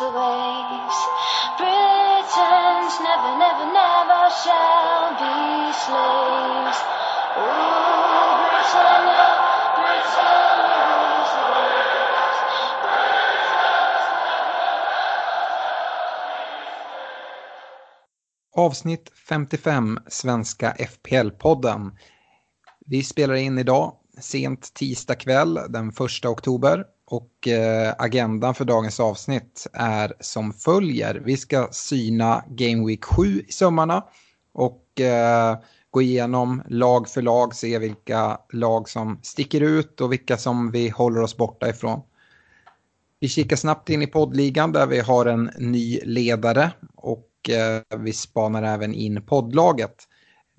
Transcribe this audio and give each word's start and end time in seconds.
Rules 0.00 0.12
the 0.12 0.18
waves. 0.18 0.98
Britons 1.58 3.00
never, 3.00 3.38
never, 3.38 3.66
never 3.72 4.30
shall 4.42 5.10
be 5.20 5.72
slaves. 5.72 6.78
Ooh, 7.36 8.36
Britannia, 8.40 9.26
Britannia 9.76 10.82
rules 10.90 11.32
the 11.36 11.46
waves. 11.52 12.38
Avsnitt 18.56 19.10
55, 19.14 19.98
Svenska 20.06 20.72
FPL-podden. 20.78 21.96
Vi 22.86 23.02
spelar 23.02 23.34
in 23.34 23.58
idag, 23.58 23.96
sent 24.20 24.74
tisdag 24.74 25.14
kväll 25.14 25.54
den 25.54 25.88
1 25.88 26.24
oktober. 26.24 26.84
Och 27.10 27.48
eh, 27.48 27.94
agendan 27.98 28.54
för 28.54 28.64
dagens 28.64 29.00
avsnitt 29.00 29.66
är 29.72 30.12
som 30.20 30.52
följer. 30.52 31.22
Vi 31.24 31.36
ska 31.36 31.68
syna 31.72 32.44
Game 32.48 32.86
Week 32.86 33.04
7 33.04 33.44
i 33.48 33.52
sömmarna. 33.52 34.04
Och 34.52 35.00
eh, 35.00 35.58
gå 35.90 36.02
igenom 36.02 36.62
lag 36.68 37.08
för 37.08 37.22
lag, 37.22 37.54
se 37.54 37.78
vilka 37.78 38.38
lag 38.52 38.88
som 38.88 39.18
sticker 39.22 39.60
ut 39.60 40.00
och 40.00 40.12
vilka 40.12 40.36
som 40.36 40.70
vi 40.70 40.88
håller 40.88 41.20
oss 41.20 41.36
borta 41.36 41.68
ifrån. 41.68 42.00
Vi 43.20 43.28
kikar 43.28 43.56
snabbt 43.56 43.90
in 43.90 44.02
i 44.02 44.06
poddligan 44.06 44.72
där 44.72 44.86
vi 44.86 45.00
har 45.00 45.26
en 45.26 45.50
ny 45.58 46.00
ledare 46.04 46.70
och 46.94 47.50
eh, 47.50 47.98
vi 47.98 48.12
spanar 48.12 48.62
även 48.62 48.94
in 48.94 49.22
poddlaget. 49.26 50.08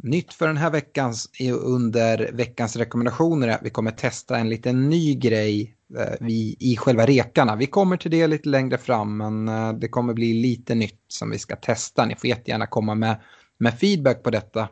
Nytt 0.03 0.33
för 0.33 0.47
den 0.47 0.57
här 0.57 0.71
veckan 0.71 1.13
under 1.61 2.31
veckans 2.33 2.75
rekommendationer 2.75 3.47
är 3.47 3.51
att 3.51 3.63
vi 3.63 3.69
kommer 3.69 3.91
testa 3.91 4.37
en 4.37 4.49
liten 4.49 4.89
ny 4.89 5.15
grej 5.15 5.75
eh, 5.97 6.13
vi, 6.19 6.55
i 6.59 6.77
själva 6.77 7.05
rekarna. 7.05 7.55
Vi 7.55 7.67
kommer 7.67 7.97
till 7.97 8.11
det 8.11 8.27
lite 8.27 8.49
längre 8.49 8.77
fram 8.77 9.17
men 9.17 9.47
eh, 9.47 9.73
det 9.73 9.87
kommer 9.87 10.13
bli 10.13 10.33
lite 10.33 10.75
nytt 10.75 11.01
som 11.07 11.29
vi 11.29 11.39
ska 11.39 11.55
testa. 11.55 12.05
Ni 12.05 12.15
får 12.15 12.29
jättegärna 12.29 12.67
komma 12.67 12.95
med, 12.95 13.21
med 13.57 13.79
feedback 13.79 14.23
på 14.23 14.29
detta. 14.29 14.69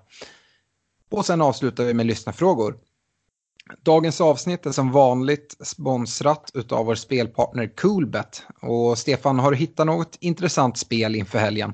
Och 1.11 1.25
sen 1.25 1.41
avslutar 1.41 1.83
vi 1.83 1.93
med 1.93 2.05
lyssnarfrågor. 2.05 2.77
Dagens 3.83 4.21
avsnitt 4.21 4.65
är 4.65 4.71
som 4.71 4.91
vanligt 4.91 5.57
sponsrat 5.63 6.71
av 6.71 6.85
vår 6.85 6.95
spelpartner 6.95 7.75
Coolbet. 7.75 8.43
Och 8.61 8.97
Stefan, 8.97 9.39
har 9.39 9.51
du 9.51 9.57
hittat 9.57 9.85
något 9.85 10.17
intressant 10.19 10.77
spel 10.77 11.15
inför 11.15 11.39
helgen? 11.39 11.73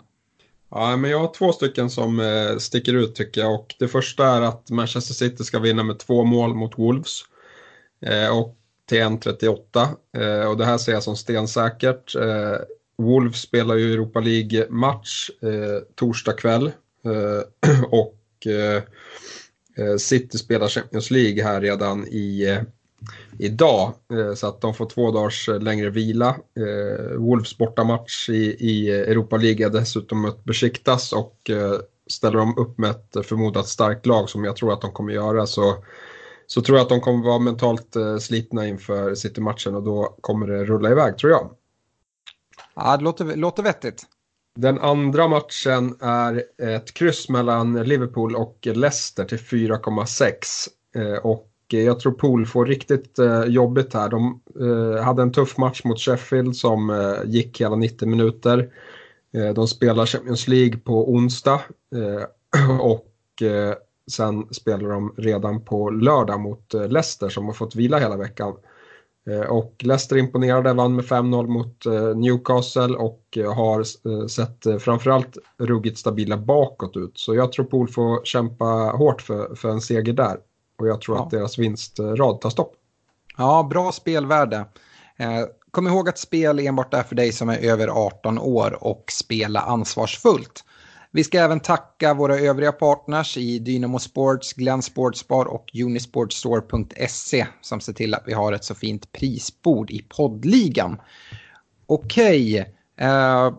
Ja, 0.69 0.97
men 0.97 1.11
jag 1.11 1.19
har 1.19 1.33
två 1.33 1.51
stycken 1.51 1.89
som 1.89 2.19
eh, 2.19 2.57
sticker 2.57 2.93
ut 2.93 3.15
tycker 3.15 3.41
jag. 3.41 3.53
Och 3.55 3.75
det 3.79 3.87
första 3.87 4.27
är 4.27 4.41
att 4.41 4.69
Manchester 4.69 5.13
City 5.13 5.43
ska 5.43 5.59
vinna 5.59 5.83
med 5.83 5.99
två 5.99 6.23
mål 6.23 6.53
mot 6.55 6.79
Wolves. 6.79 7.21
Eh, 8.01 8.37
och 8.37 8.57
till 8.85 8.97
1.38. 9.01 9.87
Eh, 10.17 10.49
och 10.49 10.57
det 10.57 10.65
här 10.65 10.77
ser 10.77 10.91
jag 10.91 11.03
som 11.03 11.15
stensäkert. 11.15 12.15
Eh, 12.15 12.57
Wolves 12.97 13.41
spelar 13.41 13.75
ju 13.75 13.93
Europa 13.93 14.19
League-match 14.19 15.29
eh, 15.41 15.83
torsdag 15.95 16.33
kväll. 16.33 16.71
Eh, 17.05 17.83
och 17.89 18.47
eh, 18.47 18.83
City 19.97 20.37
spelar 20.37 20.67
Champions 20.67 21.11
League 21.11 21.43
här 21.43 21.61
redan 21.61 22.07
i 22.07 22.59
idag. 23.39 23.93
Eh, 24.13 24.33
Så 24.33 24.47
att 24.47 24.61
de 24.61 24.73
får 24.73 24.85
två 24.85 25.11
dagars 25.11 25.49
eh, 25.49 25.59
längre 25.59 25.89
vila. 25.89 26.27
Eh, 26.29 27.15
Wolves 27.17 27.57
bortamatch 27.57 28.29
i, 28.29 28.55
i 28.59 28.91
Europa 28.91 29.37
League 29.37 29.69
dessutom 29.69 30.21
mött 30.21 30.43
Besiktas 30.43 31.13
och 31.13 31.51
ställer 32.09 32.37
de 32.37 32.57
upp 32.57 32.77
med 32.77 32.89
ett 32.89 33.25
förmodat 33.25 33.67
starkt 33.67 34.05
lag 34.05 34.29
som 34.29 34.43
jag 34.43 34.55
tror 34.55 34.73
att 34.73 34.81
de 34.81 34.91
kommer 34.91 35.13
göra 35.13 35.45
så, 35.45 35.75
så 36.47 36.61
tror 36.61 36.77
jag 36.77 36.83
att 36.83 36.89
de 36.89 37.01
kommer 37.01 37.25
vara 37.25 37.39
mentalt 37.39 37.95
slitna 38.19 38.67
inför 38.67 39.15
City-matchen 39.15 39.75
och 39.75 39.83
då 39.83 40.17
kommer 40.21 40.47
det 40.47 40.65
rulla 40.65 40.91
iväg 40.91 41.17
tror 41.17 41.31
jag. 41.31 41.49
Ja, 42.75 42.97
det 42.97 43.03
låter, 43.03 43.35
låter 43.35 43.63
vettigt. 43.63 44.03
Den 44.55 44.79
andra 44.79 45.27
matchen 45.27 45.97
är 45.99 46.43
ett 46.61 46.93
kryss 46.93 47.29
mellan 47.29 47.83
Liverpool 47.83 48.35
och 48.35 48.67
Leicester 48.73 49.25
till 49.25 49.37
4,6. 49.39 50.31
Eh, 50.95 51.17
Och 51.17 51.47
jag 51.83 51.99
tror 51.99 52.11
Pool 52.11 52.45
får 52.45 52.65
riktigt 52.65 53.19
eh, 53.19 53.43
jobbigt 53.43 53.93
här. 53.93 54.09
De 54.09 54.41
eh, 54.61 55.03
hade 55.03 55.21
en 55.21 55.31
tuff 55.31 55.57
match 55.57 55.83
mot 55.83 55.99
Sheffield 55.99 56.55
som 56.55 56.89
eh, 56.89 57.13
gick 57.25 57.61
hela 57.61 57.75
90 57.75 58.07
minuter. 58.07 58.69
Eh, 59.33 59.53
de 59.53 59.67
spelar 59.67 60.05
Champions 60.05 60.47
League 60.47 60.77
på 60.77 61.11
onsdag 61.13 61.61
eh, 61.95 62.23
och 62.81 63.41
eh, 63.41 63.75
sen 64.11 64.47
spelar 64.53 64.89
de 64.89 65.13
redan 65.17 65.61
på 65.61 65.89
lördag 65.89 66.39
mot 66.39 66.73
eh, 66.73 66.87
Leicester 66.87 67.29
som 67.29 67.45
har 67.45 67.53
fått 67.53 67.75
vila 67.75 67.97
hela 67.99 68.17
veckan. 68.17 68.53
Eh, 69.29 69.41
Och 69.41 69.75
Leicester 69.79 70.17
imponerade, 70.17 70.73
vann 70.73 70.95
med 70.95 71.05
5-0 71.05 71.47
mot 71.47 71.85
eh, 71.85 72.15
Newcastle 72.17 72.95
och 72.95 73.37
eh, 73.37 73.53
har 73.53 73.79
eh, 73.79 74.27
sett 74.27 74.65
eh, 74.65 74.77
framförallt 74.77 75.37
ruggigt 75.57 75.97
stabila 75.97 76.37
bakåt 76.37 76.97
ut. 76.97 77.11
Så 77.17 77.35
jag 77.35 77.51
tror 77.51 77.65
Pool 77.65 77.87
får 77.87 78.25
kämpa 78.25 78.65
hårt 78.97 79.21
för, 79.21 79.55
för 79.55 79.69
en 79.69 79.81
seger 79.81 80.13
där. 80.13 80.37
Och 80.77 80.87
jag 80.87 81.01
tror 81.01 81.17
Ja. 81.17 81.23
att 81.23 81.29
deras 81.31 81.59
vinstrad 81.59 82.41
tar 82.41 82.49
stopp. 82.49 82.73
Ja, 83.37 83.67
bra 83.69 83.91
spelvärde. 83.91 84.65
Eh, 85.17 85.41
kom 85.71 85.87
ihåg 85.87 86.09
att 86.09 86.17
spel 86.17 86.59
enbart 86.59 86.93
är 86.93 87.03
för 87.03 87.15
dig 87.15 87.31
som 87.31 87.49
är 87.49 87.57
över 87.57 87.87
18 87.87 88.39
år 88.39 88.83
och 88.83 89.05
spela 89.11 89.59
ansvarsfullt. 89.61 90.63
Vi 91.11 91.23
ska 91.23 91.39
även 91.39 91.59
tacka 91.59 92.13
våra 92.13 92.37
övriga 92.37 92.71
partners 92.71 93.37
i 93.37 93.59
Dynamo 93.59 93.99
Sports, 93.99 94.53
Glenn 94.53 94.81
Sportsbar 94.81 95.45
och 95.45 95.71
Unisportstore.se 95.83 97.47
som 97.61 97.79
ser 97.79 97.93
till 97.93 98.13
att 98.13 98.23
vi 98.25 98.33
har 98.33 98.53
ett 98.53 98.63
så 98.63 98.75
fint 98.75 99.11
prisbord 99.11 99.91
i 99.91 100.05
poddligan. 100.09 101.01
Okej, 101.85 102.73
eh, 102.99 103.53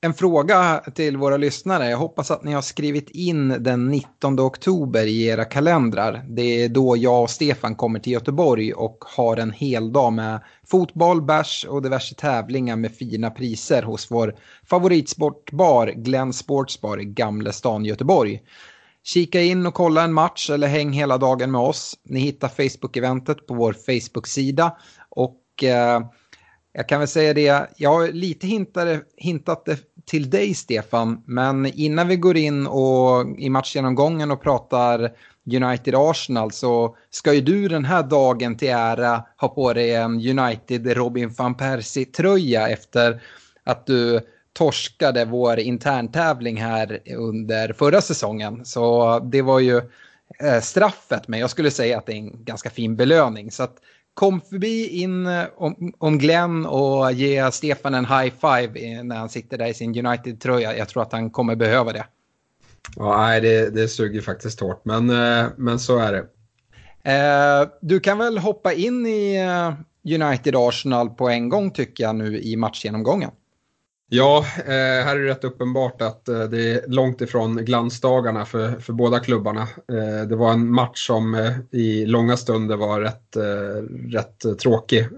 en 0.00 0.14
fråga 0.14 0.82
till 0.94 1.16
våra 1.16 1.36
lyssnare. 1.36 1.90
Jag 1.90 1.98
hoppas 1.98 2.30
att 2.30 2.44
ni 2.44 2.52
har 2.52 2.62
skrivit 2.62 3.10
in 3.10 3.48
den 3.48 3.90
19 3.90 4.40
oktober 4.40 5.06
i 5.06 5.26
era 5.26 5.44
kalendrar. 5.44 6.24
Det 6.28 6.64
är 6.64 6.68
då 6.68 6.96
jag 6.96 7.22
och 7.22 7.30
Stefan 7.30 7.74
kommer 7.74 7.98
till 7.98 8.12
Göteborg 8.12 8.72
och 8.72 9.04
har 9.16 9.36
en 9.36 9.50
hel 9.50 9.92
dag 9.92 10.12
med 10.12 10.40
fotboll, 10.66 11.22
bärs 11.22 11.66
och 11.68 11.82
diverse 11.82 12.14
tävlingar 12.14 12.76
med 12.76 12.94
fina 12.94 13.30
priser 13.30 13.82
hos 13.82 14.10
vår 14.10 14.34
favoritsportbar 14.70 15.86
Glenn 15.86 16.32
Sportsbar 16.32 17.00
i 17.00 17.04
Gamlestan, 17.04 17.84
Göteborg. 17.84 18.42
Kika 19.04 19.40
in 19.40 19.66
och 19.66 19.74
kolla 19.74 20.02
en 20.02 20.12
match 20.12 20.50
eller 20.50 20.68
häng 20.68 20.92
hela 20.92 21.18
dagen 21.18 21.50
med 21.50 21.60
oss. 21.60 21.98
Ni 22.04 22.20
hittar 22.20 22.48
Facebook-eventet 22.48 23.46
på 23.46 23.54
vår 23.54 23.72
Facebook-sida 23.72 24.76
och 25.08 25.64
eh, 25.64 26.00
jag 26.72 26.88
kan 26.88 26.98
väl 26.98 27.08
säga 27.08 27.34
det, 27.34 27.70
jag 27.76 27.90
har 27.90 28.08
lite 28.08 28.46
hintade, 28.46 29.00
hintat 29.16 29.64
det 29.64 29.78
till 30.04 30.30
dig 30.30 30.54
Stefan, 30.54 31.22
men 31.26 31.66
innan 31.66 32.08
vi 32.08 32.16
går 32.16 32.36
in 32.36 32.66
och, 32.66 33.38
i 33.38 33.50
matchgenomgången 33.50 34.30
och 34.30 34.42
pratar 34.42 35.12
United-Arsenal 35.46 36.50
så 36.50 36.96
ska 37.10 37.32
ju 37.34 37.40
du 37.40 37.68
den 37.68 37.84
här 37.84 38.02
dagen 38.02 38.56
till 38.56 38.68
ära 38.68 39.24
ha 39.36 39.48
på 39.48 39.72
dig 39.72 39.94
en 39.94 40.38
United 40.38 40.92
Robin 40.96 41.34
van 41.38 41.54
Persie-tröja 41.54 42.68
efter 42.68 43.22
att 43.64 43.86
du 43.86 44.20
torskade 44.52 45.24
vår 45.24 45.58
interntävling 45.58 46.56
här 46.56 47.00
under 47.16 47.72
förra 47.72 48.00
säsongen. 48.00 48.64
Så 48.64 49.18
det 49.18 49.42
var 49.42 49.60
ju 49.60 49.76
eh, 50.38 50.60
straffet, 50.60 51.28
men 51.28 51.40
jag 51.40 51.50
skulle 51.50 51.70
säga 51.70 51.98
att 51.98 52.06
det 52.06 52.12
är 52.12 52.16
en 52.16 52.44
ganska 52.44 52.70
fin 52.70 52.96
belöning. 52.96 53.50
Så 53.50 53.62
att 53.62 53.76
kom 54.18 54.40
förbi 54.40 54.88
in 54.88 55.26
eh, 55.26 55.44
om, 55.56 55.92
om 55.98 56.18
Glenn 56.18 56.66
och 56.66 57.12
ge 57.12 57.52
Stefan 57.52 57.94
en 57.94 58.04
high 58.04 58.34
five 58.40 59.02
när 59.02 59.16
han 59.16 59.28
sitter 59.28 59.58
där 59.58 59.66
i 59.66 59.74
sin 59.74 60.06
United-tröja. 60.06 60.76
Jag 60.76 60.88
tror 60.88 61.02
att 61.02 61.12
han 61.12 61.30
kommer 61.30 61.56
behöva 61.56 61.92
det. 61.92 62.06
Ja, 62.96 63.16
nej, 63.16 63.40
det, 63.40 63.70
det 63.70 63.88
suger 63.88 64.20
faktiskt 64.20 64.60
hårt, 64.60 64.84
men, 64.84 65.10
eh, 65.10 65.46
men 65.56 65.78
så 65.78 65.98
är 65.98 66.12
det. 66.12 66.24
Eh, 67.12 67.68
du 67.80 68.00
kan 68.00 68.18
väl 68.18 68.38
hoppa 68.38 68.72
in 68.72 69.06
i 69.06 69.38
United-Arsenal 70.04 71.08
på 71.08 71.28
en 71.28 71.48
gång 71.48 71.70
tycker 71.70 72.04
jag 72.04 72.16
nu 72.16 72.40
i 72.40 72.56
matchgenomgången. 72.56 73.30
Ja, 74.10 74.44
eh, 74.58 75.04
här 75.04 75.16
är 75.16 75.20
det 75.20 75.30
rätt 75.30 75.44
uppenbart 75.44 76.02
att 76.02 76.28
eh, 76.28 76.42
det 76.42 76.72
är 76.72 76.88
långt 76.88 77.20
ifrån 77.20 77.56
glansdagarna 77.56 78.44
för, 78.44 78.80
för 78.80 78.92
båda 78.92 79.20
klubbarna. 79.20 79.62
Eh, 79.62 80.28
det 80.28 80.36
var 80.36 80.52
en 80.52 80.72
match 80.72 81.06
som 81.06 81.54
i 81.70 82.06
långa 82.06 82.36
stunder 82.36 82.76
var 82.76 83.00
rätt, 83.00 83.36
rätt 84.12 84.58
tråkig. 84.58 85.08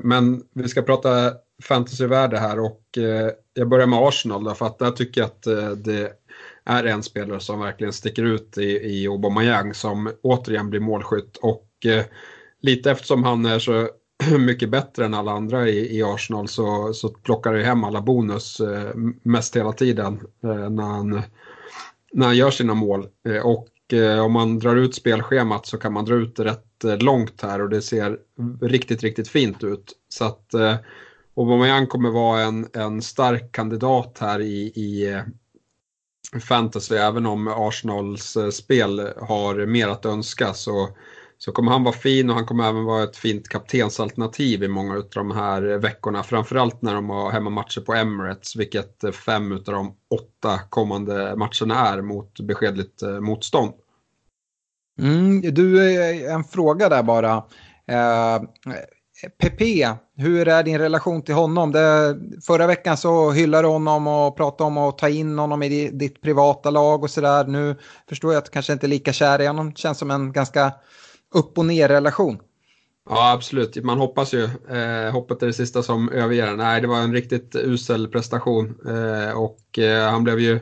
Men 0.00 0.42
vi 0.54 0.68
ska 0.68 0.82
prata 0.82 1.32
fantasyvärde 1.62 2.38
här 2.38 2.60
och 2.60 2.82
jag 3.54 3.68
börjar 3.68 3.86
med 3.86 3.98
Arsenal 3.98 4.44
då, 4.44 4.54
för 4.54 4.66
att 4.66 4.78
där 4.78 4.90
tycker 4.90 5.20
jag 5.20 5.26
att 5.26 5.42
det 5.84 6.12
är 6.64 6.84
en 6.84 7.02
spelare 7.02 7.40
som 7.40 7.60
verkligen 7.60 7.92
sticker 7.92 8.24
ut 8.24 8.58
i, 8.58 8.62
i 8.62 9.08
Aubameyang 9.08 9.74
som 9.74 10.10
återigen 10.22 10.70
blir 10.70 10.80
målskytt 10.80 11.36
och 11.36 11.68
lite 12.62 12.90
eftersom 12.90 13.24
han 13.24 13.46
är 13.46 13.58
så 13.58 13.88
mycket 14.38 14.70
bättre 14.70 15.04
än 15.04 15.14
alla 15.14 15.32
andra 15.32 15.68
i, 15.68 15.96
i 15.98 16.02
Arsenal 16.02 16.48
så, 16.48 16.94
så 16.94 17.08
plockar 17.08 17.52
han 17.52 17.64
hem 17.64 17.84
alla 17.84 18.00
bonus 18.00 18.60
eh, 18.60 18.90
mest 19.22 19.56
hela 19.56 19.72
tiden 19.72 20.20
eh, 20.42 20.70
när, 20.70 20.82
han, 20.82 21.22
när 22.12 22.26
han 22.26 22.36
gör 22.36 22.50
sina 22.50 22.74
mål. 22.74 23.06
Eh, 23.28 23.46
och 23.46 23.92
eh, 23.92 24.24
om 24.24 24.32
man 24.32 24.58
drar 24.58 24.76
ut 24.76 24.94
spelschemat 24.94 25.66
så 25.66 25.78
kan 25.78 25.92
man 25.92 26.04
dra 26.04 26.14
ut 26.14 26.36
det 26.36 26.44
rätt 26.44 26.84
eh, 26.84 26.98
långt 26.98 27.42
här 27.42 27.62
och 27.62 27.68
det 27.68 27.82
ser 27.82 28.18
riktigt, 28.60 29.02
riktigt 29.02 29.28
fint 29.28 29.64
ut. 29.64 29.92
Så 30.08 30.24
att 30.24 30.54
eh, 30.54 30.76
Aubameyang 31.36 31.86
kommer 31.86 32.10
vara 32.10 32.40
en, 32.40 32.68
en 32.72 33.02
stark 33.02 33.52
kandidat 33.52 34.18
här 34.20 34.40
i, 34.40 34.72
i 34.74 35.12
eh, 35.12 35.22
fantasy 36.40 36.94
även 36.94 37.26
om 37.26 37.48
Arsenals 37.48 38.36
eh, 38.36 38.50
spel 38.50 39.12
har 39.16 39.66
mer 39.66 39.88
att 39.88 40.06
önska 40.06 40.54
så 40.54 40.88
så 41.38 41.52
kommer 41.52 41.72
han 41.72 41.84
vara 41.84 41.94
fin 41.94 42.30
och 42.30 42.36
han 42.36 42.46
kommer 42.46 42.68
även 42.68 42.84
vara 42.84 43.04
ett 43.04 43.16
fint 43.16 43.48
kaptensalternativ 43.48 44.62
i 44.62 44.68
många 44.68 44.94
av 44.94 45.04
de 45.14 45.30
här 45.30 45.62
veckorna. 45.62 46.22
Framförallt 46.22 46.82
när 46.82 46.94
de 46.94 47.10
har 47.10 47.30
hemmamatcher 47.30 47.80
på 47.80 47.94
Emirates, 47.94 48.56
vilket 48.56 49.14
fem 49.14 49.52
av 49.52 49.62
de 49.64 49.94
åtta 50.14 50.60
kommande 50.70 51.36
matcherna 51.36 51.88
är 51.88 52.02
mot 52.02 52.40
beskedligt 52.40 53.02
eh, 53.02 53.20
motstånd. 53.20 53.72
Mm, 55.00 55.40
du, 55.54 55.94
eh, 56.00 56.34
en 56.34 56.44
fråga 56.44 56.88
där 56.88 57.02
bara. 57.02 57.36
Eh, 57.86 58.42
Pepe, 59.40 59.96
hur 60.16 60.48
är 60.48 60.62
din 60.62 60.78
relation 60.78 61.22
till 61.22 61.34
honom? 61.34 61.72
Det, 61.72 62.18
förra 62.46 62.66
veckan 62.66 62.96
så 62.96 63.30
hyllade 63.30 63.62
du 63.62 63.68
honom 63.68 64.06
och 64.06 64.36
pratade 64.36 64.66
om 64.66 64.78
att 64.78 64.98
ta 64.98 65.08
in 65.08 65.38
honom 65.38 65.62
i 65.62 65.90
ditt 65.90 66.22
privata 66.22 66.70
lag 66.70 67.02
och 67.02 67.10
sådär. 67.10 67.44
Nu 67.44 67.76
förstår 68.08 68.32
jag 68.32 68.38
att 68.38 68.44
du 68.44 68.50
kanske 68.50 68.72
inte 68.72 68.86
är 68.86 68.88
lika 68.88 69.12
kär 69.12 69.40
i 69.40 69.46
honom. 69.46 69.74
Känns 69.74 69.98
som 69.98 70.10
en 70.10 70.32
ganska 70.32 70.72
upp 71.34 71.58
och 71.58 71.66
ner 71.66 71.88
relation. 71.88 72.38
Ja, 73.08 73.32
absolut. 73.32 73.84
Man 73.84 73.98
hoppas 73.98 74.34
ju. 74.34 74.44
Eh, 74.44 75.12
hoppet 75.12 75.42
är 75.42 75.46
det 75.46 75.52
sista 75.52 75.82
som 75.82 76.08
överger 76.08 76.56
Nej, 76.56 76.80
det 76.80 76.86
var 76.86 76.98
en 76.98 77.12
riktigt 77.12 77.56
usel 77.56 78.08
prestation 78.08 78.80
eh, 78.86 79.38
och 79.38 79.78
eh, 79.78 80.10
han 80.10 80.24
blev 80.24 80.40
ju 80.40 80.54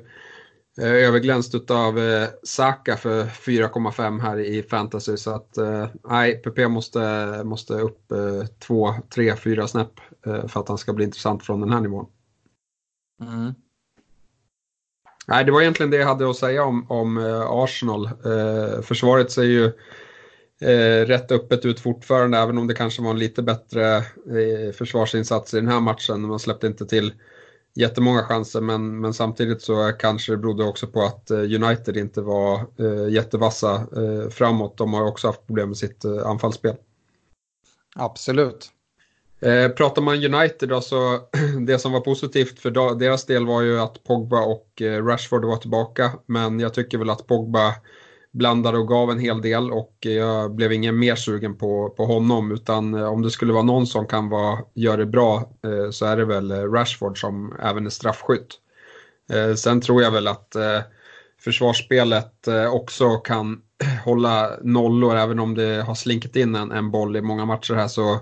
eh, 0.80 0.92
överglänst 0.92 1.70
av 1.70 1.98
eh, 1.98 2.28
Saka 2.42 2.96
för 2.96 3.24
4,5 3.24 4.20
här 4.20 4.38
i 4.38 4.62
fantasy. 4.62 5.16
Så 5.16 5.30
att 5.30 5.56
eh, 5.56 5.86
nej, 6.08 6.42
PP 6.42 6.68
måste, 6.68 7.42
måste 7.44 7.74
upp 7.74 8.12
eh, 8.12 8.46
2, 8.46 8.94
3, 9.14 9.36
4 9.36 9.68
snäpp 9.68 10.00
eh, 10.26 10.46
för 10.46 10.60
att 10.60 10.68
han 10.68 10.78
ska 10.78 10.92
bli 10.92 11.04
intressant 11.04 11.42
från 11.42 11.60
den 11.60 11.72
här 11.72 11.80
nivån. 11.80 12.06
Mm. 13.22 13.54
Nej, 15.28 15.44
det 15.44 15.52
var 15.52 15.60
egentligen 15.60 15.90
det 15.90 15.96
jag 15.96 16.06
hade 16.06 16.30
att 16.30 16.36
säga 16.36 16.64
om, 16.64 16.90
om 16.90 17.18
Arsenal. 17.50 18.10
Försvaret 18.82 19.30
ser 19.30 19.42
ju 19.42 19.72
eh, 20.60 21.06
rätt 21.06 21.32
öppet 21.32 21.64
ut 21.64 21.80
fortfarande, 21.80 22.38
även 22.38 22.58
om 22.58 22.66
det 22.66 22.74
kanske 22.74 23.02
var 23.02 23.10
en 23.10 23.18
lite 23.18 23.42
bättre 23.42 23.96
eh, 23.96 24.72
försvarsinsats 24.74 25.54
i 25.54 25.56
den 25.56 25.68
här 25.68 25.80
matchen. 25.80 26.20
Man 26.20 26.38
släppte 26.38 26.66
inte 26.66 26.86
till 26.86 27.12
jättemånga 27.74 28.22
chanser, 28.22 28.60
men, 28.60 29.00
men 29.00 29.14
samtidigt 29.14 29.62
så 29.62 29.92
kanske 29.92 30.32
det 30.32 30.38
berodde 30.38 30.64
också 30.64 30.86
på 30.86 31.02
att 31.02 31.30
eh, 31.30 31.38
United 31.38 31.96
inte 31.96 32.20
var 32.20 32.60
eh, 32.78 33.08
jättevassa 33.08 33.74
eh, 33.74 34.30
framåt. 34.30 34.78
De 34.78 34.94
har 34.94 35.06
också 35.06 35.26
haft 35.26 35.46
problem 35.46 35.68
med 35.68 35.78
sitt 35.78 36.04
eh, 36.04 36.26
anfallsspel. 36.26 36.76
Absolut. 37.96 38.70
Eh, 39.40 39.68
pratar 39.68 40.02
man 40.02 40.34
United 40.34 40.68
då 40.68 40.80
så 40.80 41.20
det 41.66 41.78
som 41.78 41.92
var 41.92 42.00
positivt 42.00 42.60
för 42.60 42.94
deras 42.94 43.26
del 43.26 43.46
var 43.46 43.62
ju 43.62 43.80
att 43.80 44.04
Pogba 44.04 44.40
och 44.40 44.82
eh, 44.82 45.04
Rashford 45.04 45.44
var 45.44 45.56
tillbaka. 45.56 46.12
Men 46.26 46.60
jag 46.60 46.74
tycker 46.74 46.98
väl 46.98 47.10
att 47.10 47.26
Pogba 47.26 47.74
blandade 48.36 48.78
och 48.78 48.88
gav 48.88 49.10
en 49.10 49.18
hel 49.18 49.42
del 49.42 49.72
och 49.72 49.96
jag 50.00 50.54
blev 50.54 50.72
ingen 50.72 50.98
mer 50.98 51.14
sugen 51.14 51.58
på, 51.58 51.90
på 51.90 52.04
honom 52.04 52.52
utan 52.52 52.94
eh, 52.94 53.06
om 53.06 53.22
det 53.22 53.30
skulle 53.30 53.52
vara 53.52 53.62
någon 53.62 53.86
som 53.86 54.06
kan 54.06 54.28
vara, 54.28 54.58
göra 54.74 54.96
det 54.96 55.06
bra 55.06 55.50
eh, 55.64 55.90
så 55.90 56.06
är 56.06 56.16
det 56.16 56.24
väl 56.24 56.50
eh, 56.50 56.72
Rashford 56.72 57.20
som 57.20 57.56
även 57.62 57.86
är 57.86 57.90
straffskytt. 57.90 58.46
Sen 59.56 59.80
tror 59.80 60.02
jag 60.02 60.10
väl 60.10 60.28
att 60.28 60.56
försvarsspelet 61.40 62.48
också 62.72 63.16
kan 63.16 63.60
hålla 64.04 64.50
nollor 64.62 65.16
även 65.16 65.38
om 65.38 65.54
det 65.54 65.82
har 65.82 65.94
slinkit 65.94 66.36
in 66.36 66.54
en, 66.54 66.72
en 66.72 66.90
boll 66.90 67.16
i 67.16 67.22
många 67.22 67.44
matcher 67.44 67.74
här 67.74 67.88
så 67.88 68.20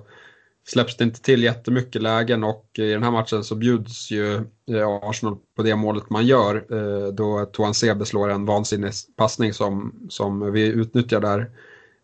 släpps 0.66 0.96
det 0.96 1.04
inte 1.04 1.22
till 1.22 1.42
jättemycket 1.42 2.02
lägen 2.02 2.44
och 2.44 2.70
i 2.78 2.90
den 2.90 3.02
här 3.02 3.10
matchen 3.10 3.44
så 3.44 3.54
bjuds 3.54 4.10
ju 4.10 4.34
eh, 4.70 4.88
Arsenal 5.02 5.36
på 5.56 5.62
det 5.62 5.76
målet 5.76 6.10
man 6.10 6.26
gör 6.26 6.54
eh, 6.70 7.12
då 7.12 7.44
Toan 7.44 7.74
Sebe 7.74 8.04
slår 8.04 8.30
en 8.30 8.46
vansinnig 8.46 8.92
passning 9.16 9.52
som, 9.52 9.94
som 10.08 10.52
vi 10.52 10.66
utnyttjar 10.66 11.20
där. 11.20 11.50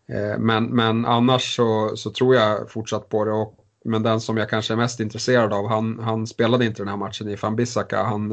Eh, 0.09 0.39
men, 0.39 0.65
men 0.65 1.05
annars 1.05 1.55
så, 1.55 1.97
så 1.97 2.09
tror 2.09 2.35
jag 2.35 2.71
fortsatt 2.71 3.09
på 3.09 3.25
det. 3.25 3.31
Och, 3.31 3.57
men 3.85 4.03
den 4.03 4.21
som 4.21 4.37
jag 4.37 4.49
kanske 4.49 4.73
är 4.73 4.77
mest 4.77 4.99
intresserad 4.99 5.53
av, 5.53 5.67
han, 5.67 5.99
han 5.99 6.27
spelade 6.27 6.65
inte 6.65 6.81
den 6.81 6.89
här 6.89 6.97
matchen 6.97 7.29
i 7.29 7.35
Van 7.35 7.55
Bissaka. 7.55 8.03
Han, 8.03 8.29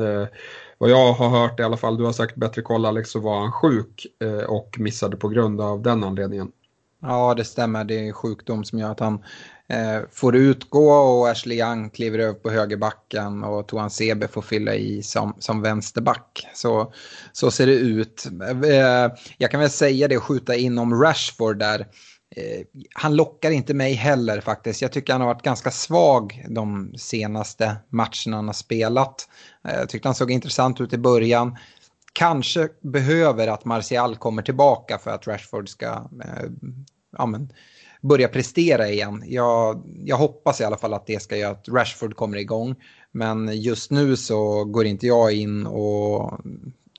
vad 0.78 0.90
jag 0.90 1.12
har 1.12 1.28
hört 1.28 1.60
i 1.60 1.62
alla 1.62 1.76
fall, 1.76 1.96
du 1.96 2.04
har 2.04 2.12
sagt 2.12 2.36
bättre 2.36 2.62
koll 2.62 2.86
Alex, 2.86 3.10
så 3.10 3.20
var 3.20 3.40
han 3.40 3.52
sjuk 3.52 4.06
och 4.48 4.76
missade 4.78 5.16
på 5.16 5.28
grund 5.28 5.60
av 5.60 5.82
den 5.82 6.04
anledningen. 6.04 6.52
Ja, 7.00 7.34
det 7.34 7.44
stämmer. 7.44 7.84
Det 7.84 8.08
är 8.08 8.12
sjukdom 8.12 8.64
som 8.64 8.78
gör 8.78 8.90
att 8.90 9.00
han 9.00 9.24
Eh, 9.70 10.00
får 10.12 10.36
utgå 10.36 10.90
och 10.90 11.28
Ashley 11.28 11.58
Young 11.58 11.90
kliver 11.90 12.18
över 12.18 12.34
på 12.34 12.50
högerbacken 12.50 13.44
och 13.44 13.68
Toan 13.68 13.90
Sebe 13.90 14.28
får 14.28 14.42
fylla 14.42 14.74
i 14.74 15.02
som, 15.02 15.36
som 15.38 15.62
vänsterback. 15.62 16.46
Så, 16.54 16.92
så 17.32 17.50
ser 17.50 17.66
det 17.66 17.72
ut. 17.72 18.26
Eh, 18.64 19.12
jag 19.38 19.50
kan 19.50 19.60
väl 19.60 19.70
säga 19.70 20.08
det 20.08 20.16
och 20.16 20.22
skjuta 20.22 20.56
in 20.56 20.78
om 20.78 21.02
Rashford 21.02 21.58
där. 21.58 21.80
Eh, 22.36 22.66
han 22.94 23.16
lockar 23.16 23.50
inte 23.50 23.74
mig 23.74 23.92
heller 23.92 24.40
faktiskt. 24.40 24.82
Jag 24.82 24.92
tycker 24.92 25.12
han 25.12 25.20
har 25.20 25.28
varit 25.28 25.42
ganska 25.42 25.70
svag 25.70 26.44
de 26.48 26.94
senaste 26.98 27.76
matcherna 27.88 28.36
han 28.36 28.46
har 28.46 28.52
spelat. 28.52 29.28
Eh, 29.68 29.74
jag 29.74 29.88
tyckte 29.88 30.08
han 30.08 30.14
såg 30.14 30.30
intressant 30.30 30.80
ut 30.80 30.92
i 30.92 30.98
början 30.98 31.56
kanske 32.12 32.68
behöver 32.80 33.48
att 33.48 33.64
Martial 33.64 34.16
kommer 34.16 34.42
tillbaka 34.42 34.98
för 34.98 35.10
att 35.10 35.26
Rashford 35.26 35.68
ska 35.68 35.86
eh, 36.24 36.50
ja, 37.18 37.26
men, 37.26 37.52
börja 38.00 38.28
prestera 38.28 38.88
igen. 38.88 39.24
Jag, 39.26 39.82
jag 40.04 40.16
hoppas 40.16 40.60
i 40.60 40.64
alla 40.64 40.76
fall 40.76 40.94
att 40.94 41.06
det 41.06 41.22
ska 41.22 41.36
göra 41.36 41.52
att 41.52 41.68
Rashford 41.68 42.16
kommer 42.16 42.36
igång. 42.36 42.74
Men 43.12 43.60
just 43.60 43.90
nu 43.90 44.16
så 44.16 44.64
går 44.64 44.86
inte 44.86 45.06
jag 45.06 45.32
in 45.32 45.66
och 45.66 46.40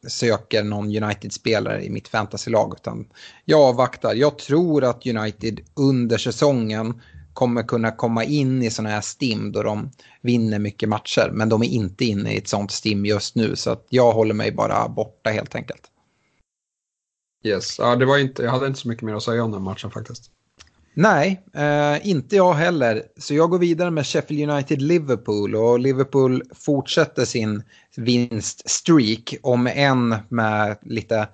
söker 0.07 0.63
någon 0.63 1.03
United-spelare 1.03 1.85
i 1.85 1.89
mitt 1.89 2.07
fantasylag 2.07 2.73
utan 2.77 3.07
jag 3.45 3.61
avvaktar. 3.61 4.13
Jag 4.15 4.37
tror 4.37 4.83
att 4.83 5.07
United 5.07 5.59
under 5.73 6.17
säsongen 6.17 7.01
kommer 7.33 7.63
kunna 7.63 7.91
komma 7.91 8.23
in 8.23 8.63
i 8.63 8.69
sådana 8.69 8.89
här 8.89 9.01
stim 9.01 9.51
då 9.51 9.63
de 9.63 9.91
vinner 10.21 10.59
mycket 10.59 10.89
matcher. 10.89 11.29
Men 11.33 11.49
de 11.49 11.63
är 11.63 11.67
inte 11.67 12.05
inne 12.05 12.33
i 12.33 12.37
ett 12.37 12.47
sånt 12.47 12.71
stim 12.71 13.05
just 13.05 13.35
nu 13.35 13.55
så 13.55 13.71
att 13.71 13.85
jag 13.89 14.11
håller 14.11 14.33
mig 14.33 14.51
bara 14.51 14.89
borta 14.89 15.29
helt 15.29 15.55
enkelt. 15.55 15.81
Yes, 17.43 17.79
ja, 17.79 17.95
det 17.95 18.05
var 18.05 18.17
inte, 18.17 18.43
jag 18.43 18.51
hade 18.51 18.67
inte 18.67 18.79
så 18.79 18.87
mycket 18.87 19.03
mer 19.03 19.15
att 19.15 19.23
säga 19.23 19.43
om 19.43 19.51
den 19.51 19.63
matchen 19.63 19.91
faktiskt. 19.91 20.31
Nej, 20.93 21.43
eh, 21.53 22.09
inte 22.09 22.35
jag 22.35 22.53
heller. 22.53 23.03
Så 23.17 23.33
jag 23.33 23.49
går 23.49 23.59
vidare 23.59 23.91
med 23.91 24.05
Sheffield 24.05 24.51
United-Liverpool 24.51 25.55
och 25.55 25.79
Liverpool 25.79 26.43
fortsätter 26.55 27.25
sin 27.25 27.63
vinststreak 27.95 29.35
om 29.41 29.67
en 29.67 30.15
med 30.29 30.77
lite 30.81 31.27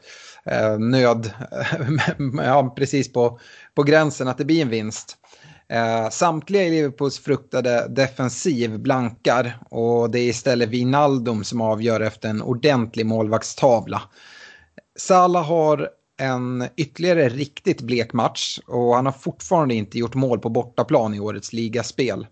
eh, 0.46 0.80
nöd, 0.80 1.32
ja, 2.44 2.74
precis 2.78 3.14
på, 3.14 3.40
på 3.76 3.84
gränsen 3.84 4.28
att 4.28 4.38
det 4.38 4.46
blir 4.46 4.62
en 4.62 4.70
vinst. 4.70 5.18
Eh, 5.68 6.10
samtliga 6.10 6.64
i 6.64 6.70
Liverpools 6.70 7.20
fruktade 7.20 7.88
defensiv 7.90 8.80
blankar 8.80 9.58
och 9.70 10.10
det 10.10 10.20
är 10.20 10.30
istället 10.30 10.70
Wijnaldum 10.70 11.44
som 11.44 11.62
avgör 11.62 12.02
efter 12.02 12.30
en 12.30 12.42
ordentlig 12.42 13.06
målvaktstavla. 13.06 14.02
Salah 14.96 15.46
har 15.46 15.90
en 16.18 16.68
ytterligare 16.78 17.30
riktigt 17.30 17.82
blek 17.82 18.14
match 18.14 18.60
och 18.68 18.96
han 18.96 19.06
har 19.06 19.14
fortfarande 19.14 19.76
inte 19.76 20.00
gjort 20.00 20.16
mål 20.16 20.40
på 20.40 20.50
bortaplan 20.50 21.14
i 21.14 21.20
årets 21.20 21.54
ligaspel. 21.54 22.28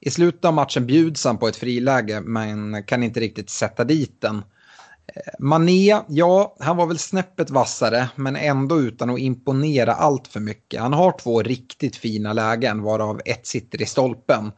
I 0.00 0.10
slutet 0.10 0.44
av 0.44 0.54
matchen 0.54 0.86
bjuds 0.86 1.24
han 1.24 1.38
på 1.38 1.48
ett 1.48 1.56
friläge 1.56 2.20
men 2.20 2.82
kan 2.82 3.02
inte 3.02 3.20
riktigt 3.20 3.50
sätta 3.50 3.84
dit 3.84 4.20
den. 4.20 4.36
Eh, 4.36 5.32
Mané, 5.38 6.00
ja, 6.08 6.56
han 6.60 6.76
var 6.76 6.86
väl 6.86 6.98
snäppet 6.98 7.50
vassare 7.50 8.08
men 8.16 8.36
ändå 8.36 8.80
utan 8.80 9.10
att 9.10 9.18
imponera 9.18 9.94
allt 9.94 10.28
för 10.28 10.40
mycket. 10.40 10.80
Han 10.80 10.92
har 10.92 11.18
två 11.18 11.42
riktigt 11.42 11.96
fina 11.96 12.32
lägen 12.32 12.82
varav 12.82 13.20
ett 13.24 13.46
sitter 13.46 13.82
i 13.82 13.86
stolpen. 13.86 14.52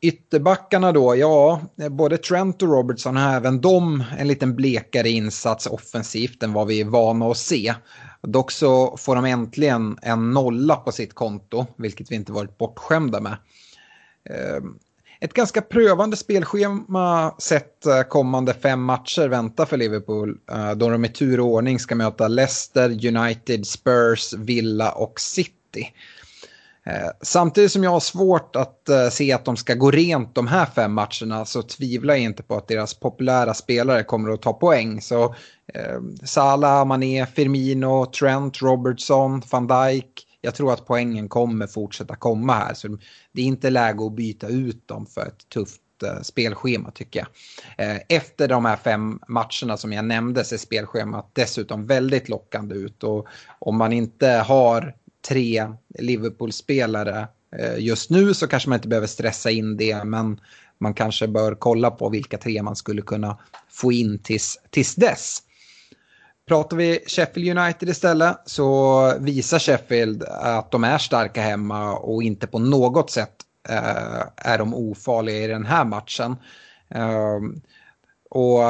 Ytterbackarna 0.00 0.92
då, 0.92 1.16
ja, 1.16 1.60
både 1.90 2.18
Trent 2.18 2.62
och 2.62 2.68
Robertson 2.68 3.16
har 3.16 3.36
även 3.36 3.60
de 3.60 4.04
en 4.18 4.28
liten 4.28 4.56
blekare 4.56 5.08
insats 5.08 5.66
offensivt 5.66 6.42
än 6.42 6.52
vad 6.52 6.66
vi 6.66 6.80
är 6.80 6.84
vana 6.84 7.26
att 7.30 7.36
se. 7.36 7.74
Dock 8.22 8.50
så 8.50 8.96
får 8.96 9.14
de 9.14 9.24
äntligen 9.24 9.98
en 10.02 10.30
nolla 10.30 10.76
på 10.76 10.92
sitt 10.92 11.14
konto, 11.14 11.66
vilket 11.76 12.10
vi 12.10 12.14
inte 12.14 12.32
varit 12.32 12.58
bortskämda 12.58 13.20
med. 13.20 13.36
Ehm, 14.30 14.78
ett 15.20 15.32
ganska 15.32 15.62
prövande 15.62 16.16
spelschema 16.16 17.34
sett 17.38 17.86
eh, 17.86 18.02
kommande 18.02 18.54
fem 18.54 18.82
matcher 18.82 19.28
väntar 19.28 19.66
för 19.66 19.76
Liverpool. 19.76 20.38
Eh, 20.50 20.70
då 20.70 20.90
de 20.90 21.04
i 21.04 21.08
tur 21.08 21.40
och 21.40 21.46
ordning 21.46 21.78
ska 21.78 21.94
möta 21.94 22.28
Leicester, 22.28 23.06
United, 23.06 23.66
Spurs, 23.66 24.32
Villa 24.32 24.92
och 24.92 25.20
City. 25.20 25.92
Eh, 26.88 27.10
samtidigt 27.22 27.72
som 27.72 27.84
jag 27.84 27.90
har 27.90 28.00
svårt 28.00 28.56
att 28.56 28.88
eh, 28.88 29.08
se 29.08 29.32
att 29.32 29.44
de 29.44 29.56
ska 29.56 29.74
gå 29.74 29.90
rent 29.90 30.34
de 30.34 30.46
här 30.46 30.66
fem 30.66 30.92
matcherna 30.92 31.44
så 31.44 31.62
tvivlar 31.62 32.14
jag 32.14 32.22
inte 32.22 32.42
på 32.42 32.56
att 32.56 32.68
deras 32.68 32.94
populära 32.94 33.54
spelare 33.54 34.02
kommer 34.02 34.30
att 34.30 34.42
ta 34.42 34.52
poäng. 34.52 35.00
Så 35.00 35.24
eh, 35.74 36.00
Salah, 36.24 36.84
Mané, 36.84 37.26
Firmino, 37.26 38.06
Trent, 38.06 38.62
Robertson, 38.62 39.42
van 39.50 39.66
Dijk, 39.66 40.26
jag 40.40 40.54
tror 40.54 40.72
att 40.72 40.86
poängen 40.86 41.28
kommer 41.28 41.66
fortsätta 41.66 42.16
komma 42.16 42.52
här. 42.54 42.74
Så 42.74 42.88
det 43.32 43.42
är 43.42 43.46
inte 43.46 43.70
läge 43.70 44.06
att 44.06 44.16
byta 44.16 44.48
ut 44.48 44.88
dem 44.88 45.06
för 45.06 45.26
ett 45.26 45.48
tufft 45.48 46.02
eh, 46.02 46.22
spelschema 46.22 46.90
tycker 46.90 47.20
jag. 47.20 47.28
Eh, 47.88 48.00
efter 48.08 48.48
de 48.48 48.64
här 48.64 48.76
fem 48.76 49.20
matcherna 49.28 49.76
som 49.76 49.92
jag 49.92 50.04
nämnde 50.04 50.44
ser 50.44 50.56
spelschemat 50.56 51.30
dessutom 51.32 51.86
väldigt 51.86 52.28
lockande 52.28 52.74
ut. 52.74 53.04
Och 53.04 53.26
om 53.58 53.76
man 53.76 53.92
inte 53.92 54.28
har 54.28 54.94
tre 55.28 55.72
Liverpool-spelare 55.98 57.28
eh, 57.56 57.78
just 57.78 58.10
nu 58.10 58.34
så 58.34 58.46
kanske 58.46 58.68
man 58.68 58.76
inte 58.76 58.88
behöver 58.88 59.06
stressa 59.06 59.50
in 59.50 59.76
det. 59.76 60.04
Men 60.04 60.40
man 60.78 60.94
kanske 60.94 61.28
bör 61.28 61.54
kolla 61.54 61.90
på 61.90 62.08
vilka 62.08 62.38
tre 62.38 62.62
man 62.62 62.76
skulle 62.76 63.02
kunna 63.02 63.38
få 63.70 63.92
in 63.92 64.18
tills, 64.18 64.58
tills 64.70 64.94
dess. 64.94 65.42
Pratar 66.48 66.76
vi 66.76 67.04
Sheffield 67.06 67.58
United 67.58 67.88
istället 67.88 68.36
så 68.44 69.12
visar 69.20 69.58
Sheffield 69.58 70.22
att 70.22 70.70
de 70.70 70.84
är 70.84 70.98
starka 70.98 71.42
hemma 71.42 71.96
och 71.96 72.22
inte 72.22 72.46
på 72.46 72.58
något 72.58 73.10
sätt 73.10 73.34
eh, 73.68 74.22
är 74.36 74.58
de 74.58 74.74
ofarliga 74.74 75.44
i 75.44 75.46
den 75.46 75.66
här 75.66 75.84
matchen. 75.84 76.36
Eh, 76.90 77.38
och 78.30 78.60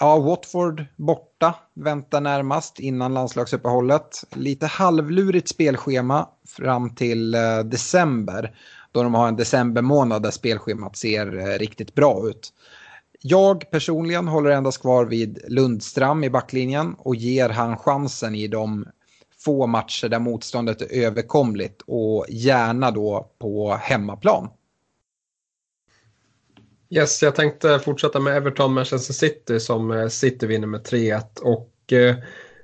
ja, 0.00 0.18
Watford 0.18 0.84
borta 1.40 1.54
väntar 1.74 2.20
närmast 2.20 2.80
innan 2.80 3.14
landslagsuppehållet. 3.14 4.24
Lite 4.34 4.66
halvlurigt 4.66 5.48
spelschema 5.48 6.28
fram 6.48 6.94
till 6.94 7.34
eh, 7.34 7.58
december 7.58 8.56
då 8.92 9.02
de 9.02 9.14
har 9.14 9.28
en 9.28 9.36
decembermånad 9.36 10.22
där 10.22 10.30
spelschemat 10.30 10.96
ser 10.96 11.38
eh, 11.38 11.58
riktigt 11.58 11.94
bra 11.94 12.28
ut. 12.28 12.52
Jag 13.22 13.70
personligen 13.70 14.28
håller 14.28 14.50
endast 14.50 14.80
kvar 14.80 15.04
vid 15.04 15.38
Lundstram 15.48 16.24
i 16.24 16.30
backlinjen 16.30 16.94
och 16.98 17.16
ger 17.16 17.48
han 17.48 17.76
chansen 17.76 18.34
i 18.34 18.48
de 18.48 18.86
få 19.44 19.66
matcher 19.66 20.08
där 20.08 20.18
motståndet 20.18 20.82
är 20.82 21.04
överkomligt 21.04 21.82
och 21.86 22.26
gärna 22.28 22.90
då 22.90 23.30
på 23.38 23.74
hemmaplan. 23.80 24.48
Yes, 26.90 27.22
jag 27.22 27.34
tänkte 27.34 27.78
fortsätta 27.78 28.20
med 28.20 28.36
Everton 28.36 28.72
Manchester 28.72 29.14
City 29.14 29.60
som 29.60 29.90
eh, 29.90 30.08
City 30.08 30.46
vinner 30.46 30.66
med 30.66 30.80
3-1 30.80 31.22
och 31.42 31.92
eh, 31.92 32.16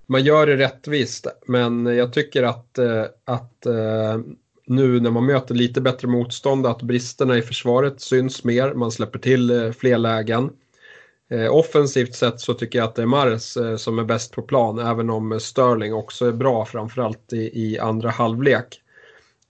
man 0.07 0.25
gör 0.25 0.47
det 0.47 0.57
rättvist 0.57 1.27
men 1.47 1.87
jag 1.87 2.13
tycker 2.13 2.43
att, 2.43 2.79
eh, 2.79 3.05
att 3.25 3.67
eh, 3.67 4.19
nu 4.67 5.01
när 5.01 5.11
man 5.11 5.27
möter 5.27 5.55
lite 5.55 5.81
bättre 5.81 6.09
motstånd 6.09 6.67
att 6.67 6.83
bristerna 6.83 7.39
i 7.39 7.43
försvaret 7.43 8.01
syns 8.01 8.45
mer, 8.45 8.75
man 8.75 8.93
släpper 8.93 9.19
till 9.19 9.51
eh, 9.51 9.73
fler 9.73 9.99
lägen. 9.99 10.51
Eh, 11.31 11.55
offensivt 11.55 12.15
sett 12.15 12.41
så 12.41 12.55
tycker 12.55 12.79
jag 12.79 12.89
att 12.89 12.95
det 12.95 13.03
är 13.03 13.07
Mares 13.07 13.57
eh, 13.57 13.77
som 13.77 13.99
är 13.99 14.05
bäst 14.05 14.33
på 14.33 14.43
plan, 14.43 14.79
även 14.79 15.11
om 15.11 15.41
Sterling 15.41 15.95
också 15.95 16.27
är 16.27 16.33
bra, 16.33 16.65
framförallt 16.65 17.33
i, 17.33 17.65
i 17.65 17.79
andra 17.79 18.11
halvlek. 18.11 18.83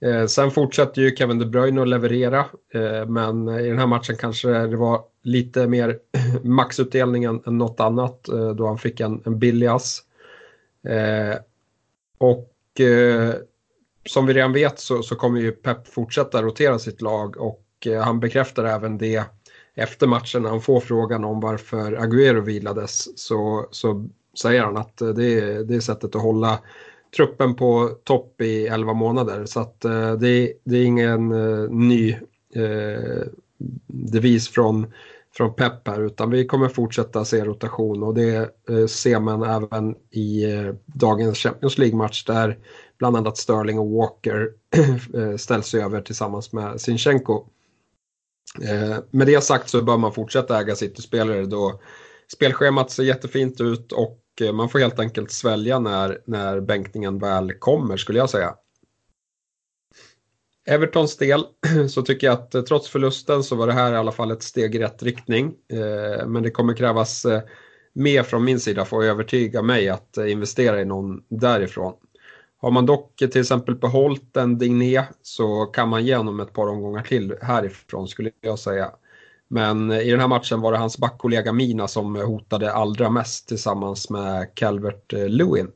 Eh, 0.03 0.25
sen 0.25 0.51
fortsätter 0.51 1.01
ju 1.01 1.15
Kevin 1.15 1.39
De 1.39 1.45
Bruyne 1.45 1.81
att 1.81 1.87
leverera, 1.87 2.45
eh, 2.73 3.05
men 3.05 3.49
i 3.49 3.69
den 3.69 3.79
här 3.79 3.87
matchen 3.87 4.17
kanske 4.17 4.49
det 4.49 4.75
var 4.75 5.01
lite 5.23 5.67
mer 5.67 5.99
maxutdelning 6.43 7.23
än, 7.23 7.41
än 7.45 7.57
något 7.57 7.79
annat, 7.79 8.29
eh, 8.29 8.49
då 8.49 8.67
han 8.67 8.77
fick 8.77 8.99
en, 8.99 9.21
en 9.25 9.39
billig 9.39 9.67
ass. 9.67 10.03
Och 12.17 12.49
som 14.05 14.25
vi 14.25 14.33
redan 14.33 14.53
vet 14.53 14.79
så, 14.79 15.03
så 15.03 15.15
kommer 15.15 15.39
ju 15.39 15.51
Pep 15.51 15.87
fortsätta 15.87 16.41
rotera 16.41 16.79
sitt 16.79 17.01
lag 17.01 17.37
och 17.37 17.65
eh, 17.85 18.01
han 18.01 18.19
bekräftar 18.19 18.63
även 18.63 18.97
det 18.97 19.23
efter 19.75 20.07
matchen 20.07 20.41
när 20.41 20.49
han 20.49 20.61
får 20.61 20.79
frågan 20.79 21.23
om 21.23 21.39
varför 21.39 21.91
Agüero 21.91 22.41
vilades 22.41 23.17
så, 23.19 23.67
så 23.71 24.09
säger 24.41 24.63
han 24.63 24.77
att 24.77 24.97
det 24.97 25.39
är, 25.39 25.63
det 25.63 25.75
är 25.75 25.79
sättet 25.79 26.15
att 26.15 26.21
hålla 26.21 26.59
truppen 27.15 27.55
på 27.55 27.89
topp 28.03 28.41
i 28.41 28.67
11 28.67 28.93
månader. 28.93 29.45
Så 29.45 29.59
att 29.59 29.85
eh, 29.85 30.13
det, 30.13 30.53
det 30.63 30.77
är 30.77 30.83
ingen 30.83 31.31
eh, 31.31 31.69
ny 31.69 32.11
eh, 32.55 33.23
devis 33.87 34.49
från, 34.49 34.93
från 35.37 35.55
Pep 35.55 35.87
här 35.87 36.01
utan 36.05 36.31
vi 36.31 36.45
kommer 36.45 36.67
fortsätta 36.67 37.25
se 37.25 37.45
rotation 37.45 38.03
och 38.03 38.13
det 38.13 38.35
eh, 38.69 38.85
ser 38.87 39.19
man 39.19 39.43
även 39.43 39.95
i 40.11 40.45
dagens 40.85 41.37
Champions 41.37 41.77
League-match 41.77 42.25
där 42.25 42.57
bland 42.97 43.17
annat 43.17 43.37
Sterling 43.37 43.79
och 43.79 43.89
Walker 43.89 44.49
ställs 45.37 45.73
över 45.73 46.01
tillsammans 46.01 46.53
med 46.53 46.81
Sinchenko. 46.81 47.45
Eh, 48.61 48.97
med 49.11 49.27
det 49.27 49.43
sagt 49.43 49.69
så 49.69 49.81
bör 49.81 49.97
man 49.97 50.13
fortsätta 50.13 50.59
äga 50.59 50.75
City-spelare 50.75 51.45
då 51.45 51.79
spelschemat 52.33 52.91
ser 52.91 53.03
jättefint 53.03 53.61
ut 53.61 53.91
och 53.91 54.19
och 54.33 54.41
eh, 54.41 54.53
man 54.53 54.69
får 54.69 54.79
helt 54.79 54.99
enkelt 54.99 55.31
svälja 55.31 55.79
när, 55.79 56.21
när 56.25 56.59
bänkningen 56.61 57.19
väl 57.19 57.53
kommer 57.53 57.97
skulle 57.97 58.19
jag 58.19 58.29
säga. 58.29 58.55
Evertons 60.65 61.17
del 61.17 61.45
så 61.89 62.01
tycker 62.01 62.27
jag 62.27 62.33
att 62.33 62.55
eh, 62.55 62.61
trots 62.61 62.89
förlusten 62.89 63.43
så 63.43 63.55
var 63.55 63.67
det 63.67 63.73
här 63.73 63.93
i 63.93 63.95
alla 63.95 64.11
fall 64.11 64.31
ett 64.31 64.43
steg 64.43 64.75
i 64.75 64.79
rätt 64.79 65.03
riktning. 65.03 65.53
Eh, 65.73 66.27
men 66.27 66.43
det 66.43 66.51
kommer 66.51 66.73
krävas 66.73 67.25
mer 67.93 68.23
från 68.23 68.43
min 68.43 68.59
sida 68.59 68.85
för 68.85 68.97
att 68.97 69.03
övertyga 69.03 69.61
mig 69.61 69.89
att 69.89 70.17
investera 70.17 70.81
i 70.81 70.85
någon 70.85 71.23
därifrån. 71.29 71.93
Har 72.57 72.71
man 72.71 72.85
dock 72.85 73.15
till 73.15 73.41
exempel 73.41 73.75
behållit 73.75 74.37
en 74.37 74.57
Digné 74.57 75.03
så 75.21 75.65
kan 75.65 75.89
man 75.89 76.05
ge 76.05 76.15
honom 76.15 76.39
ett 76.39 76.53
par 76.53 76.67
omgångar 76.67 77.03
till 77.03 77.35
härifrån 77.41 78.07
skulle 78.07 78.31
jag 78.41 78.59
säga. 78.59 78.91
Men 79.49 79.91
i 79.91 80.11
den 80.11 80.19
här 80.19 80.27
matchen 80.27 80.61
var 80.61 80.71
det 80.71 80.77
hans 80.77 80.97
backkollega 80.97 81.53
Mina 81.53 81.87
som 81.87 82.15
hotade 82.15 82.73
allra 82.73 83.09
mest 83.09 83.47
tillsammans 83.47 84.09
med 84.09 84.55
Calvert 84.55 85.11
Lewin. 85.11 85.67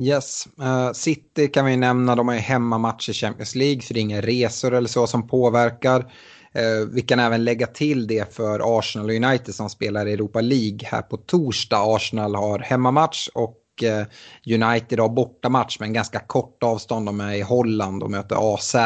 Yes, 0.00 0.48
uh, 0.60 0.92
City 0.92 1.48
kan 1.48 1.66
vi 1.66 1.76
nämna, 1.76 2.14
de 2.14 2.28
har 2.28 2.34
ju 2.34 2.40
hemmamatch 2.40 3.08
i 3.08 3.12
Champions 3.12 3.54
League 3.54 3.82
så 3.82 3.94
det 3.94 4.00
är 4.00 4.02
inga 4.02 4.20
resor 4.20 4.74
eller 4.74 4.88
så 4.88 5.06
som 5.06 5.28
påverkar. 5.28 6.00
Uh, 6.00 6.88
vi 6.92 7.02
kan 7.02 7.18
även 7.18 7.44
lägga 7.44 7.66
till 7.66 8.06
det 8.06 8.34
för 8.34 8.78
Arsenal 8.78 9.10
och 9.10 9.14
United 9.14 9.54
som 9.54 9.70
spelar 9.70 10.06
i 10.06 10.12
Europa 10.12 10.40
League 10.40 10.78
här 10.84 11.02
på 11.02 11.16
torsdag. 11.16 11.96
Arsenal 11.96 12.34
har 12.34 12.58
hemmamatch 12.58 13.28
och 13.34 13.62
uh, 13.82 14.54
United 14.54 15.00
har 15.00 15.08
bortamatch 15.08 15.80
med 15.80 15.86
en 15.86 15.92
ganska 15.92 16.18
kort 16.18 16.62
avstånd. 16.62 17.06
De 17.06 17.20
är 17.20 17.34
i 17.34 17.42
Holland 17.42 18.02
och 18.02 18.10
möter 18.10 18.54
AZ. 18.54 18.76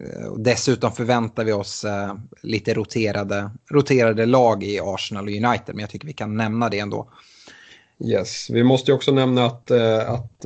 Eh, 0.00 0.34
dessutom 0.36 0.92
förväntar 0.92 1.44
vi 1.44 1.52
oss 1.52 1.84
eh, 1.84 2.14
lite 2.42 2.74
roterade, 2.74 3.50
roterade 3.70 4.26
lag 4.26 4.64
i 4.64 4.80
Arsenal 4.82 5.24
och 5.24 5.32
United, 5.32 5.74
men 5.74 5.78
jag 5.78 5.90
tycker 5.90 6.06
vi 6.06 6.12
kan 6.12 6.36
nämna 6.36 6.68
det 6.68 6.78
ändå. 6.78 7.08
Yes, 8.04 8.50
vi 8.50 8.62
måste 8.64 8.90
ju 8.90 8.94
också 8.94 9.12
nämna 9.12 9.46
att, 9.46 9.70
att 10.06 10.44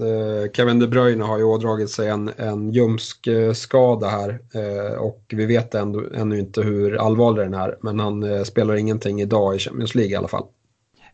Kevin 0.52 0.78
De 0.78 0.86
Bruyne 0.86 1.24
har 1.24 1.38
ju 1.38 1.44
ådragit 1.44 1.90
sig 1.90 2.08
en, 2.08 2.30
en 2.36 2.72
ljumskskada 2.72 4.08
här 4.08 4.38
och 4.98 5.24
vi 5.28 5.46
vet 5.46 5.74
ändå, 5.74 6.02
ännu 6.14 6.38
inte 6.38 6.62
hur 6.62 6.96
allvarlig 6.96 7.44
den 7.44 7.54
är, 7.54 7.78
men 7.82 7.98
han 7.98 8.44
spelar 8.44 8.74
ingenting 8.74 9.20
idag 9.20 9.56
i 9.56 9.58
Champions 9.58 9.94
League 9.94 10.12
i 10.12 10.16
alla 10.16 10.28
fall. 10.28 10.44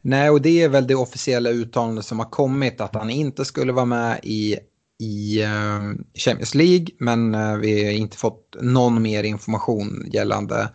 Nej, 0.02 0.30
och 0.30 0.40
det 0.40 0.62
är 0.62 0.68
väl 0.68 0.86
det 0.86 0.94
officiella 0.94 1.50
uttalandet 1.50 2.04
som 2.04 2.18
har 2.18 2.30
kommit 2.30 2.80
att 2.80 2.94
han 2.94 3.10
inte 3.10 3.44
skulle 3.44 3.72
vara 3.72 3.84
med 3.84 4.20
i, 4.22 4.56
i 5.00 5.42
eh, 5.42 5.80
Champions 6.14 6.54
League. 6.54 6.86
Men 6.98 7.34
eh, 7.34 7.56
vi 7.56 7.84
har 7.84 7.92
inte 7.92 8.16
fått 8.16 8.56
någon 8.60 9.02
mer 9.02 9.22
information 9.22 10.08
gällande 10.12 10.68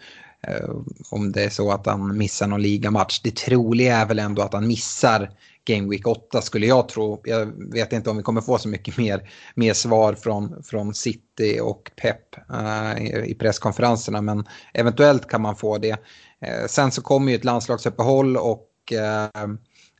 eh, 0.47 0.69
om 1.09 1.31
det 1.31 1.43
är 1.43 1.49
så 1.49 1.71
att 1.71 1.85
han 1.85 2.17
missar 2.17 2.47
någon 2.47 2.61
ligamatch. 2.61 3.21
Det 3.23 3.35
troliga 3.35 3.97
är 3.97 4.05
väl 4.05 4.19
ändå 4.19 4.41
att 4.41 4.53
han 4.53 4.67
missar 4.67 5.31
Game 5.65 5.89
Week 5.89 6.07
8 6.07 6.41
skulle 6.41 6.65
jag 6.65 6.89
tro. 6.89 7.21
Jag 7.23 7.71
vet 7.73 7.93
inte 7.93 8.09
om 8.09 8.17
vi 8.17 8.23
kommer 8.23 8.41
få 8.41 8.57
så 8.57 8.67
mycket 8.67 8.97
mer, 8.97 9.29
mer 9.55 9.73
svar 9.73 10.13
från, 10.13 10.63
från 10.63 10.93
City 10.93 11.59
och 11.61 11.91
Pep 12.01 12.49
eh, 12.53 13.25
i, 13.25 13.35
presskonferenserna 13.39 14.21
men 14.21 14.47
eventuellt 14.73 15.27
kan 15.27 15.41
man 15.41 15.55
få 15.55 15.77
det. 15.77 15.97
Eh, 16.41 16.65
sen 16.67 16.91
så 16.91 17.01
kommer 17.01 17.31
ju 17.31 17.35
ett 17.35 17.43
landslagsuppehåll 17.43 18.37
och 18.37 18.93
eh, 18.93 19.47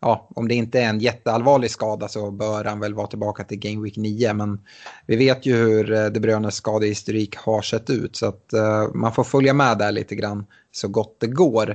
ja, 0.05 0.27
om 0.35 0.47
det 0.47 0.55
inte 0.55 0.79
är 0.79 0.89
en 0.89 0.99
jätteallvarlig 0.99 1.71
skada 1.71 2.07
så 2.07 2.31
bör 2.31 2.63
han 2.63 2.79
väl 2.79 2.93
vara 2.93 3.07
tillbaka 3.07 3.43
till 3.43 3.59
Game 3.59 3.83
Week 3.83 3.97
9. 3.97 4.33
Men 4.33 4.59
vi 5.05 5.15
vet 5.15 5.45
ju 5.45 5.55
hur 5.55 5.93
eh, 5.93 6.05
De 6.05 6.19
Bruynes 6.19 6.55
skadehistorik 6.55 7.35
har 7.37 7.61
sett 7.61 7.89
ut 7.89 8.15
så 8.15 8.25
att 8.25 8.53
eh, 8.53 8.93
man 8.93 9.13
får 9.13 9.23
följa 9.23 9.53
med 9.53 9.77
där 9.77 9.91
lite 9.91 10.15
grann 10.15 10.45
så 10.71 10.87
gott 10.87 11.17
det 11.19 11.27
går. 11.27 11.69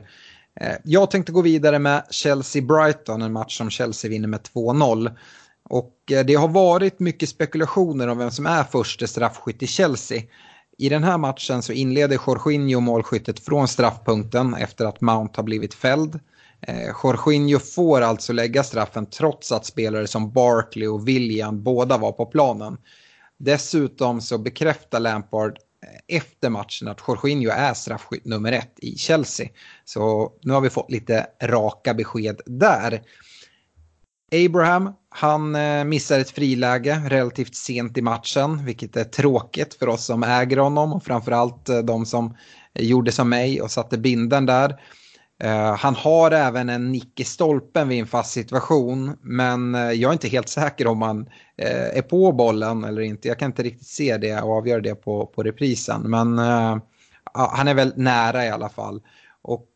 Eh, 0.60 0.76
jag 0.84 1.10
tänkte 1.10 1.32
gå 1.32 1.42
vidare 1.42 1.78
med 1.78 2.02
Chelsea-Brighton, 2.10 3.22
en 3.22 3.32
match 3.32 3.58
som 3.58 3.70
Chelsea 3.70 4.08
vinner 4.08 4.28
med 4.28 4.40
2-0. 4.54 5.10
Och 5.64 6.12
eh, 6.12 6.25
det 6.25 6.34
har 6.34 6.49
varit 6.49 7.00
mycket 7.00 7.28
spekulationer 7.28 8.08
om 8.08 8.18
vem 8.18 8.30
som 8.30 8.46
är 8.46 8.64
första 8.64 9.06
straffskytt 9.06 9.62
i 9.62 9.66
Chelsea. 9.66 10.22
I 10.78 10.88
den 10.88 11.04
här 11.04 11.18
matchen 11.18 11.62
så 11.62 11.72
inleder 11.72 12.18
Jorginho 12.26 12.80
målskyttet 12.80 13.40
från 13.40 13.68
straffpunkten 13.68 14.54
efter 14.54 14.84
att 14.84 15.00
Mount 15.00 15.32
har 15.37 15.42
blivit 15.42 15.75
fälld. 15.75 16.20
Eh, 16.62 16.90
Jorginho 17.02 17.59
får 17.59 18.00
alltså 18.00 18.33
lägga 18.33 18.62
straffen 18.62 19.07
trots 19.07 19.52
att 19.52 19.67
spelare 19.67 20.07
som 20.07 20.33
Barkley 20.33 20.88
och 20.88 21.09
William 21.09 21.62
båda 21.62 21.99
var 21.99 22.12
på 22.12 22.26
planen. 22.26 22.76
Dessutom 23.38 24.21
så 24.21 24.38
bekräftar 24.38 25.00
Lampard 25.00 25.59
eh, 25.87 26.17
efter 26.17 26.50
matchen 26.50 26.88
att 26.88 27.00
Jorginho 27.09 27.50
är 27.50 27.75
straffskytt 27.75 28.25
nummer 28.25 28.52
ett 28.52 28.75
i 28.76 28.99
Chelsea. 28.99 29.49
Så 29.85 30.33
nu 30.43 30.52
har 30.52 30.61
vi 30.61 30.71
fått 30.71 30.90
lite 30.90 31.26
raka 31.43 31.95
besked 31.95 32.40
där. 32.47 33.02
Abraham, 34.33 34.93
han 35.09 35.55
eh, 35.55 35.85
missar 35.85 36.21
ett 36.21 36.31
friläge 36.31 37.02
relativt 37.09 37.55
sent 37.55 37.99
i 37.99 38.02
matchen, 38.02 38.64
vilket 38.64 38.97
är 38.97 39.05
tråkigt 39.05 39.75
för 39.75 39.88
oss 39.88 40.05
som 40.05 40.23
äger 40.23 40.57
honom 40.57 40.93
och 40.93 41.05
framförallt 41.05 41.69
eh, 41.69 41.79
de 41.79 42.07
som 42.07 42.37
gjorde 42.75 43.12
som 43.12 43.29
mig 43.29 43.62
och 43.62 43.71
satte 43.71 43.99
binden 43.99 44.47
där. 44.47 44.81
Uh, 45.44 45.75
han 45.76 45.94
har 45.94 46.30
även 46.30 46.68
en 46.68 46.92
nick 46.92 47.20
i 47.20 47.25
stolpen 47.25 47.88
vid 47.88 48.00
en 48.00 48.06
fast 48.06 48.32
situation. 48.32 49.16
Men 49.20 49.75
uh, 49.75 49.92
jag 49.92 50.09
är 50.09 50.12
inte 50.12 50.28
helt 50.28 50.49
säker 50.49 50.87
om 50.87 51.02
han 51.02 51.20
uh, 51.20 51.99
är 51.99 52.02
på 52.02 52.32
bollen 52.32 52.85
eller 52.85 53.02
inte. 53.02 53.28
Jag 53.28 53.38
kan 53.38 53.47
inte 53.47 53.62
riktigt 53.62 53.88
se 53.88 54.16
det 54.16 54.40
och 54.40 54.56
avgöra 54.56 54.80
det 54.80 54.94
på, 54.94 55.26
på 55.26 55.42
reprisen. 55.42 56.02
Men 56.02 56.38
han 57.32 57.68
är 57.68 57.75
väl 57.75 57.92
nära 57.97 58.44
i 58.47 58.50
alla 58.50 58.68
fall. 58.68 59.02
Och 59.42 59.68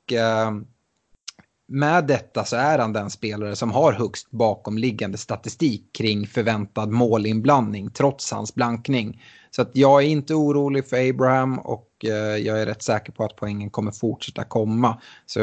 med 1.68 2.06
detta 2.06 2.44
så 2.44 2.56
är 2.56 2.78
han 2.78 2.92
den 2.92 3.10
spelare 3.10 3.56
som 3.56 3.70
har 3.70 3.92
högst 3.92 4.30
bakomliggande 4.30 5.18
statistik 5.18 5.96
kring 5.98 6.26
förväntad 6.26 6.90
målinblandning 6.90 7.90
trots 7.90 8.32
hans 8.32 8.54
blankning. 8.54 9.22
Så 9.56 9.62
att 9.62 9.70
jag 9.72 10.02
är 10.02 10.06
inte 10.06 10.34
orolig 10.34 10.88
för 10.88 11.10
Abraham 11.10 11.58
och 11.58 11.88
eh, 12.04 12.36
jag 12.36 12.60
är 12.60 12.66
rätt 12.66 12.82
säker 12.82 13.12
på 13.12 13.24
att 13.24 13.36
poängen 13.36 13.70
kommer 13.70 13.92
fortsätta 13.92 14.44
komma. 14.44 15.00
Så 15.26 15.40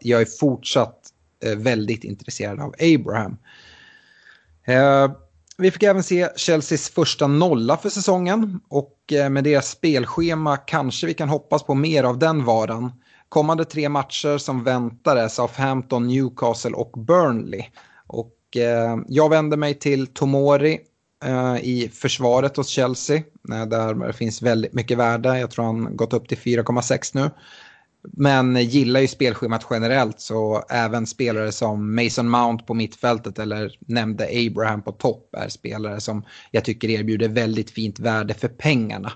jag 0.00 0.20
är 0.20 0.38
fortsatt 0.40 0.98
eh, 1.44 1.56
väldigt 1.56 2.04
intresserad 2.04 2.60
av 2.60 2.74
Abraham. 2.80 3.36
Eh, 4.66 5.12
vi 5.58 5.70
fick 5.70 5.82
även 5.82 6.02
se 6.02 6.28
Chelseas 6.36 6.90
första 6.90 7.26
nolla 7.26 7.76
för 7.76 7.88
säsongen 7.88 8.60
och 8.68 9.12
eh, 9.12 9.28
med 9.28 9.44
deras 9.44 9.70
spelschema 9.70 10.56
kanske 10.56 11.06
vi 11.06 11.14
kan 11.14 11.28
hoppas 11.28 11.62
på 11.62 11.74
mer 11.74 12.04
av 12.04 12.18
den 12.18 12.44
varan. 12.44 12.92
Kommande 13.28 13.64
tre 13.64 13.88
matcher 13.88 14.38
som 14.38 14.64
väntar 14.64 15.16
är 15.16 15.28
Southampton, 15.28 16.06
Newcastle 16.06 16.72
och 16.72 16.92
Burnley. 16.98 17.64
Och 18.06 18.56
eh, 18.56 18.96
jag 19.08 19.28
vänder 19.30 19.56
mig 19.56 19.74
till 19.74 20.06
Tomori 20.06 20.80
Eh, 21.22 21.56
i 21.56 21.90
försvaret 21.92 22.56
hos 22.56 22.68
Chelsea. 22.68 23.16
Eh, 23.52 23.66
där 23.66 24.12
finns 24.12 24.42
väldigt 24.42 24.72
mycket 24.72 24.98
värde. 24.98 25.38
Jag 25.38 25.50
tror 25.50 25.64
han 25.64 25.96
gått 25.96 26.12
upp 26.12 26.28
till 26.28 26.38
4,6 26.38 27.10
nu. 27.14 27.30
Men 28.12 28.56
gillar 28.56 29.00
ju 29.00 29.08
spelschemat 29.08 29.66
generellt 29.70 30.20
så 30.20 30.64
även 30.70 31.06
spelare 31.06 31.52
som 31.52 31.94
Mason 31.94 32.28
Mount 32.28 32.64
på 32.64 32.74
mittfältet 32.74 33.38
eller 33.38 33.78
nämnde 33.80 34.28
Abraham 34.46 34.82
på 34.82 34.92
topp 34.92 35.34
är 35.36 35.48
spelare 35.48 36.00
som 36.00 36.24
jag 36.50 36.64
tycker 36.64 36.90
erbjuder 36.90 37.28
väldigt 37.28 37.70
fint 37.70 38.00
värde 38.00 38.34
för 38.34 38.48
pengarna. 38.48 39.12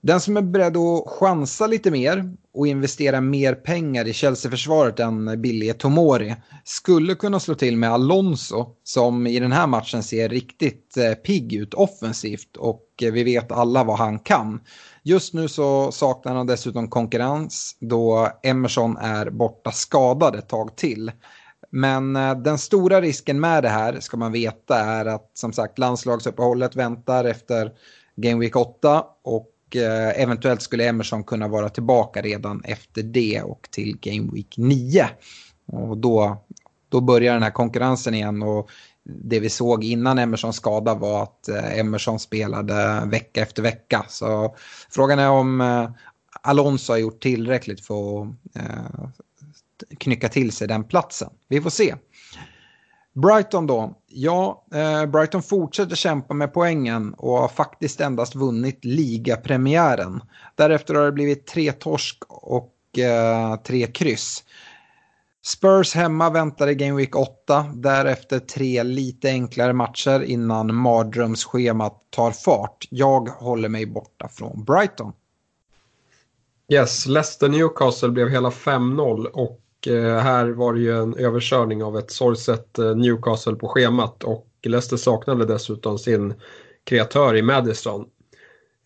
Den 0.00 0.20
som 0.20 0.36
är 0.36 0.42
beredd 0.42 0.76
att 0.76 1.04
chansa 1.06 1.66
lite 1.66 1.90
mer 1.90 2.36
och 2.54 2.66
investera 2.66 3.20
mer 3.20 3.54
pengar 3.54 4.06
i 4.06 4.12
Chelsea-försvaret 4.12 5.00
än 5.00 5.42
billige 5.42 5.74
Tomori 5.74 6.36
skulle 6.64 7.14
kunna 7.14 7.40
slå 7.40 7.54
till 7.54 7.76
med 7.76 7.90
Alonso 7.90 8.66
som 8.84 9.26
i 9.26 9.38
den 9.38 9.52
här 9.52 9.66
matchen 9.66 10.02
ser 10.02 10.28
riktigt 10.28 10.96
eh, 10.96 11.14
pigg 11.14 11.52
ut 11.52 11.74
offensivt 11.74 12.56
och 12.56 12.84
eh, 13.02 13.12
vi 13.12 13.24
vet 13.24 13.52
alla 13.52 13.84
vad 13.84 13.98
han 13.98 14.18
kan. 14.18 14.60
Just 15.02 15.34
nu 15.34 15.48
så 15.48 15.92
saknar 15.92 16.34
han 16.34 16.46
dessutom 16.46 16.88
konkurrens 16.88 17.76
då 17.80 18.28
Emerson 18.42 18.96
är 18.96 19.30
borta 19.30 19.72
skadad 19.72 20.34
ett 20.34 20.48
tag 20.48 20.76
till. 20.76 21.12
Men 21.70 22.16
eh, 22.16 22.34
den 22.34 22.58
stora 22.58 23.00
risken 23.00 23.40
med 23.40 23.62
det 23.62 23.68
här 23.68 24.00
ska 24.00 24.16
man 24.16 24.32
veta 24.32 24.78
är 24.78 25.04
att 25.04 25.30
som 25.34 25.52
sagt 25.52 25.78
landslagsuppehållet 25.78 26.76
väntar 26.76 27.24
efter 27.24 27.72
Game 28.16 28.40
Week 28.40 28.56
8 28.56 29.04
och 29.24 29.52
Eh, 29.74 30.22
eventuellt 30.22 30.62
skulle 30.62 30.88
Emerson 30.88 31.24
kunna 31.24 31.48
vara 31.48 31.68
tillbaka 31.68 32.22
redan 32.22 32.64
efter 32.64 33.02
det 33.02 33.42
och 33.42 33.68
till 33.70 33.98
Game 34.00 34.30
Week 34.32 34.54
9. 34.56 35.08
Och 35.66 35.98
då, 35.98 36.44
då 36.88 37.00
börjar 37.00 37.32
den 37.34 37.42
här 37.42 37.50
konkurrensen 37.50 38.14
igen 38.14 38.42
och 38.42 38.70
det 39.08 39.40
vi 39.40 39.50
såg 39.50 39.84
innan 39.84 40.18
Emersons 40.18 40.56
skada 40.56 40.94
var 40.94 41.22
att 41.22 41.48
eh, 41.48 41.78
Emerson 41.78 42.18
spelade 42.18 43.02
vecka 43.06 43.42
efter 43.42 43.62
vecka. 43.62 44.06
Så 44.08 44.56
frågan 44.90 45.18
är 45.18 45.30
om 45.30 45.60
eh, 45.60 45.90
Alonso 46.42 46.92
har 46.92 46.98
gjort 46.98 47.22
tillräckligt 47.22 47.86
för 47.86 48.22
att 48.22 48.28
eh, 48.56 49.16
knycka 49.98 50.28
till 50.28 50.52
sig 50.52 50.68
den 50.68 50.84
platsen. 50.84 51.30
Vi 51.48 51.60
får 51.60 51.70
se. 51.70 51.94
Brighton 53.16 53.66
då. 53.66 53.94
Ja, 54.06 54.64
eh, 54.74 55.06
Brighton 55.06 55.42
fortsätter 55.42 55.96
kämpa 55.96 56.34
med 56.34 56.52
poängen 56.54 57.14
och 57.14 57.38
har 57.38 57.48
faktiskt 57.48 58.00
endast 58.00 58.34
vunnit 58.34 58.84
ligapremiären. 58.84 60.20
Därefter 60.54 60.94
har 60.94 61.04
det 61.04 61.12
blivit 61.12 61.46
tre 61.46 61.72
torsk 61.72 62.22
och 62.28 62.98
eh, 62.98 63.56
tre 63.56 63.86
kryss. 63.86 64.44
Spurs 65.46 65.94
hemma 65.94 66.30
väntar 66.30 66.68
i 66.68 66.74
Game 66.74 66.96
Week 66.96 67.16
8, 67.16 67.66
därefter 67.74 68.38
tre 68.38 68.82
lite 68.82 69.28
enklare 69.28 69.72
matcher 69.72 70.22
innan 70.22 70.74
mardrömsschemat 70.74 72.02
tar 72.10 72.30
fart. 72.30 72.88
Jag 72.90 73.28
håller 73.28 73.68
mig 73.68 73.86
borta 73.86 74.28
från 74.28 74.64
Brighton. 74.64 75.12
Yes, 76.68 77.06
Leicester 77.06 77.48
Newcastle 77.48 78.08
blev 78.08 78.28
hela 78.28 78.50
5-0 78.50 79.26
och 79.26 79.60
Eh, 79.86 80.18
här 80.18 80.46
var 80.48 80.72
det 80.72 80.80
ju 80.80 81.02
en 81.02 81.14
överkörning 81.14 81.82
av 81.82 81.98
ett 81.98 82.10
sorgset 82.10 82.78
eh, 82.78 82.96
Newcastle 82.96 83.54
på 83.54 83.68
schemat 83.68 84.24
och 84.24 84.46
Leicester 84.62 84.96
saknade 84.96 85.44
dessutom 85.44 85.98
sin 85.98 86.34
kreatör 86.84 87.36
i 87.36 87.42
Madison. 87.42 88.06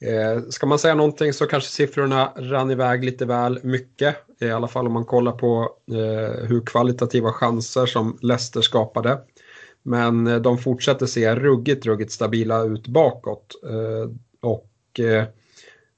Eh, 0.04 0.42
ska 0.48 0.66
man 0.66 0.78
säga 0.78 0.94
någonting 0.94 1.32
så 1.32 1.46
kanske 1.46 1.70
siffrorna 1.70 2.32
rann 2.36 2.70
iväg 2.70 3.04
lite 3.04 3.26
väl 3.26 3.60
mycket. 3.62 4.16
I 4.40 4.50
alla 4.50 4.68
fall 4.68 4.86
om 4.86 4.92
man 4.92 5.04
kollar 5.04 5.32
på 5.32 5.70
eh, 5.90 6.46
hur 6.46 6.66
kvalitativa 6.66 7.32
chanser 7.32 7.86
som 7.86 8.18
Leicester 8.22 8.60
skapade. 8.60 9.18
Men 9.82 10.42
de 10.42 10.58
fortsätter 10.58 11.06
se 11.06 11.34
ruggigt, 11.34 11.86
ruggigt 11.86 12.12
stabila 12.12 12.64
ut 12.64 12.88
bakåt. 12.88 13.54
Och 14.40 15.00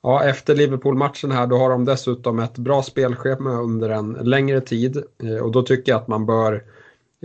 Ja, 0.04 0.24
efter 0.24 0.54
Liverpool-matchen 0.54 1.30
här 1.30 1.46
då 1.46 1.56
har 1.56 1.70
de 1.70 1.84
dessutom 1.84 2.38
ett 2.38 2.58
bra 2.58 2.82
spelschema 2.82 3.60
under 3.60 3.90
en 3.90 4.12
längre 4.12 4.60
tid 4.60 5.02
eh, 5.22 5.36
och 5.36 5.52
då 5.52 5.62
tycker 5.62 5.92
jag 5.92 6.00
att 6.00 6.08
man 6.08 6.26
bör 6.26 6.64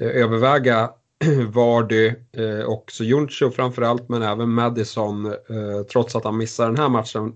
eh, 0.01 0.07
överväga 0.07 0.89
Vardy 1.53 2.13
eh, 2.31 2.65
och 2.65 2.91
Sojuncu 2.91 3.51
framförallt 3.51 4.09
men 4.09 4.21
även 4.21 4.49
Madison 4.49 5.33
trots 5.91 6.15
att 6.15 6.23
han 6.23 6.37
missar 6.37 6.65
den 6.65 6.77
här 6.77 6.89
matchen 6.89 7.33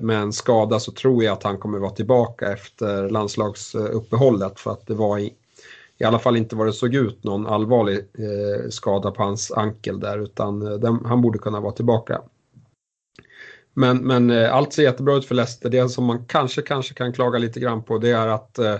med 0.00 0.22
en 0.22 0.32
skada 0.32 0.80
så 0.80 0.92
tror 0.92 1.24
jag 1.24 1.32
att 1.32 1.42
han 1.42 1.58
kommer 1.58 1.78
vara 1.78 1.90
tillbaka 1.90 2.52
efter 2.52 3.10
landslagsuppehållet 3.10 4.60
för 4.60 4.70
att 4.70 4.86
det 4.86 4.94
var 4.94 5.18
i, 5.18 5.34
i 5.98 6.04
alla 6.04 6.18
fall 6.18 6.36
inte 6.36 6.56
vad 6.56 6.66
det 6.66 6.72
såg 6.72 6.94
ut 6.94 7.24
någon 7.24 7.46
allvarlig 7.46 8.00
skada 8.70 9.10
på 9.10 9.22
hans 9.22 9.52
ankel 9.52 10.00
där 10.00 10.18
utan 10.18 10.60
den, 10.60 11.04
han 11.04 11.22
borde 11.22 11.38
kunna 11.38 11.60
vara 11.60 11.72
tillbaka. 11.72 12.20
Men, 13.78 13.98
men 13.98 14.30
eh, 14.30 14.54
allt 14.54 14.72
ser 14.72 14.82
jättebra 14.82 15.16
ut 15.16 15.24
för 15.24 15.34
Leicester. 15.34 15.70
Det 15.70 15.88
som 15.88 16.04
man 16.04 16.24
kanske, 16.24 16.62
kanske 16.62 16.94
kan 16.94 17.12
klaga 17.12 17.38
lite 17.38 17.60
grann 17.60 17.82
på 17.82 17.98
det 17.98 18.10
är 18.10 18.26
att 18.26 18.58
eh, 18.58 18.76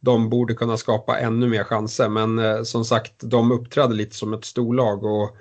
de 0.00 0.30
borde 0.30 0.54
kunna 0.54 0.76
skapa 0.76 1.18
ännu 1.18 1.48
mer 1.48 1.64
chanser. 1.64 2.08
Men 2.08 2.38
eh, 2.38 2.62
som 2.62 2.84
sagt, 2.84 3.12
de 3.20 3.52
uppträder 3.52 3.94
lite 3.94 4.16
som 4.16 4.32
ett 4.32 4.44
storlag 4.44 5.04
och 5.04 5.36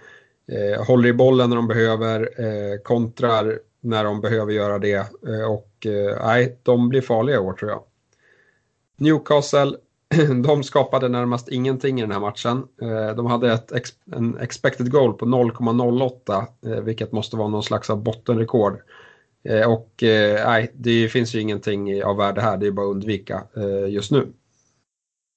eh, 0.51 0.85
håller 0.85 1.09
i 1.09 1.13
bollen 1.13 1.49
när 1.49 1.55
de 1.55 1.67
behöver, 1.67 2.19
eh, 2.21 2.77
kontrar 2.83 3.59
när 3.81 4.03
de 4.03 4.21
behöver 4.21 4.53
göra 4.53 4.79
det. 4.79 5.11
Eh, 5.27 5.51
och 5.51 5.85
eh, 5.85 6.25
nej, 6.25 6.59
de 6.63 6.89
blir 6.89 7.01
farliga 7.01 7.35
i 7.35 7.39
år 7.39 7.53
tror 7.53 7.71
jag. 7.71 7.83
Newcastle 8.97 9.75
de 10.43 10.63
skapade 10.63 11.09
närmast 11.09 11.49
ingenting 11.49 11.99
i 11.99 12.01
den 12.01 12.11
här 12.11 12.19
matchen. 12.19 12.67
Eh, 12.81 13.15
de 13.15 13.25
hade 13.25 13.53
ett 13.53 13.71
en 14.15 14.37
expected 14.37 14.91
goal 14.91 15.13
på 15.13 15.25
0,08 15.25 16.45
eh, 16.65 16.83
vilket 16.83 17.11
måste 17.11 17.37
vara 17.37 17.47
någon 17.47 17.63
slags 17.63 17.89
av 17.89 18.03
bottenrekord. 18.03 18.81
Eh, 19.43 19.71
och 19.71 19.93
nej, 20.45 20.71
det 20.75 21.09
finns 21.09 21.35
ju 21.35 21.41
ingenting 21.41 22.03
av 22.03 22.17
värde 22.17 22.41
här, 22.41 22.57
det 22.57 22.67
är 22.67 22.71
bara 22.71 22.85
att 22.85 22.91
undvika 22.91 23.43
just 23.89 24.11
nu. 24.11 24.27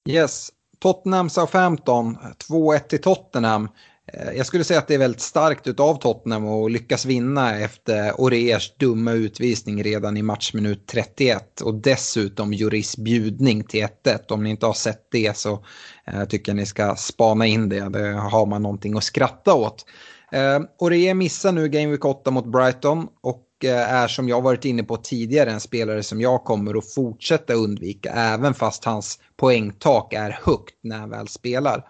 Yes, 0.09 0.49
Tottenham 0.79 1.29
Southampton, 1.29 2.17
2-1 2.49 2.79
till 2.79 3.01
Tottenham. 3.01 3.67
Eh, 4.13 4.31
jag 4.37 4.45
skulle 4.45 4.63
säga 4.63 4.79
att 4.79 4.87
det 4.87 4.93
är 4.93 4.99
väldigt 4.99 5.21
starkt 5.21 5.79
av 5.79 5.95
Tottenham 5.95 6.47
att 6.47 6.71
lyckas 6.71 7.05
vinna 7.05 7.59
efter 7.59 8.21
Oreers 8.21 8.75
dumma 8.77 9.11
utvisning 9.11 9.83
redan 9.83 10.17
i 10.17 10.21
matchminut 10.21 10.87
31 10.87 11.61
och 11.61 11.73
dessutom 11.73 12.53
Juris 12.53 12.97
bjudning 12.97 13.63
till 13.63 13.87
1-1. 14.03 14.31
Om 14.31 14.43
ni 14.43 14.49
inte 14.49 14.65
har 14.65 14.73
sett 14.73 15.07
det 15.11 15.37
så 15.37 15.65
eh, 16.07 16.23
tycker 16.25 16.51
jag 16.51 16.55
ni 16.55 16.65
ska 16.65 16.95
spana 16.95 17.45
in 17.45 17.69
det. 17.69 17.89
Det 17.89 18.07
har 18.13 18.45
man 18.45 18.63
någonting 18.63 18.97
att 18.97 19.03
skratta 19.03 19.53
åt. 19.53 19.85
Eh, 20.31 20.59
Oreer 20.79 21.13
missar 21.13 21.51
nu 21.51 21.69
Game 21.69 21.91
Week 21.91 22.05
8 22.05 22.31
mot 22.31 22.45
Brighton 22.45 23.07
och 23.21 23.45
eh, 23.63 23.93
är 23.93 24.07
som 24.07 24.29
jag 24.29 24.41
varit 24.41 24.65
inne 24.65 24.83
på 24.83 24.97
tidigare 24.97 25.51
en 25.51 25.59
spelare 25.59 26.03
som 26.03 26.21
jag 26.21 26.43
kommer 26.43 26.77
att 26.77 26.93
fortsätta 26.93 27.53
undvika 27.53 28.11
även 28.11 28.53
fast 28.53 28.85
hans 28.85 29.19
poängtak 29.37 30.13
är 30.13 30.39
högt 30.43 30.75
när 30.83 30.97
han 30.97 31.09
väl 31.09 31.27
spelar. 31.27 31.85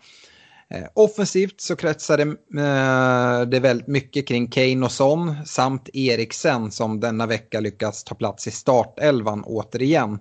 Eh, 0.74 0.88
offensivt 0.94 1.62
så 1.62 1.76
kretsar 1.76 2.18
det, 2.18 2.24
eh, 2.62 3.48
det 3.48 3.60
väldigt 3.60 3.88
mycket 3.88 4.28
kring 4.28 4.48
Kane 4.48 4.86
och 4.86 4.92
Son 4.92 5.36
samt 5.46 5.90
Eriksen 5.94 6.72
som 6.72 7.00
denna 7.00 7.26
vecka 7.26 7.60
lyckas 7.60 8.04
ta 8.04 8.16
plats 8.16 8.48
i 8.48 8.52
startelvan 8.52 9.44
återigen. 9.44 10.20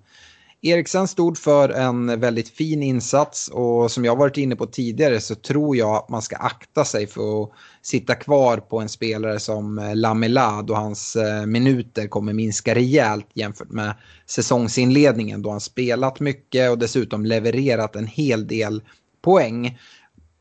Eriksen 0.62 1.08
stod 1.08 1.38
för 1.38 1.68
en 1.68 2.20
väldigt 2.20 2.48
fin 2.48 2.82
insats 2.82 3.48
och 3.48 3.90
som 3.90 4.04
jag 4.04 4.16
varit 4.16 4.36
inne 4.36 4.56
på 4.56 4.66
tidigare 4.66 5.20
så 5.20 5.34
tror 5.34 5.76
jag 5.76 5.96
att 5.96 6.08
man 6.08 6.22
ska 6.22 6.36
akta 6.36 6.84
sig 6.84 7.06
för 7.06 7.42
att 7.42 7.50
sitta 7.82 8.14
kvar 8.14 8.56
på 8.56 8.80
en 8.80 8.88
spelare 8.88 9.40
som 9.40 9.78
eh, 9.78 9.96
Lamela 9.96 10.62
då 10.62 10.74
hans 10.74 11.16
eh, 11.16 11.46
minuter 11.46 12.06
kommer 12.06 12.32
minska 12.32 12.74
rejält 12.74 13.26
jämfört 13.34 13.70
med 13.70 13.94
säsongsinledningen 14.26 15.42
då 15.42 15.50
han 15.50 15.60
spelat 15.60 16.20
mycket 16.20 16.70
och 16.70 16.78
dessutom 16.78 17.26
levererat 17.26 17.96
en 17.96 18.06
hel 18.06 18.46
del 18.46 18.82
poäng. 19.22 19.78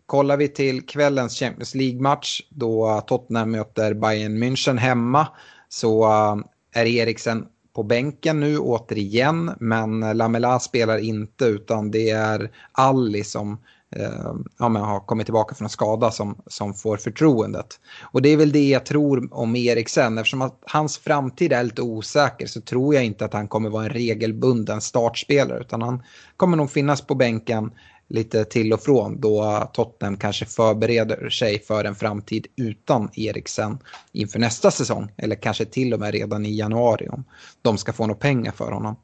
Kollar 0.09 0.37
vi 0.37 0.47
till 0.47 0.85
kvällens 0.85 1.39
Champions 1.39 1.75
League-match 1.75 2.41
då 2.49 3.01
Tottenham 3.07 3.51
möter 3.51 3.93
Bayern 3.93 4.43
München 4.43 4.77
hemma 4.77 5.27
så 5.67 6.03
eh, 6.03 6.81
är 6.81 6.85
Eriksen 6.85 7.45
på 7.75 7.83
bänken 7.83 8.39
nu 8.39 8.57
återigen 8.57 9.51
men 9.59 10.17
Lamela 10.17 10.59
spelar 10.59 10.97
inte 10.97 11.45
utan 11.45 11.91
det 11.91 12.09
är 12.09 12.51
Ali 12.71 13.23
som 13.23 13.57
eh, 13.95 14.33
ja, 14.59 14.69
men 14.69 14.81
har 14.81 14.99
kommit 14.99 15.27
tillbaka 15.27 15.55
från 15.55 15.69
skada 15.69 16.11
som, 16.11 16.41
som 16.47 16.73
får 16.73 16.97
förtroendet. 16.97 17.79
Och 18.01 18.21
det 18.21 18.29
är 18.29 18.37
väl 18.37 18.51
det 18.51 18.69
jag 18.69 18.85
tror 18.85 19.29
om 19.31 19.55
Eriksen 19.55 20.17
eftersom 20.17 20.41
att 20.41 20.63
hans 20.65 20.97
framtid 20.97 21.53
är 21.53 21.63
lite 21.63 21.81
osäker 21.81 22.47
så 22.47 22.61
tror 22.61 22.95
jag 22.95 23.05
inte 23.05 23.25
att 23.25 23.33
han 23.33 23.47
kommer 23.47 23.69
vara 23.69 23.83
en 23.83 23.89
regelbunden 23.89 24.81
startspelare 24.81 25.59
utan 25.59 25.81
han 25.81 26.03
kommer 26.37 26.57
nog 26.57 26.71
finnas 26.71 27.01
på 27.01 27.15
bänken 27.15 27.71
lite 28.09 28.45
till 28.45 28.73
och 28.73 28.81
från 28.81 29.21
då 29.21 29.69
Tottenham 29.73 30.17
kanske 30.17 30.45
förbereder 30.45 31.29
sig 31.29 31.59
för 31.59 31.85
en 31.85 31.95
framtid 31.95 32.47
utan 32.55 33.09
Eriksen 33.13 33.79
inför 34.11 34.39
nästa 34.39 34.71
säsong. 34.71 35.11
Eller 35.17 35.35
kanske 35.35 35.65
till 35.65 35.93
och 35.93 35.99
med 35.99 36.13
redan 36.13 36.45
i 36.45 36.57
januari 36.57 37.07
om 37.09 37.23
de 37.61 37.77
ska 37.77 37.93
få 37.93 38.07
några 38.07 38.19
pengar 38.19 38.51
för 38.51 38.71
honom. 38.71 38.95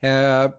Eh, 0.00 0.50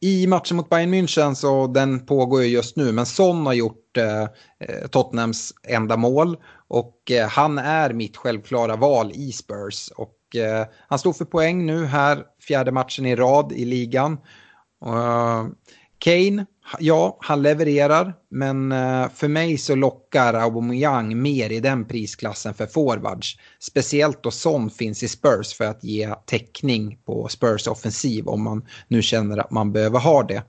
I 0.00 0.26
matchen 0.26 0.56
mot 0.56 0.68
Bayern 0.68 0.94
München 0.94 1.34
så 1.34 1.66
den 1.66 2.06
pågår 2.06 2.42
ju 2.42 2.48
just 2.48 2.76
nu 2.76 2.92
men 2.92 3.06
Son 3.06 3.46
har 3.46 3.52
gjort 3.52 3.96
eh, 3.96 4.22
eh 4.22 4.86
Tottenhams 4.90 5.54
enda 5.62 5.96
mål 5.96 6.36
och 6.68 7.10
eh, 7.10 7.28
han 7.28 7.58
är 7.58 7.92
mitt 7.92 8.16
självklara 8.16 8.76
val 8.76 9.12
i 9.14 9.32
Spurs. 9.32 9.88
Och, 9.96 10.36
eh, 10.36 10.66
han 10.88 10.98
står 10.98 11.12
för 11.12 11.24
poäng 11.24 11.66
nu 11.66 11.84
här 11.84 12.24
fjärde 12.40 12.72
matchen 12.72 13.06
i 13.06 13.16
rad 13.16 13.52
i 13.52 13.64
ligan. 13.64 14.18
Eh, 14.86 15.46
Kane, 15.98 16.46
ja, 16.78 17.18
han 17.20 17.42
levererar, 17.42 18.14
men 18.30 18.72
eh, 18.72 19.08
för 19.14 19.28
mig 19.28 19.58
så 19.58 19.74
lockar 19.74 20.34
Aubameyang 20.34 21.22
mer 21.22 21.52
i 21.52 21.60
den 21.60 21.84
prisklassen 21.84 22.54
för 22.54 22.66
forwards. 22.66 23.36
Speciellt 23.60 24.22
då 24.22 24.30
Son 24.30 24.70
finns 24.70 25.02
i 25.02 25.08
Spurs 25.08 25.54
för 25.54 25.64
att 25.64 25.84
ge 25.84 26.14
täckning 26.26 26.98
på 27.06 27.28
Spurs 27.28 27.66
offensiv 27.66 28.28
om 28.28 28.42
man 28.42 28.66
nu 28.88 29.02
känner 29.02 29.38
att 29.38 29.50
man 29.50 29.72
behöver 29.72 29.98
ha 29.98 30.22
det. 30.22 30.42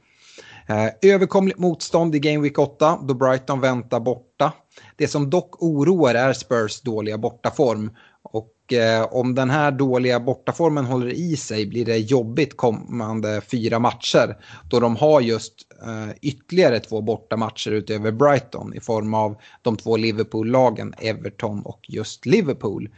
Eh, 0.70 1.12
överkomligt 1.14 1.60
motstånd 1.60 2.16
i 2.16 2.20
Game 2.20 2.44
Week 2.44 2.60
8 2.60 3.00
då 3.04 3.14
Brighton 3.14 3.62
väntar 3.62 4.00
borta. 4.00 4.54
Det 4.96 5.08
som 5.08 5.30
dock 5.30 5.64
oroar 5.64 6.16
är 6.16 6.34
Spurs 6.34 6.82
dåliga 6.82 7.18
bortaform 7.18 7.92
och 8.24 8.54
eh, 8.74 9.14
om 9.14 9.36
den 9.36 9.50
här 9.50 9.72
dåliga 9.72 10.20
bortaformen 10.20 10.86
håller 10.86 11.14
i 11.14 11.38
sig 11.38 11.66
blir 11.66 11.86
det 11.86 11.98
jobbigt 11.98 12.58
kommande 12.58 13.42
fyra 13.42 13.80
matcher. 13.80 14.38
Då 14.70 14.80
de 14.80 14.96
har 14.96 15.22
just 15.22 15.54
eh, 15.86 16.16
ytterligare 16.22 16.80
två 16.80 17.02
bortamatcher 17.02 17.72
utöver 17.72 18.12
Brighton 18.12 18.74
i 18.74 18.80
form 18.80 19.14
av 19.14 19.38
de 19.62 19.78
två 19.78 19.98
Liverpool-lagen 19.98 20.94
Everton 20.98 21.62
och 21.62 21.80
just 21.88 22.26
Liverpool. 22.26 22.90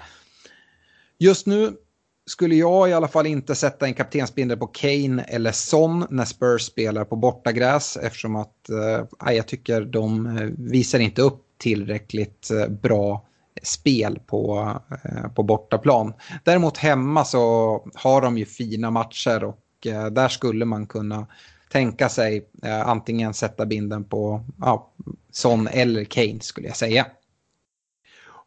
Just 1.17 1.45
nu 1.45 1.73
skulle 2.29 2.55
jag 2.55 2.89
i 2.89 2.93
alla 2.93 3.07
fall 3.07 3.25
inte 3.25 3.55
sätta 3.55 3.85
en 3.85 3.93
kaptensbindel 3.93 4.57
på 4.57 4.67
Kane 4.67 5.23
eller 5.23 5.51
Son 5.51 6.05
när 6.09 6.25
Spurs 6.25 6.61
spelar 6.61 7.05
på 7.05 7.15
bortagräs 7.15 7.97
eftersom 7.97 8.35
att 8.35 8.69
eh, 8.69 9.33
jag 9.33 9.47
tycker 9.47 9.81
de 9.81 10.37
eh, 10.37 10.49
visar 10.57 10.99
inte 10.99 11.21
upp 11.21 11.45
tillräckligt 11.57 12.51
eh, 12.51 12.67
bra 12.67 13.25
spel 13.63 14.19
på, 14.25 14.73
eh, 15.03 15.31
på 15.31 15.43
bortaplan. 15.43 16.13
Däremot 16.43 16.77
hemma 16.77 17.25
så 17.25 17.41
har 17.95 18.21
de 18.21 18.37
ju 18.37 18.45
fina 18.45 18.91
matcher 18.91 19.43
och 19.43 19.87
eh, 19.87 20.05
där 20.05 20.27
skulle 20.27 20.65
man 20.65 20.87
kunna 20.87 21.27
tänka 21.71 22.09
sig 22.09 22.49
eh, 22.63 22.87
antingen 22.87 23.33
sätta 23.33 23.65
binden 23.65 24.03
på 24.03 24.43
ja, 24.59 24.91
Son 25.31 25.67
eller 25.67 26.03
Kane 26.03 26.39
skulle 26.39 26.67
jag 26.67 26.77
säga. 26.77 27.05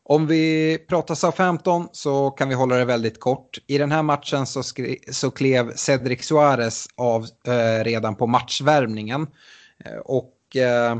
Om 0.05 0.27
vi 0.27 0.79
pratar 0.89 1.15
Southampton 1.15 1.89
så 1.93 2.31
kan 2.31 2.49
vi 2.49 2.55
hålla 2.55 2.77
det 2.77 2.85
väldigt 2.85 3.21
kort. 3.21 3.59
I 3.67 3.79
den 3.79 3.93
här 3.93 4.03
matchen 4.03 4.47
så, 4.47 4.63
så 5.11 5.31
klev 5.31 5.75
Cedric 5.77 6.25
Suarez 6.25 6.87
av 6.97 7.27
eh, 7.47 7.85
redan 7.85 8.15
på 8.15 8.27
matchvärmningen. 8.27 9.27
och 10.05 10.57
eh, 10.57 10.97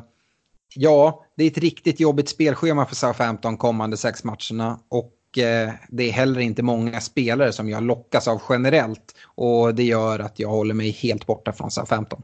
ja, 0.75 1.25
det 1.37 1.45
är 1.45 1.51
ett 1.51 1.59
riktigt 1.59 2.01
jobbigt 2.01 2.29
spelschema 2.29 2.87
för 2.87 2.95
Southampton 2.95 3.57
kommande 3.57 3.97
sex 3.97 4.25
matcherna. 4.25 4.81
Och 4.89 5.39
eh, 5.39 5.71
det 5.89 6.09
är 6.09 6.13
heller 6.13 6.41
inte 6.41 6.63
många 6.63 7.01
spelare 7.01 7.53
som 7.53 7.69
jag 7.69 7.83
lockas 7.83 8.29
av 8.29 8.43
generellt. 8.49 9.15
Och 9.25 9.75
det 9.75 9.85
gör 9.85 10.19
att 10.19 10.39
jag 10.39 10.49
håller 10.49 10.75
mig 10.75 10.91
helt 10.91 11.27
borta 11.27 11.53
från 11.53 11.71
Southampton. 11.71 12.23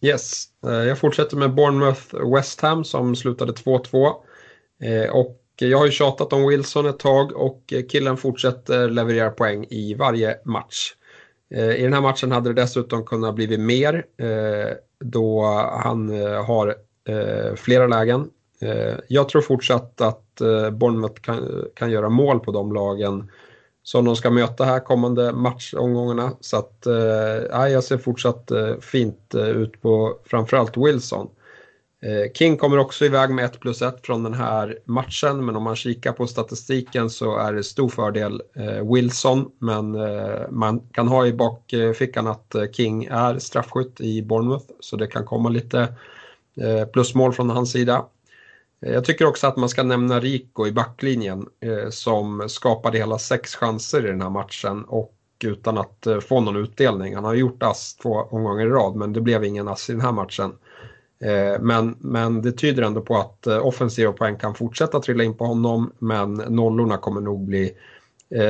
Yes, 0.00 0.44
eh, 0.66 0.72
jag 0.72 0.98
fortsätter 0.98 1.36
med 1.36 1.54
Bournemouth 1.54 2.32
West 2.34 2.60
Ham 2.60 2.84
som 2.84 3.16
slutade 3.16 3.52
2-2. 3.52 4.12
Eh, 4.82 5.10
och 5.10 5.40
jag 5.56 5.78
har 5.78 5.86
ju 5.86 5.92
tjatat 5.92 6.32
om 6.32 6.48
Wilson 6.48 6.86
ett 6.86 6.98
tag 6.98 7.32
och 7.32 7.72
killen 7.90 8.16
fortsätter 8.16 8.88
leverera 8.90 9.30
poäng 9.30 9.66
i 9.70 9.94
varje 9.94 10.36
match. 10.44 10.94
I 11.50 11.82
den 11.82 11.92
här 11.92 12.00
matchen 12.00 12.32
hade 12.32 12.52
det 12.52 12.62
dessutom 12.62 13.04
kunnat 13.04 13.34
blivit 13.34 13.60
mer 13.60 14.04
då 15.04 15.44
han 15.84 16.08
har 16.46 16.74
Eh, 17.08 17.54
flera 17.54 17.86
lägen. 17.86 18.30
Eh, 18.60 18.94
jag 19.08 19.28
tror 19.28 19.42
fortsatt 19.42 20.00
att 20.00 20.40
eh, 20.40 20.70
Bournemouth 20.70 21.20
kan, 21.20 21.64
kan 21.74 21.90
göra 21.90 22.08
mål 22.08 22.40
på 22.40 22.52
de 22.52 22.72
lagen 22.72 23.30
som 23.82 24.04
de 24.04 24.16
ska 24.16 24.30
möta 24.30 24.64
här 24.64 24.80
kommande 24.80 25.32
matchomgångarna. 25.32 26.32
Så 26.40 26.56
att 26.56 26.86
eh, 26.86 27.68
jag 27.72 27.84
ser 27.84 27.98
fortsatt 27.98 28.50
eh, 28.50 28.78
fint 28.80 29.34
ut 29.34 29.82
på 29.82 30.18
framförallt 30.24 30.76
Wilson. 30.76 31.28
Eh, 32.02 32.32
King 32.32 32.56
kommer 32.56 32.78
också 32.78 33.04
iväg 33.04 33.30
med 33.30 33.44
1 33.44 33.60
plus 33.60 33.82
1 33.82 34.06
från 34.06 34.22
den 34.22 34.34
här 34.34 34.78
matchen 34.84 35.46
men 35.46 35.56
om 35.56 35.62
man 35.62 35.76
kikar 35.76 36.12
på 36.12 36.26
statistiken 36.26 37.10
så 37.10 37.36
är 37.36 37.52
det 37.52 37.64
stor 37.64 37.88
fördel 37.88 38.42
eh, 38.56 38.92
Wilson 38.92 39.50
men 39.58 39.94
eh, 39.94 40.50
man 40.50 40.80
kan 40.80 41.08
ha 41.08 41.26
i 41.26 41.32
bakfickan 41.32 42.26
att 42.26 42.54
King 42.72 43.04
är 43.04 43.38
straffskytt 43.38 44.00
i 44.00 44.22
Bournemouth 44.22 44.66
så 44.80 44.96
det 44.96 45.06
kan 45.06 45.24
komma 45.24 45.48
lite 45.48 45.78
Eh, 45.78 45.88
Eh, 46.60 46.84
plusmål 46.84 47.32
från 47.32 47.50
hans 47.50 47.72
sida. 47.72 48.06
Eh, 48.82 48.92
jag 48.92 49.04
tycker 49.04 49.26
också 49.26 49.46
att 49.46 49.56
man 49.56 49.68
ska 49.68 49.82
nämna 49.82 50.20
Rico 50.20 50.66
i 50.66 50.72
backlinjen 50.72 51.46
eh, 51.60 51.90
som 51.90 52.48
skapade 52.48 52.98
hela 52.98 53.18
sex 53.18 53.54
chanser 53.54 54.06
i 54.06 54.08
den 54.08 54.22
här 54.22 54.30
matchen 54.30 54.84
och 54.84 55.14
utan 55.44 55.78
att 55.78 56.06
få 56.28 56.40
någon 56.40 56.56
utdelning. 56.56 57.14
Han 57.14 57.24
har 57.24 57.34
gjort 57.34 57.62
ass 57.62 57.96
två 57.96 58.14
omgångar 58.14 58.66
i 58.66 58.68
rad 58.68 58.96
men 58.96 59.12
det 59.12 59.20
blev 59.20 59.44
ingen 59.44 59.68
ass 59.68 59.90
i 59.90 59.92
den 59.92 60.00
här 60.00 60.12
matchen. 60.12 60.52
Men, 61.60 61.96
men 61.98 62.42
det 62.42 62.52
tyder 62.52 62.82
ändå 62.82 63.00
på 63.00 63.16
att 63.16 63.46
offensiva 63.46 64.12
poäng 64.12 64.38
kan 64.38 64.54
fortsätta 64.54 65.00
trilla 65.00 65.24
in 65.24 65.34
på 65.34 65.44
honom 65.44 65.92
men 65.98 66.34
nollorna 66.34 66.96
kommer 66.96 67.20
nog 67.20 67.46
bli 67.46 67.72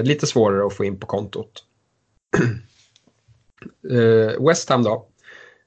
lite 0.02 0.26
svårare 0.26 0.66
att 0.66 0.74
få 0.74 0.84
in 0.84 1.00
på 1.00 1.06
kontot. 1.06 1.64
West 4.48 4.68
Ham 4.68 4.82
då. 4.82 5.06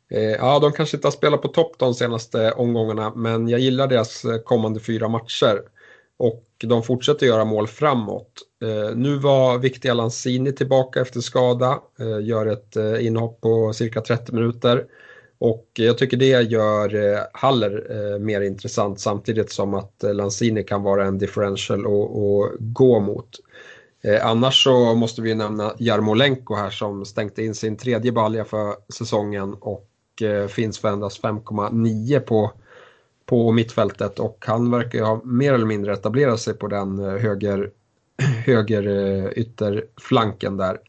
Eh, 0.10 0.22
ja, 0.22 0.60
de 0.60 0.72
kanske 0.72 0.98
inte 0.98 1.08
har 1.08 1.12
spelat 1.12 1.42
på 1.42 1.48
topp 1.48 1.80
de 1.80 1.94
senaste 1.94 2.52
omgångarna, 2.52 3.14
men 3.16 3.48
jag 3.48 3.60
gillar 3.60 3.88
deras 3.88 4.26
eh, 4.26 4.38
kommande 4.38 4.80
fyra 4.80 5.08
matcher. 5.08 5.62
Och 6.20 6.44
de 6.58 6.84
fortsätter 6.84 7.26
göra 7.26 7.46
mål 7.46 7.68
framåt. 7.68 8.34
Eh, 8.64 8.96
nu 8.96 9.18
var 9.18 9.58
viktiga 9.58 9.94
Lanzini 9.94 10.52
tillbaka 10.52 11.02
efter 11.02 11.20
skada, 11.20 11.80
gör 12.22 12.46
ett 12.46 12.76
inhopp 13.02 13.42
på 13.42 13.74
cirka 13.74 14.02
30 14.02 14.34
minuter. 14.34 14.86
Och 15.40 15.68
jag 15.74 15.98
tycker 15.98 16.18
det 16.18 16.42
gör 16.42 17.20
Haller 17.38 18.20
mer 18.20 18.42
intressant 18.42 19.00
samtidigt 19.00 19.52
som 19.52 19.74
att 19.74 20.04
Lanzini 20.14 20.64
kan 20.64 20.84
vara 20.84 21.06
en 21.06 21.18
differential 21.18 21.80
att 21.80 22.60
gå 22.60 23.00
mot. 23.00 23.30
Annars 24.22 24.64
så 24.64 24.96
måste 24.96 25.22
vi 25.22 25.36
nämna 25.36 25.74
Jarmolenko 25.80 26.56
här 26.56 26.70
som 26.70 27.06
stängde 27.06 27.44
in 27.44 27.56
sin 27.56 27.78
tredje 27.78 28.12
balja 28.12 28.46
för 28.46 28.76
säsongen 28.94 29.54
och 29.54 29.90
Eh, 30.22 30.48
finns 30.48 30.80
för 30.80 30.90
endast 30.90 31.22
5,9 31.24 32.20
på, 32.20 32.52
på 33.26 33.52
mittfältet 33.52 34.20
och 34.20 34.44
han 34.48 34.72
verkar 34.72 35.00
ju 35.00 35.06
ha 35.06 35.22
mer 35.24 35.54
eller 35.54 35.66
mindre 35.66 35.94
etablerat 35.94 36.40
sig 36.40 36.54
på 36.54 36.68
den 36.68 37.00
eh, 37.00 37.22
höger, 37.22 37.72
höger 38.46 38.88
eh, 38.88 39.32
ytterflanken 39.32 40.58
där. 40.58 40.80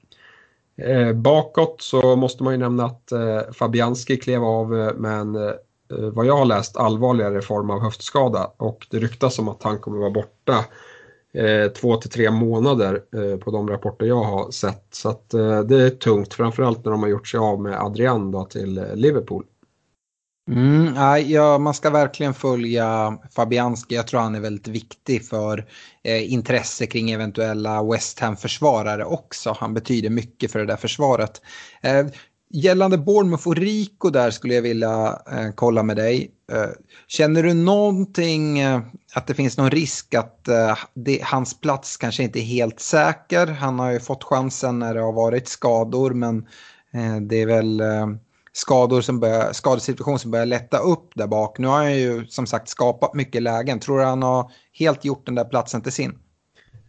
Bakåt 1.15 1.83
så 1.83 2.17
måste 2.17 2.43
man 2.43 2.53
ju 2.53 2.59
nämna 2.59 2.85
att 2.85 3.13
Fabianski 3.57 4.17
klev 4.17 4.45
av 4.45 4.69
men 4.97 4.97
med 4.97 5.21
en, 5.21 5.55
vad 5.89 6.27
jag 6.27 6.37
har 6.37 6.45
läst, 6.45 6.77
allvarligare 6.77 7.43
form 7.43 7.71
av 7.71 7.81
höftskada 7.81 8.51
och 8.57 8.87
det 8.91 8.99
ryktas 8.99 9.39
om 9.39 9.49
att 9.49 9.63
han 9.63 9.79
kommer 9.79 9.99
vara 9.99 10.11
borta 10.11 10.65
eh, 11.35 11.73
två 11.73 11.97
till 11.97 12.11
tre 12.11 12.31
månader 12.31 13.01
eh, 13.15 13.39
på 13.39 13.51
de 13.51 13.69
rapporter 13.69 14.07
jag 14.07 14.25
har 14.25 14.51
sett. 14.51 14.87
Så 14.91 15.09
att, 15.09 15.35
eh, 15.35 15.61
det 15.61 15.83
är 15.83 15.91
tungt, 15.91 16.35
framförallt 16.35 16.85
när 16.85 16.93
de 16.93 17.03
har 17.03 17.11
gjort 17.11 17.29
sig 17.29 17.39
av 17.39 17.61
med 17.61 17.81
Adrian 17.81 18.31
då, 18.31 18.45
till 18.45 18.79
eh, 18.79 18.95
Liverpool. 18.95 19.45
Mm, 20.51 20.95
ja, 21.31 21.59
man 21.59 21.75
ska 21.75 21.91
verkligen 21.91 22.35
följa 22.35 23.19
Fabianski. 23.31 23.95
Jag 23.95 24.07
tror 24.07 24.21
han 24.21 24.35
är 24.35 24.41
väldigt 24.41 24.69
viktig 24.69 25.25
för 25.27 25.67
eh, 26.05 26.33
intresse 26.33 26.87
kring 26.87 27.11
eventuella 27.11 27.83
West 27.83 28.19
Ham-försvarare 28.21 29.05
också. 29.05 29.57
Han 29.59 29.75
betyder 29.75 30.11
mycket 30.11 30.53
för 30.53 30.59
det 30.59 30.67
där 30.67 30.77
försvaret. 30.77 31.43
Eh, 31.83 32.07
gällande 32.51 32.99
Bournemouth 32.99 33.49
och 33.49 33.57
Rico 33.57 34.11
där 34.11 34.31
skulle 34.31 34.55
jag 34.55 34.63
vilja 34.63 35.19
eh, 35.33 35.51
kolla 35.55 35.83
med 35.83 35.97
dig. 35.97 36.31
Eh, 36.53 36.71
känner 37.09 37.43
du 37.43 37.55
någonting, 37.55 38.59
eh, 38.59 38.81
att 39.15 39.27
det 39.27 39.35
finns 39.35 39.59
någon 39.59 39.71
risk 39.71 40.15
att 40.15 40.49
eh, 40.49 40.79
det, 40.95 41.23
hans 41.23 41.61
plats 41.61 41.97
kanske 41.97 42.23
inte 42.23 42.41
är 42.41 42.45
helt 42.45 42.81
säker? 42.81 43.47
Han 43.47 43.79
har 43.79 43.91
ju 43.91 44.01
fått 44.01 44.25
chansen 44.25 44.79
när 44.79 44.95
det 44.95 45.01
har 45.01 45.13
varit 45.13 45.49
skador 45.49 46.11
men 46.11 46.39
eh, 46.95 47.17
det 47.17 47.43
är 47.43 47.47
väl 47.47 47.81
eh, 47.81 48.07
skador 48.53 49.01
som 49.01 49.21
börjar, 49.21 49.53
skadesituation 49.53 50.19
som 50.19 50.31
börjar 50.31 50.47
lätta 50.47 50.79
upp 50.79 51.11
där 51.15 51.27
bak. 51.27 51.59
Nu 51.59 51.67
har 51.67 51.77
han 51.77 51.97
ju 51.97 52.27
som 52.27 52.47
sagt 52.47 52.69
skapat 52.69 53.15
mycket 53.15 53.43
lägen. 53.43 53.81
Tror 53.81 53.99
du 53.99 54.05
han 54.05 54.23
har 54.23 54.51
helt 54.73 55.05
gjort 55.05 55.27
den 55.27 55.35
där 55.35 55.45
platsen 55.45 55.83
till 55.83 55.93
sin? 55.93 56.19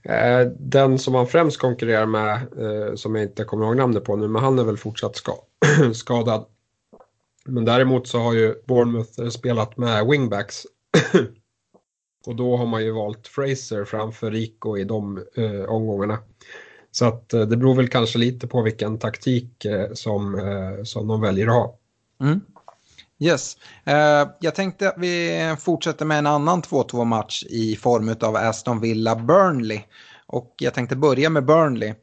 Eh, 0.04 0.48
den 0.60 1.00
som 1.00 1.16
han 1.16 1.28
främst 1.28 1.58
konkurrerar 1.58 2.06
med, 2.06 2.34
eh, 2.36 2.96
som 2.96 3.16
jag 3.16 3.24
inte 3.24 3.44
kommer 3.44 3.66
ihåg 3.66 3.78
namnet 3.78 4.04
på 4.04 4.16
nu, 4.16 4.28
men 4.28 4.44
han 4.44 4.60
är 4.60 4.64
väl 4.64 4.78
fortsatt 4.78 5.16
ska 5.16 5.36
skadad. 5.94 6.46
Men 7.46 7.66
däremot 7.66 8.08
så 8.08 8.20
har 8.20 8.34
ju 8.34 8.56
Bournemouth 8.68 9.22
eh, 9.22 9.30
spelat 9.30 9.78
med 9.78 10.08
wingbacks. 10.08 10.66
Och 12.26 12.36
då 12.36 12.58
har 12.58 12.66
man 12.66 12.84
ju 12.84 12.92
valt 12.92 13.28
Fraser 13.28 13.86
framför 13.86 14.32
Rico 14.32 14.78
i 14.78 14.84
de 14.84 15.24
eh, 15.36 15.64
omgångarna. 15.64 16.18
Så 16.92 17.06
att 17.06 17.34
eh, 17.34 17.42
det 17.42 17.58
beror 17.58 17.76
väl 17.76 17.88
kanske 17.88 18.20
lite 18.20 18.48
på 18.48 18.62
vilken 18.62 18.98
taktik 18.98 19.66
eh, 19.66 19.94
som, 19.94 20.40
eh, 20.40 20.84
som 20.84 21.08
de 21.08 21.22
väljer 21.22 21.48
att 21.48 21.54
ha. 21.54 21.78
Mm. 22.22 22.42
Yes. 23.20 23.58
Eh, 23.86 24.30
jag 24.40 24.56
tänkte 24.56 24.90
att 24.90 24.98
vi 24.98 25.56
fortsätter 25.60 26.06
med 26.06 26.18
en 26.18 26.28
annan 26.28 26.62
2-2 26.62 27.06
match 27.06 27.44
i 27.50 27.76
form 27.76 28.16
av 28.22 28.36
Aston 28.36 28.80
Villa-Burnley. 28.80 29.82
Och 30.28 30.56
jag 30.60 30.74
tänkte 30.74 30.96
börja 30.96 31.30
med 31.30 31.46
Burnley. 31.46 31.94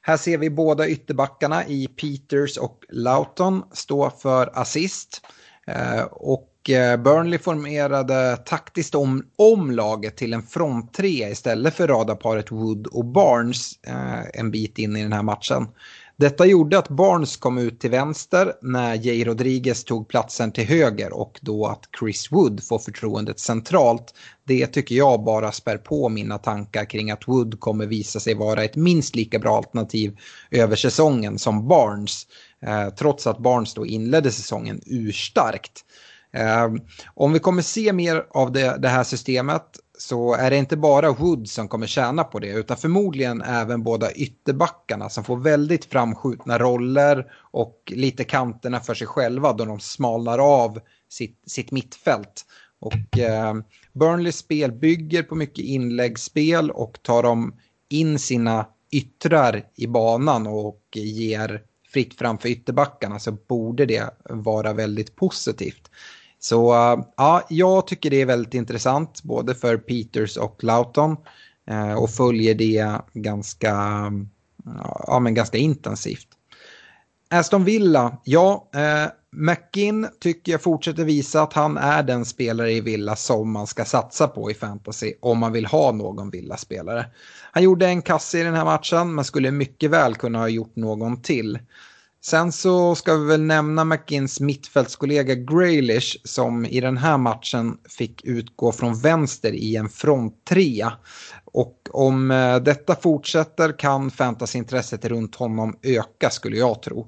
Här 0.00 0.16
ser 0.16 0.38
vi 0.38 0.50
båda 0.50 0.88
ytterbackarna 0.88 1.66
i 1.66 1.86
Peters 1.86 2.56
och 2.56 2.84
Lauton 2.88 3.62
stå 3.72 4.10
för 4.10 4.58
assist. 4.58 5.20
Eh, 5.66 6.02
och 6.10 6.70
eh, 6.70 6.96
Burnley 6.96 7.38
formerade 7.38 8.36
taktiskt 8.36 8.94
om, 8.94 9.24
om 9.36 9.70
laget 9.70 10.16
till 10.16 10.32
en 10.32 10.42
fronttrea 10.42 11.30
istället 11.30 11.74
för 11.74 11.88
radarparet 11.88 12.52
Wood 12.52 12.86
och 12.86 13.04
Barnes 13.04 13.72
uh, 13.88 14.24
en 14.34 14.50
bit 14.50 14.78
in 14.78 14.96
i 14.96 15.02
den 15.02 15.12
här 15.12 15.22
matchen. 15.22 15.68
Detta 16.16 16.46
gjorde 16.46 16.78
att 16.78 16.88
Barnes 16.88 17.36
kom 17.36 17.58
ut 17.58 17.80
till 17.80 17.90
vänster 17.90 18.52
när 18.62 18.94
Jay 18.94 19.24
Rodriguez 19.24 19.84
tog 19.84 20.08
platsen 20.08 20.52
till 20.52 20.64
höger 20.64 21.12
och 21.12 21.38
då 21.42 21.66
att 21.66 21.88
Chris 21.98 22.32
Wood 22.32 22.64
får 22.64 22.78
förtroendet 22.78 23.40
centralt. 23.40 24.14
Det 24.44 24.66
tycker 24.66 24.94
jag 24.94 25.24
bara 25.24 25.52
spär 25.52 25.76
på 25.76 26.08
mina 26.08 26.38
tankar 26.38 26.84
kring 26.84 27.10
att 27.10 27.28
Wood 27.28 27.60
kommer 27.60 27.86
visa 27.86 28.20
sig 28.20 28.34
vara 28.34 28.64
ett 28.64 28.76
minst 28.76 29.16
lika 29.16 29.38
bra 29.38 29.56
alternativ 29.56 30.16
över 30.50 30.76
säsongen 30.76 31.38
som 31.38 31.68
Barnes. 31.68 32.26
Eh, 32.66 32.88
trots 32.88 33.26
att 33.26 33.38
Barnes 33.38 33.74
då 33.74 33.86
inledde 33.86 34.30
säsongen 34.30 34.80
urstarkt. 34.86 35.84
Eh, 36.34 36.68
om 37.14 37.32
vi 37.32 37.38
kommer 37.38 37.62
se 37.62 37.92
mer 37.92 38.26
av 38.30 38.52
det, 38.52 38.76
det, 38.78 38.88
här 38.88 39.04
systemet 39.04 39.64
så 39.98 40.34
är 40.34 40.50
det 40.50 40.56
inte 40.56 40.76
bara 40.76 41.12
Wood 41.12 41.48
som 41.48 41.68
kommer 41.68 41.86
tjäna 41.86 42.24
på 42.24 42.38
det 42.38 42.48
utan 42.48 42.76
förmodligen 42.76 43.42
även 43.42 43.82
båda 43.82 44.12
ytterbackarna 44.12 45.08
som 45.08 45.24
får 45.24 45.36
väldigt 45.36 45.84
framskjutna 45.84 46.58
roller 46.58 47.26
och 47.50 47.92
lite 47.94 48.24
kanterna 48.24 48.80
för 48.80 48.94
sig 48.94 49.06
själva 49.06 49.52
då 49.52 49.64
de 49.64 49.80
smalnar 49.80 50.38
av 50.38 50.80
sitt, 51.08 51.42
sitt 51.46 51.70
mittfält. 51.70 52.46
Och 52.80 53.18
eh, 53.18 53.54
Burnleys 53.92 54.36
spel 54.36 54.72
bygger 54.72 55.22
på 55.22 55.34
mycket 55.34 55.64
inläggsspel 55.64 56.70
och 56.70 57.02
tar 57.02 57.22
de 57.22 57.54
in 57.88 58.18
sina 58.18 58.66
yttrar 58.90 59.64
i 59.74 59.86
banan 59.86 60.46
och 60.46 60.82
ger 60.92 61.62
fritt 61.92 62.14
framför 62.18 62.48
ytterbackarna 62.48 63.18
så 63.18 63.32
borde 63.32 63.86
det 63.86 64.14
vara 64.24 64.72
väldigt 64.72 65.16
positivt. 65.16 65.90
Så 66.44 66.74
ja, 67.16 67.46
jag 67.48 67.86
tycker 67.86 68.10
det 68.10 68.20
är 68.20 68.26
väldigt 68.26 68.54
intressant 68.54 69.22
både 69.22 69.54
för 69.54 69.76
Peters 69.76 70.36
och 70.36 70.64
Lauton 70.64 71.16
eh, 71.70 71.92
och 71.92 72.10
följer 72.10 72.54
det 72.54 72.98
ganska, 73.12 73.74
ja, 75.06 75.20
men 75.20 75.34
ganska 75.34 75.58
intensivt. 75.58 76.26
Aston 77.30 77.64
Villa, 77.64 78.18
ja, 78.24 78.68
eh, 78.74 79.10
McGinn 79.30 80.08
tycker 80.20 80.52
jag 80.52 80.62
fortsätter 80.62 81.04
visa 81.04 81.42
att 81.42 81.52
han 81.52 81.76
är 81.76 82.02
den 82.02 82.24
spelare 82.24 82.72
i 82.72 82.80
Villa 82.80 83.16
som 83.16 83.52
man 83.52 83.66
ska 83.66 83.84
satsa 83.84 84.28
på 84.28 84.50
i 84.50 84.54
fantasy 84.54 85.14
om 85.20 85.38
man 85.38 85.52
vill 85.52 85.66
ha 85.66 85.92
någon 85.92 86.30
Villa-spelare. 86.30 87.06
Han 87.52 87.62
gjorde 87.62 87.86
en 87.86 88.02
kasse 88.02 88.38
i 88.38 88.42
den 88.42 88.54
här 88.54 88.64
matchen 88.64 89.14
men 89.14 89.24
skulle 89.24 89.50
mycket 89.50 89.90
väl 89.90 90.14
kunna 90.14 90.38
ha 90.38 90.48
gjort 90.48 90.76
någon 90.76 91.22
till. 91.22 91.58
Sen 92.26 92.52
så 92.52 92.94
ska 92.94 93.14
vi 93.14 93.26
väl 93.26 93.42
nämna 93.42 93.84
McGinns 93.84 94.40
mittfältskollega 94.40 95.34
Graylish 95.34 96.16
som 96.24 96.66
i 96.66 96.80
den 96.80 96.96
här 96.96 97.18
matchen 97.18 97.78
fick 97.98 98.24
utgå 98.24 98.72
från 98.72 98.94
vänster 98.94 99.52
i 99.52 99.76
en 99.76 99.88
fronttrea. 99.88 100.92
Och 101.44 101.88
om 101.92 102.30
eh, 102.30 102.56
detta 102.56 102.96
fortsätter 102.96 103.78
kan 103.78 104.10
fantasyintresset 104.10 105.04
runt 105.04 105.34
honom 105.34 105.78
öka 105.82 106.30
skulle 106.30 106.56
jag 106.56 106.82
tro. 106.82 107.06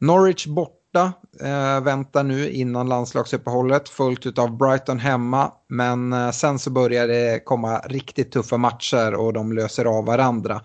Norwich 0.00 0.46
borta 0.46 1.12
eh, 1.40 1.80
väntar 1.80 2.24
nu 2.24 2.50
innan 2.50 2.88
landslagsuppehållet 2.88 3.88
följt 3.88 4.38
av 4.38 4.56
Brighton 4.56 4.98
hemma. 4.98 5.52
Men 5.68 6.12
eh, 6.12 6.30
sen 6.30 6.58
så 6.58 6.70
börjar 6.70 7.08
det 7.08 7.44
komma 7.44 7.78
riktigt 7.78 8.32
tuffa 8.32 8.56
matcher 8.56 9.14
och 9.14 9.32
de 9.32 9.52
löser 9.52 9.84
av 9.84 10.06
varandra. 10.06 10.60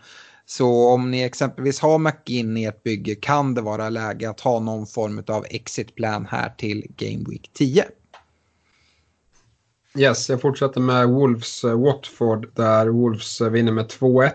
Så 0.46 0.90
om 0.90 1.12
ni 1.12 1.22
exempelvis 1.22 1.80
har 1.80 1.98
McGinn 1.98 2.58
i 2.58 2.64
ett 2.64 2.84
bygge 2.84 3.16
kan 3.16 3.54
det 3.54 3.62
vara 3.62 3.90
läge 3.90 4.30
att 4.30 4.40
ha 4.40 4.60
någon 4.60 4.88
form 4.88 5.24
av 5.28 5.46
exitplan 5.50 6.26
här 6.26 6.54
till 6.58 6.88
Game 6.98 7.26
Week 7.30 7.50
10. 7.54 7.86
Yes, 9.98 10.30
jag 10.30 10.42
fortsätter 10.42 10.82
med 10.82 11.10
Wolves 11.10 11.64
eh, 11.64 11.80
Watford 11.80 12.56
där 12.56 12.88
Wolves 12.88 13.42
eh, 13.42 13.50
vinner 13.50 13.72
med 13.72 13.86
2-1. 13.86 14.32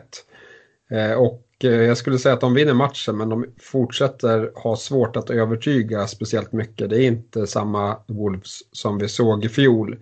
Eh, 0.90 1.12
och 1.12 1.46
jag 1.58 1.96
skulle 1.96 2.18
säga 2.18 2.34
att 2.34 2.40
de 2.40 2.54
vinner 2.54 2.74
matchen 2.74 3.16
men 3.16 3.28
de 3.28 3.46
fortsätter 3.60 4.52
ha 4.54 4.76
svårt 4.76 5.16
att 5.16 5.30
övertyga 5.30 6.06
speciellt 6.06 6.52
mycket. 6.52 6.90
Det 6.90 7.02
är 7.02 7.06
inte 7.06 7.46
samma 7.46 7.96
Wolves 8.06 8.58
som 8.72 8.98
vi 8.98 9.08
såg 9.08 9.44
i 9.44 9.48
fjol. 9.48 9.98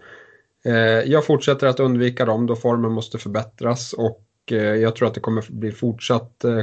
Jag 1.04 1.26
fortsätter 1.26 1.66
att 1.66 1.80
undvika 1.80 2.24
dem 2.24 2.46
då 2.46 2.56
formen 2.56 2.92
måste 2.92 3.18
förbättras 3.18 3.92
och 3.92 4.27
Eh, 4.52 4.58
jag 4.58 4.96
tror 4.96 5.08
att 5.08 5.14
det 5.14 5.20
kommer 5.20 5.44
bli 5.48 5.72
fortsatt 5.72 6.44
eh, 6.44 6.61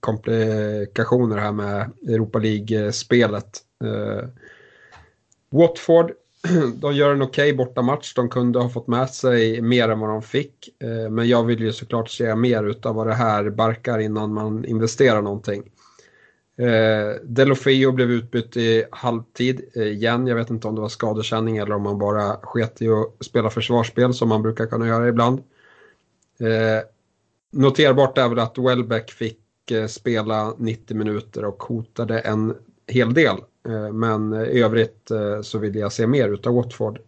komplikationer 0.00 1.36
här 1.36 1.52
med 1.52 1.90
Europa 2.08 2.38
League-spelet. 2.38 3.58
Eh, 3.84 4.28
Watford, 5.50 6.12
de 6.74 6.94
gör 6.94 7.12
en 7.12 7.22
okej 7.22 7.52
okay 7.52 7.56
bortamatch. 7.56 8.14
De 8.14 8.28
kunde 8.28 8.58
ha 8.58 8.68
fått 8.68 8.86
med 8.86 9.10
sig 9.10 9.60
mer 9.60 9.88
än 9.88 10.00
vad 10.00 10.10
de 10.10 10.22
fick. 10.22 10.68
Eh, 10.82 11.10
men 11.10 11.28
jag 11.28 11.44
vill 11.44 11.60
ju 11.60 11.72
såklart 11.72 12.10
se 12.10 12.34
mer 12.34 12.76
av 12.82 12.94
vad 12.94 13.06
det 13.06 13.14
här 13.14 13.50
barkar 13.50 13.98
innan 13.98 14.34
man 14.34 14.64
investerar 14.64 15.22
någonting. 15.22 15.62
Eh, 16.58 17.20
Delofeo 17.22 17.92
blev 17.92 18.10
utbytt 18.10 18.56
i 18.56 18.84
halvtid 18.90 19.60
igen. 19.74 20.26
Jag 20.26 20.36
vet 20.36 20.50
inte 20.50 20.68
om 20.68 20.74
det 20.74 20.80
var 20.80 20.88
skadekänning 20.88 21.56
eller 21.56 21.74
om 21.74 21.82
man 21.82 21.98
bara 21.98 22.36
sket 22.42 22.82
i 22.82 22.88
att 22.88 23.24
spela 23.24 23.50
försvarsspel 23.50 24.14
som 24.14 24.28
man 24.28 24.42
brukar 24.42 24.66
kunna 24.66 24.86
göra 24.86 25.08
ibland. 25.08 25.42
Noterbart 27.52 28.18
är 28.18 28.28
väl 28.28 28.38
att 28.38 28.58
Welbeck 28.58 29.10
fick 29.10 29.70
eh, 29.70 29.86
spela 29.86 30.54
90 30.58 30.96
minuter 30.96 31.44
och 31.44 31.62
hotade 31.62 32.18
en 32.18 32.56
hel 32.86 33.14
del. 33.14 33.36
Eh, 33.68 33.92
men 33.92 34.34
i 34.34 34.60
övrigt 34.62 35.10
eh, 35.10 35.42
så 35.42 35.58
vill 35.58 35.74
jag 35.74 35.92
se 35.92 36.06
mer 36.06 36.28
utav 36.28 36.54
Watford. 36.54 36.98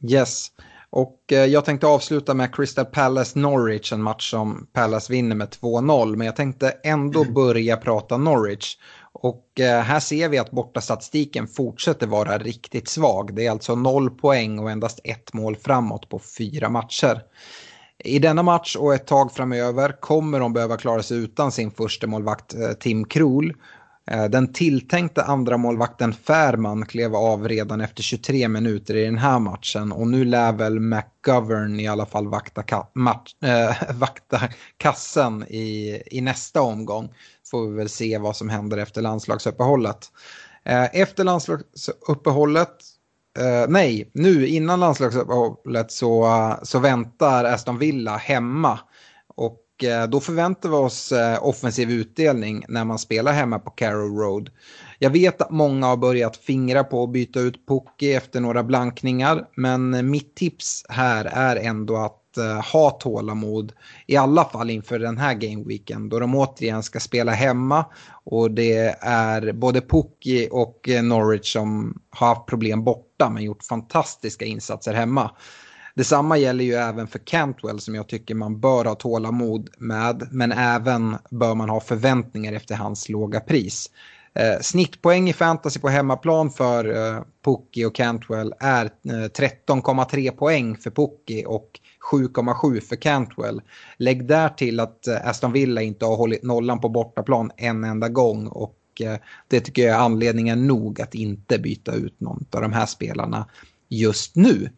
Yes. 0.00 0.46
Och 0.90 1.22
jag 1.26 1.64
tänkte 1.64 1.86
avsluta 1.86 2.34
med 2.34 2.54
Crystal 2.54 2.84
Palace 2.84 3.38
Norwich, 3.38 3.92
en 3.92 4.02
match 4.02 4.30
som 4.30 4.66
Palace 4.72 5.12
vinner 5.12 5.36
med 5.36 5.48
2-0. 5.48 6.16
Men 6.16 6.26
jag 6.26 6.36
tänkte 6.36 6.70
ändå 6.70 7.22
mm. 7.22 7.34
börja 7.34 7.76
prata 7.76 8.16
Norwich. 8.16 8.76
Och 9.12 9.44
här 9.58 10.00
ser 10.00 10.28
vi 10.28 10.38
att 10.38 10.50
bortastatistiken 10.50 11.46
fortsätter 11.46 12.06
vara 12.06 12.38
riktigt 12.38 12.88
svag. 12.88 13.34
Det 13.34 13.46
är 13.46 13.50
alltså 13.50 13.74
noll 13.74 14.10
poäng 14.10 14.58
och 14.58 14.70
endast 14.70 15.00
ett 15.04 15.32
mål 15.32 15.56
framåt 15.56 16.08
på 16.08 16.18
fyra 16.18 16.68
matcher. 16.68 17.22
I 18.04 18.18
denna 18.18 18.42
match 18.42 18.76
och 18.76 18.94
ett 18.94 19.06
tag 19.06 19.32
framöver 19.32 20.00
kommer 20.00 20.40
de 20.40 20.52
behöva 20.52 20.76
klara 20.76 21.02
sig 21.02 21.18
utan 21.18 21.52
sin 21.52 21.70
första 21.70 22.06
målvakt 22.06 22.54
eh, 22.54 22.72
Tim 22.72 23.04
Krul. 23.04 23.54
Eh, 24.10 24.24
den 24.24 24.52
tilltänkta 24.52 25.22
andra 25.22 25.56
målvakten 25.56 26.12
Färman 26.12 26.86
klev 26.86 27.16
av 27.16 27.48
redan 27.48 27.80
efter 27.80 28.02
23 28.02 28.48
minuter 28.48 28.96
i 28.96 29.04
den 29.04 29.18
här 29.18 29.38
matchen 29.38 29.92
och 29.92 30.06
nu 30.06 30.24
lär 30.24 30.52
väl 30.52 30.80
McGovern 30.80 31.80
i 31.80 31.88
alla 31.88 32.06
fall 32.06 32.28
vakta, 32.28 32.62
ka 32.62 32.90
match, 32.94 33.34
äh, 33.42 33.94
vakta 33.94 34.40
kassen 34.76 35.44
i, 35.48 36.02
i 36.06 36.20
nästa 36.20 36.62
omgång. 36.62 37.14
Får 37.50 37.66
vi 37.66 37.76
väl 37.76 37.88
se 37.88 38.18
vad 38.18 38.36
som 38.36 38.48
händer 38.48 38.78
efter 38.78 39.02
landslagsuppehållet. 39.02 40.12
Efter 40.92 41.24
landslagsuppehållet 41.24 42.76
Uh, 43.38 43.68
nej, 43.68 44.10
nu 44.14 44.46
innan 44.46 44.80
landslagsuppehållet 44.80 45.92
så, 45.92 46.28
så 46.62 46.78
väntar 46.78 47.44
Aston 47.44 47.78
Villa 47.78 48.16
hemma. 48.16 48.78
Och 49.36 49.64
uh, 49.84 50.10
då 50.10 50.20
förväntar 50.20 50.68
vi 50.68 50.74
oss 50.74 51.12
eh, 51.12 51.44
offensiv 51.44 51.90
utdelning 51.90 52.64
när 52.68 52.84
man 52.84 52.98
spelar 52.98 53.32
hemma 53.32 53.58
på 53.58 53.70
Carrow 53.70 54.18
Road. 54.18 54.50
Jag 55.00 55.10
vet 55.10 55.42
att 55.42 55.50
många 55.50 55.86
har 55.86 55.96
börjat 55.96 56.36
fingra 56.36 56.84
på 56.84 57.02
att 57.02 57.12
byta 57.12 57.40
ut 57.40 57.66
Pukki 57.66 58.12
efter 58.12 58.40
några 58.40 58.62
blankningar, 58.62 59.44
men 59.56 60.10
mitt 60.10 60.34
tips 60.34 60.84
här 60.88 61.24
är 61.24 61.56
ändå 61.56 61.96
att 61.96 62.38
eh, 62.38 62.72
ha 62.72 62.90
tålamod, 62.90 63.72
i 64.06 64.16
alla 64.16 64.44
fall 64.44 64.70
inför 64.70 64.98
den 64.98 65.18
här 65.18 65.34
gameweeken 65.34 66.08
då 66.08 66.18
de 66.18 66.34
återigen 66.34 66.82
ska 66.82 67.00
spela 67.00 67.32
hemma 67.32 67.84
och 68.24 68.50
det 68.50 68.96
är 69.00 69.52
både 69.52 69.80
Pukki 69.80 70.48
och 70.50 70.88
eh, 70.88 71.02
Norwich 71.02 71.52
som 71.52 72.00
har 72.10 72.26
haft 72.26 72.46
problem 72.46 72.84
borta 72.84 73.30
men 73.30 73.42
gjort 73.42 73.64
fantastiska 73.64 74.44
insatser 74.44 74.94
hemma. 74.94 75.30
Detsamma 75.94 76.38
gäller 76.38 76.64
ju 76.64 76.74
även 76.74 77.06
för 77.06 77.18
Cantwell 77.18 77.80
som 77.80 77.94
jag 77.94 78.08
tycker 78.08 78.34
man 78.34 78.60
bör 78.60 78.84
ha 78.84 78.94
tålamod 78.94 79.68
med. 79.78 80.28
Men 80.30 80.52
även 80.52 81.16
bör 81.30 81.54
man 81.54 81.68
ha 81.68 81.80
förväntningar 81.80 82.52
efter 82.52 82.74
hans 82.74 83.08
låga 83.08 83.40
pris. 83.40 83.90
Eh, 84.38 84.60
snittpoäng 84.60 85.28
i 85.28 85.32
fantasy 85.32 85.80
på 85.80 85.88
hemmaplan 85.88 86.50
för 86.50 86.96
eh, 86.96 87.22
Pukki 87.44 87.84
och 87.84 87.94
Cantwell 87.94 88.54
är 88.60 88.84
eh, 88.84 89.10
13,3 89.10 90.30
poäng 90.30 90.76
för 90.76 90.90
Pukki 90.90 91.44
och 91.46 91.80
7,7 92.12 92.80
för 92.80 92.96
Cantwell. 92.96 93.62
Lägg 93.96 94.26
där 94.26 94.48
till 94.48 94.80
att 94.80 95.06
eh, 95.06 95.28
Aston 95.28 95.52
Villa 95.52 95.82
inte 95.82 96.04
har 96.04 96.16
hållit 96.16 96.42
nollan 96.42 96.80
på 96.80 96.88
bortaplan 96.88 97.50
en 97.56 97.84
enda 97.84 98.08
gång 98.08 98.46
och 98.46 98.78
eh, 99.00 99.16
det 99.48 99.60
tycker 99.60 99.82
jag 99.82 99.96
är 99.96 100.00
anledningen 100.00 100.66
nog 100.66 101.00
att 101.00 101.14
inte 101.14 101.58
byta 101.58 101.92
ut 101.92 102.20
någon 102.20 102.44
av 102.50 102.62
de 102.62 102.72
här 102.72 102.86
spelarna 102.86 103.46
just 103.88 104.36
nu. 104.36 104.70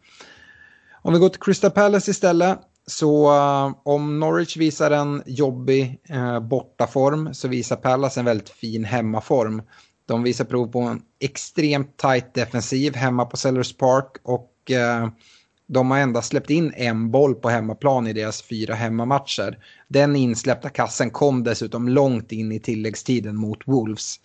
Om 1.02 1.12
vi 1.12 1.18
går 1.18 1.28
till 1.28 1.40
Crystal 1.40 1.70
Palace 1.70 2.10
istället. 2.10 2.58
Så 2.90 3.24
uh, 3.24 3.74
om 3.82 4.20
Norwich 4.20 4.56
visar 4.56 4.90
en 4.90 5.22
jobbig 5.26 6.00
uh, 6.10 6.40
bortaform 6.40 7.34
så 7.34 7.48
visar 7.48 7.76
Palace 7.76 8.20
en 8.20 8.26
väldigt 8.26 8.48
fin 8.48 8.84
hemmaform. 8.84 9.62
De 10.06 10.22
visar 10.22 10.44
prov 10.44 10.66
på 10.66 10.80
en 10.80 11.02
extremt 11.20 11.96
tight 11.96 12.34
defensiv 12.34 12.96
hemma 12.96 13.24
på 13.24 13.36
Sellers 13.36 13.76
Park 13.76 14.16
och 14.22 14.52
uh, 14.70 15.08
de 15.66 15.90
har 15.90 15.98
endast 15.98 16.28
släppt 16.28 16.50
in 16.50 16.72
en 16.76 17.10
boll 17.10 17.34
på 17.34 17.48
hemmaplan 17.48 18.06
i 18.06 18.12
deras 18.12 18.42
fyra 18.42 18.74
hemmamatcher. 18.74 19.58
Den 19.88 20.16
insläppta 20.16 20.68
kassen 20.68 21.10
kom 21.10 21.44
dessutom 21.44 21.88
långt 21.88 22.32
in 22.32 22.52
i 22.52 22.60
tilläggstiden 22.60 23.36
mot 23.36 23.68
Wolves. 23.68 24.16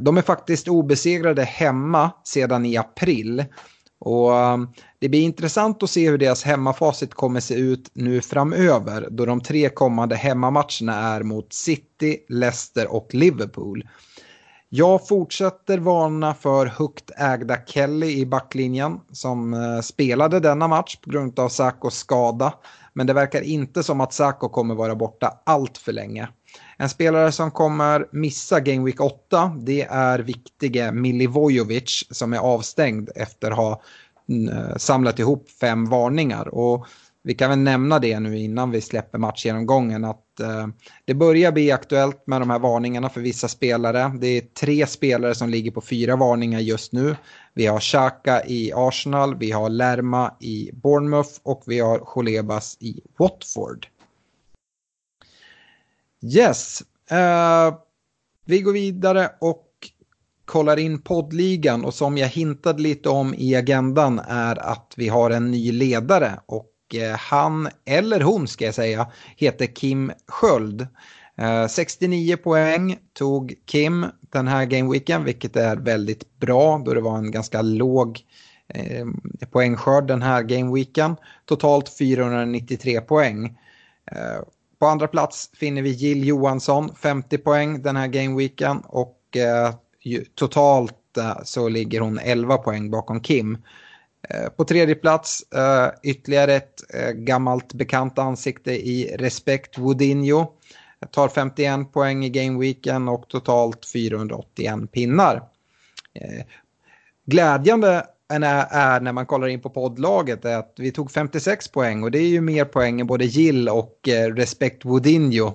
De 0.00 0.16
är 0.16 0.22
faktiskt 0.22 0.68
obesegrade 0.68 1.44
hemma 1.44 2.10
sedan 2.24 2.66
i 2.66 2.76
april 2.76 3.44
och 4.00 4.30
det 5.02 5.08
blir 5.08 5.22
intressant 5.22 5.82
att 5.82 5.90
se 5.90 6.10
hur 6.10 6.18
deras 6.18 6.42
hemmafacit 6.42 7.14
kommer 7.14 7.40
se 7.40 7.54
ut 7.54 7.90
nu 7.92 8.20
framöver 8.20 9.08
då 9.10 9.26
de 9.26 9.40
tre 9.40 9.68
kommande 9.68 10.16
hemmamatcherna 10.16 10.94
är 10.94 11.22
mot 11.22 11.52
City, 11.52 12.18
Leicester 12.28 12.92
och 12.92 13.14
Liverpool. 13.14 13.88
Jag 14.68 15.08
fortsätter 15.08 15.78
varna 15.78 16.34
för 16.34 16.66
högt 16.66 17.10
ägda 17.16 17.56
Kelly 17.66 18.06
i 18.06 18.26
backlinjen 18.26 19.00
som 19.12 19.54
eh, 19.54 19.80
spelade 19.80 20.40
denna 20.40 20.68
match 20.68 20.96
på 20.96 21.10
grund 21.10 21.38
av 21.38 21.48
Sakos 21.48 21.96
skada. 21.96 22.54
Men 22.92 23.06
det 23.06 23.12
verkar 23.12 23.40
inte 23.40 23.82
som 23.82 24.00
att 24.00 24.12
Sako 24.12 24.48
kommer 24.48 24.74
vara 24.74 24.94
borta 24.94 25.42
allt 25.46 25.78
för 25.78 25.92
länge. 25.92 26.28
En 26.76 26.88
spelare 26.88 27.32
som 27.32 27.50
kommer 27.50 28.06
missa 28.12 28.60
Game 28.60 28.84
Week 28.84 29.00
8 29.00 29.56
det 29.60 29.82
är 29.82 30.18
viktige 30.18 30.92
Milivojevic 30.92 32.04
som 32.10 32.32
är 32.32 32.38
avstängd 32.38 33.10
efter 33.14 33.50
att 33.50 33.56
ha 33.56 33.82
Eh, 34.28 34.76
samlat 34.76 35.18
ihop 35.18 35.50
fem 35.50 35.88
varningar. 35.88 36.54
Och 36.54 36.86
vi 37.24 37.34
kan 37.34 37.50
väl 37.50 37.58
nämna 37.58 37.98
det 37.98 38.20
nu 38.20 38.38
innan 38.38 38.70
vi 38.70 38.80
släpper 38.80 39.18
matchgenomgången 39.18 40.04
att 40.04 40.40
eh, 40.40 40.66
det 41.04 41.14
börjar 41.14 41.52
bli 41.52 41.70
aktuellt 41.70 42.26
med 42.26 42.40
de 42.40 42.50
här 42.50 42.58
varningarna 42.58 43.08
för 43.08 43.20
vissa 43.20 43.48
spelare. 43.48 44.12
Det 44.20 44.26
är 44.26 44.40
tre 44.40 44.86
spelare 44.86 45.34
som 45.34 45.50
ligger 45.50 45.70
på 45.70 45.80
fyra 45.80 46.16
varningar 46.16 46.60
just 46.60 46.92
nu. 46.92 47.16
Vi 47.54 47.66
har 47.66 47.80
Xhaka 47.80 48.46
i 48.46 48.72
Arsenal, 48.74 49.36
vi 49.38 49.50
har 49.50 49.68
Lerma 49.68 50.34
i 50.40 50.70
Bournemouth 50.72 51.30
och 51.42 51.62
vi 51.66 51.80
har 51.80 51.98
Cholebas 51.98 52.76
i 52.80 53.00
Watford. 53.18 53.86
Yes, 56.24 56.82
uh, 57.12 57.78
vi 58.44 58.60
går 58.60 58.72
vidare 58.72 59.30
och 59.40 59.71
kollar 60.44 60.78
in 60.78 61.02
poddligan 61.02 61.84
och 61.84 61.94
som 61.94 62.18
jag 62.18 62.28
hintade 62.28 62.82
lite 62.82 63.08
om 63.08 63.34
i 63.34 63.54
agendan 63.54 64.18
är 64.18 64.58
att 64.72 64.94
vi 64.96 65.08
har 65.08 65.30
en 65.30 65.50
ny 65.50 65.72
ledare 65.72 66.40
och 66.46 66.70
eh, 66.94 67.16
han, 67.16 67.68
eller 67.84 68.20
hon 68.20 68.48
ska 68.48 68.64
jag 68.64 68.74
säga, 68.74 69.06
heter 69.36 69.66
Kim 69.66 70.12
Sköld. 70.28 70.86
Eh, 71.38 71.66
69 71.66 72.36
poäng 72.36 72.98
tog 73.12 73.54
Kim 73.66 74.06
den 74.20 74.48
här 74.48 74.64
gameweeken, 74.64 75.24
vilket 75.24 75.56
är 75.56 75.76
väldigt 75.76 76.38
bra 76.38 76.82
då 76.84 76.94
det 76.94 77.00
var 77.00 77.18
en 77.18 77.30
ganska 77.30 77.62
låg 77.62 78.20
eh, 78.68 79.06
poängskörd 79.50 80.06
den 80.06 80.22
här 80.22 80.42
gameweeken. 80.42 81.16
Totalt 81.44 81.98
493 81.98 83.00
poäng. 83.00 83.58
Eh, 84.12 84.42
på 84.78 84.86
andra 84.86 85.08
plats 85.08 85.50
finner 85.54 85.82
vi 85.82 85.90
Jill 85.90 86.26
Johansson, 86.26 86.94
50 86.94 87.38
poäng 87.38 87.82
den 87.82 87.96
här 87.96 88.06
gameweeken 88.06 88.78
och 88.78 89.36
eh, 89.36 89.74
totalt 90.34 91.16
eh, 91.18 91.36
så 91.44 91.68
ligger 91.68 92.00
hon 92.00 92.18
11 92.18 92.56
poäng 92.56 92.90
bakom 92.90 93.20
Kim. 93.20 93.58
Eh, 94.28 94.48
på 94.48 94.64
tredje 94.64 94.94
plats 94.94 95.52
eh, 95.54 95.88
ytterligare 96.02 96.54
ett 96.54 96.80
gammalt 97.14 97.74
bekant 97.74 98.18
ansikte 98.18 98.72
i 98.72 99.16
Respect 99.18 99.78
Woodinho. 99.78 100.46
Tar 101.10 101.28
51 101.28 101.92
poäng 101.92 102.24
i 102.24 102.30
gameweeken 102.30 103.08
och 103.08 103.28
totalt 103.28 103.86
481 103.92 104.92
pinnar. 104.92 105.42
Glädjande 107.26 108.06
är 108.28 109.00
när 109.00 109.12
man 109.12 109.26
kollar 109.26 109.48
in 109.48 109.60
på 109.60 109.70
poddlaget 109.70 110.44
är 110.44 110.56
att 110.56 110.74
vi 110.76 110.90
tog 110.90 111.10
56 111.10 111.68
poäng 111.68 112.02
och 112.02 112.10
det 112.10 112.18
är 112.18 112.28
ju 112.28 112.40
mer 112.40 112.64
poäng 112.64 113.00
än 113.00 113.06
både 113.06 113.24
Gill 113.24 113.68
och 113.68 114.08
Respect 114.36 114.84
Woodinho 114.84 115.52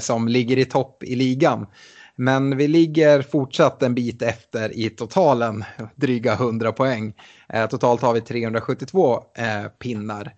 som 0.00 0.28
ligger 0.28 0.58
i 0.58 0.64
topp 0.64 1.02
i 1.02 1.14
ligan. 1.14 1.66
Men 2.16 2.56
vi 2.56 2.68
ligger 2.68 3.22
fortsatt 3.22 3.82
en 3.82 3.94
bit 3.94 4.22
efter 4.22 4.78
i 4.78 4.90
totalen, 4.90 5.64
dryga 5.96 6.32
100 6.32 6.72
poäng. 6.72 7.14
Eh, 7.48 7.66
totalt 7.66 8.02
har 8.02 8.14
vi 8.14 8.20
372 8.20 9.24
eh, 9.34 9.68
pinnar. 9.78 10.34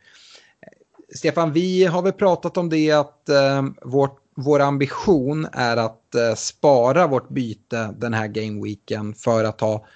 Stefan, 1.16 1.53
vi 1.53 1.85
har 1.85 2.03
väl 2.03 2.12
pratat 2.12 2.57
om 2.57 2.68
det 2.68 2.91
att 2.91 3.29
eh, 3.29 3.62
vårt, 3.83 4.18
vår 4.37 4.61
ambition 4.61 5.47
är 5.53 5.77
att 5.77 6.14
spara 6.37 7.07
vårt 7.07 7.29
byte 7.29 7.95
den 7.99 8.14
här 8.14 8.27
gameweeken 8.27 9.14
för 9.14 9.45
att 9.45 9.61
ha 9.61 9.87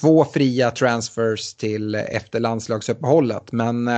två 0.00 0.24
fria 0.24 0.70
transfers 0.70 1.54
till 1.54 1.94
efter 1.94 2.40
landslagsuppehållet. 2.40 3.52
Men 3.52 3.90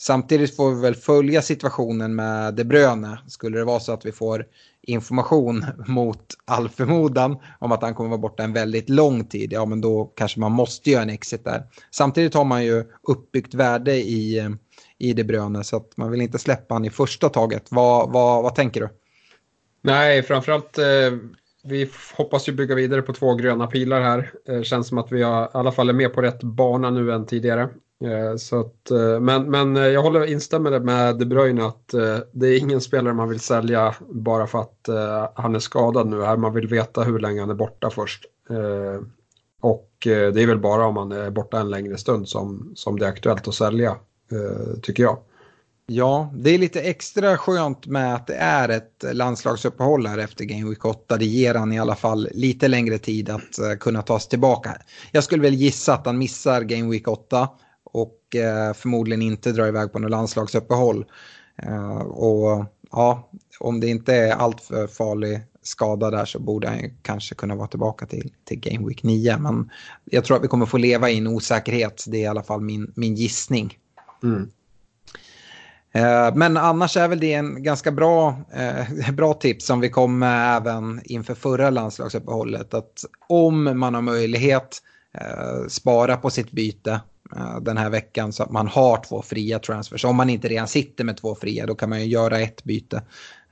Samtidigt 0.00 0.56
får 0.56 0.74
vi 0.74 0.80
väl 0.80 0.94
följa 0.94 1.42
situationen 1.42 2.14
med 2.14 2.54
De 2.54 2.64
Bruyne. 2.64 3.18
Skulle 3.26 3.58
det 3.58 3.64
vara 3.64 3.80
så 3.80 3.92
att 3.92 4.06
vi 4.06 4.12
får 4.12 4.46
information 4.88 5.64
mot 5.86 6.34
all 6.44 6.68
förmodan 6.68 7.36
om 7.58 7.72
att 7.72 7.82
han 7.82 7.94
kommer 7.94 8.10
vara 8.10 8.20
borta 8.20 8.42
en 8.42 8.52
väldigt 8.52 8.88
lång 8.88 9.24
tid, 9.24 9.52
ja 9.52 9.64
men 9.64 9.80
då 9.80 10.04
kanske 10.04 10.40
man 10.40 10.52
måste 10.52 10.90
göra 10.90 11.02
en 11.02 11.10
exit 11.10 11.44
där. 11.44 11.62
Samtidigt 11.90 12.34
har 12.34 12.44
man 12.44 12.64
ju 12.64 12.84
uppbyggt 13.02 13.54
värde 13.54 13.94
i, 13.94 14.38
eh, 14.38 14.48
i 14.98 15.12
De 15.12 15.24
Bruyne 15.24 15.64
så 15.64 15.76
att 15.76 15.96
man 15.96 16.10
vill 16.10 16.20
inte 16.20 16.38
släppa 16.38 16.74
han 16.74 16.84
i 16.84 16.90
första 16.90 17.28
taget. 17.28 17.66
Vad, 17.70 18.12
vad, 18.12 18.42
vad 18.42 18.54
tänker 18.54 18.80
du? 18.80 18.88
Nej, 19.82 20.22
framförallt 20.22 20.78
eh, 20.78 20.84
vi 21.64 21.90
hoppas 22.16 22.48
ju 22.48 22.52
bygga 22.52 22.74
vidare 22.74 23.02
på 23.02 23.12
två 23.12 23.34
gröna 23.34 23.66
pilar 23.66 24.00
här. 24.00 24.32
Eh, 24.48 24.62
känns 24.62 24.88
som 24.88 24.98
att 24.98 25.12
vi 25.12 25.22
har, 25.22 25.44
i 25.44 25.48
alla 25.52 25.72
fall 25.72 25.88
är 25.88 25.92
med 25.92 26.14
på 26.14 26.22
rätt 26.22 26.42
bana 26.42 26.90
nu 26.90 27.12
än 27.12 27.26
tidigare. 27.26 27.68
Eh, 28.04 28.36
så 28.36 28.60
att, 28.60 28.90
eh, 28.90 29.20
men, 29.20 29.50
men 29.50 29.76
eh, 29.76 29.82
jag 29.82 30.02
håller 30.02 30.24
instämmer 30.24 30.80
med 30.80 31.18
De 31.18 31.24
Bruyne 31.24 31.66
att 31.66 31.88
det 32.32 32.46
är 32.46 32.58
ingen 32.58 32.80
spelare 32.80 33.14
man 33.14 33.28
vill 33.28 33.40
sälja 33.40 33.94
bara 34.10 34.46
för 34.46 34.60
att 34.60 34.88
han 35.34 35.54
är 35.54 35.58
skadad 35.58 36.06
nu 36.06 36.22
här. 36.22 36.36
Man 36.36 36.54
vill 36.54 36.68
veta 36.68 37.02
hur 37.02 37.18
länge 37.18 37.40
han 37.40 37.50
är 37.50 37.54
borta 37.54 37.90
först. 37.90 38.24
Och 39.60 39.92
det 40.02 40.42
är 40.42 40.46
väl 40.46 40.58
bara 40.58 40.86
om 40.86 40.96
han 40.96 41.12
är 41.12 41.30
borta 41.30 41.60
en 41.60 41.70
längre 41.70 41.98
stund 41.98 42.28
som, 42.28 42.72
som 42.74 42.98
det 42.98 43.06
är 43.06 43.10
aktuellt 43.10 43.48
att 43.48 43.54
sälja, 43.54 43.96
tycker 44.82 45.02
jag. 45.02 45.18
Ja, 45.86 46.32
det 46.34 46.50
är 46.50 46.58
lite 46.58 46.80
extra 46.80 47.36
skönt 47.36 47.86
med 47.86 48.14
att 48.14 48.26
det 48.26 48.34
är 48.34 48.68
ett 48.68 49.04
landslagsuppehåll 49.12 50.06
här 50.06 50.18
efter 50.18 50.44
Game 50.44 50.68
Week 50.68 50.84
8. 50.84 51.16
Det 51.16 51.24
ger 51.24 51.54
han 51.54 51.72
i 51.72 51.78
alla 51.78 51.94
fall 51.94 52.28
lite 52.32 52.68
längre 52.68 52.98
tid 52.98 53.30
att 53.30 53.78
kunna 53.80 54.02
ta 54.02 54.20
sig 54.20 54.30
tillbaka. 54.30 54.76
Jag 55.12 55.24
skulle 55.24 55.42
väl 55.42 55.54
gissa 55.54 55.94
att 55.94 56.06
han 56.06 56.18
missar 56.18 56.62
Game 56.62 56.90
Week 56.90 57.08
8 57.08 57.48
och 57.92 58.36
eh, 58.36 58.72
förmodligen 58.72 59.22
inte 59.22 59.52
drar 59.52 59.66
iväg 59.66 59.92
på 59.92 59.98
något 59.98 60.10
landslagsuppehåll. 60.10 61.04
Eh, 61.62 61.98
och 61.98 62.64
ja, 62.90 63.30
om 63.60 63.80
det 63.80 63.88
inte 63.88 64.14
är 64.14 64.32
allt 64.32 64.60
för 64.60 64.86
farlig 64.86 65.40
skada 65.62 66.10
där 66.10 66.24
så 66.24 66.38
borde 66.38 66.68
han 66.68 66.78
kanske 67.02 67.34
kunna 67.34 67.54
vara 67.54 67.68
tillbaka 67.68 68.06
till, 68.06 68.32
till 68.44 68.60
Game 68.60 68.88
Week 68.88 69.02
9. 69.02 69.38
Men 69.38 69.70
jag 70.04 70.24
tror 70.24 70.36
att 70.36 70.42
vi 70.42 70.48
kommer 70.48 70.66
få 70.66 70.78
leva 70.78 71.10
i 71.10 71.18
en 71.18 71.26
osäkerhet. 71.26 72.04
Det 72.06 72.16
är 72.16 72.22
i 72.22 72.26
alla 72.26 72.42
fall 72.42 72.60
min, 72.60 72.92
min 72.96 73.14
gissning. 73.14 73.78
Mm. 74.22 74.50
Eh, 75.92 76.34
men 76.34 76.56
annars 76.56 76.96
är 76.96 77.08
väl 77.08 77.20
det 77.20 77.32
en 77.32 77.62
ganska 77.62 77.92
bra, 77.92 78.40
eh, 78.52 79.10
bra 79.12 79.34
tips 79.34 79.66
som 79.66 79.80
vi 79.80 79.90
kom 79.90 80.18
med 80.18 80.56
även 80.56 81.00
inför 81.04 81.34
förra 81.34 81.70
landslagsuppehållet. 81.70 82.74
Att 82.74 83.04
om 83.28 83.78
man 83.78 83.94
har 83.94 84.02
möjlighet 84.02 84.82
eh, 85.14 85.68
spara 85.68 86.16
på 86.16 86.30
sitt 86.30 86.50
byte 86.50 87.00
Eh, 87.36 87.60
den 87.60 87.76
här 87.76 87.90
veckan 87.90 88.32
så 88.32 88.42
att 88.42 88.50
man 88.50 88.68
har 88.68 89.04
två 89.08 89.22
fria 89.22 89.58
transfers. 89.58 90.04
Om 90.04 90.16
man 90.16 90.30
inte 90.30 90.48
redan 90.48 90.68
sitter 90.68 91.04
med 91.04 91.16
två 91.16 91.34
fria 91.34 91.66
då 91.66 91.74
kan 91.74 91.88
man 91.88 92.00
ju 92.00 92.06
göra 92.06 92.38
ett 92.40 92.64
byte. 92.64 93.02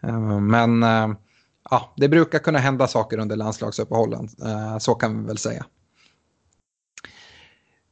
Eh, 0.03 0.41
men 0.41 0.83
eh, 0.83 1.09
ja, 1.71 1.95
det 1.97 2.09
brukar 2.09 2.39
kunna 2.39 2.59
hända 2.59 2.87
saker 2.87 3.19
under 3.19 3.37
landslagsuppehållen. 3.37 4.29
Så 4.81 4.95
kan 4.95 5.21
vi 5.21 5.27
väl 5.27 5.39
säga. 5.39 5.65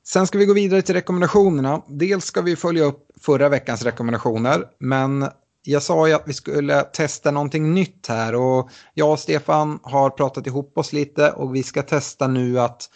Sen 0.07 0.27
ska 0.27 0.39
vi 0.39 0.47
gå 0.47 0.55
vidare 0.55 0.83
till 0.83 0.95
rekommendationerna. 0.95 1.83
Dels 1.89 2.25
ska 2.25 2.43
vi 2.43 2.57
följa 2.57 2.85
upp 2.85 3.11
förra 3.21 3.49
veckans 3.49 3.83
rekommendationer. 3.83 4.65
Men 4.79 5.29
jag 5.63 5.83
sa 5.83 6.09
ju 6.09 6.15
att 6.15 6.23
vi 6.27 6.33
skulle 6.33 6.83
testa 6.83 7.31
någonting 7.31 7.75
nytt 7.75 8.07
här. 8.09 8.35
Och 8.35 8.71
jag 8.95 9.11
och 9.11 9.19
Stefan 9.19 9.79
har 9.83 10.11
pratat 10.11 10.47
ihop 10.47 10.79
oss 10.79 10.93
lite 10.93 11.31
och 11.31 11.55
vi 11.55 11.63
ska 11.63 11.83
testa 11.83 12.27
nu 12.27 12.61
att 12.61 12.91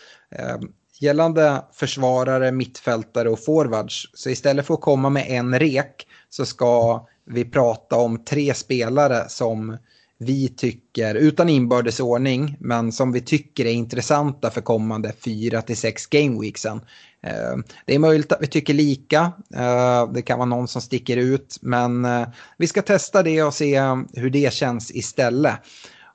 gällande 1.02 1.62
försvarare, 1.72 2.52
mittfältare 2.52 3.30
och 3.30 3.44
forwards. 3.44 4.10
Så 4.14 4.30
istället 4.30 4.66
för 4.66 4.74
att 4.74 4.80
komma 4.80 5.10
med 5.10 5.26
en 5.28 5.58
rek 5.58 6.06
så 6.30 6.46
ska 6.46 7.06
vi 7.24 7.44
prata 7.44 7.96
om 7.96 8.24
tre 8.24 8.54
spelare 8.54 9.28
som 9.28 9.76
vi 10.18 10.48
tycker, 10.48 11.14
utan 11.14 11.48
inbördes 11.48 12.00
ordning, 12.00 12.56
men 12.60 12.92
som 12.92 13.12
vi 13.12 13.20
tycker 13.20 13.66
är 13.66 13.72
intressanta 13.72 14.50
för 14.50 14.60
kommande 14.60 15.12
fyra 15.24 15.62
till 15.62 15.76
sex 15.76 16.06
gameweeksen. 16.06 16.80
Eh, 17.22 17.56
det 17.86 17.94
är 17.94 17.98
möjligt 17.98 18.32
att 18.32 18.42
vi 18.42 18.46
tycker 18.46 18.74
lika, 18.74 19.32
eh, 19.54 20.12
det 20.12 20.22
kan 20.22 20.38
vara 20.38 20.48
någon 20.48 20.68
som 20.68 20.82
sticker 20.82 21.16
ut, 21.16 21.58
men 21.60 22.04
eh, 22.04 22.28
vi 22.56 22.66
ska 22.66 22.82
testa 22.82 23.22
det 23.22 23.42
och 23.42 23.54
se 23.54 23.80
hur 24.12 24.30
det 24.30 24.52
känns 24.52 24.90
istället. 24.90 25.54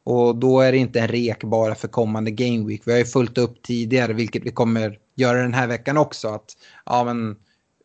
Och 0.06 0.36
då 0.36 0.62
är 0.62 0.72
det 0.72 0.78
inte 0.78 1.00
en 1.00 1.08
rek 1.08 1.44
bara 1.44 1.76
för 1.76 1.88
kommande 1.88 2.32
Game 2.32 2.68
Week. 2.68 2.82
Vi 2.86 2.92
har 2.92 3.00
ju 3.00 3.06
fullt 3.06 3.38
upp 3.38 3.62
tidigare, 3.62 4.14
vilket 4.14 4.44
vi 4.44 4.52
kommer 4.52 4.98
göra 5.16 5.42
den 5.42 5.54
här 5.54 5.68
veckan 5.68 5.98
också. 5.98 6.28
Att, 6.28 6.46
ja, 6.86 7.04
men, 7.04 7.36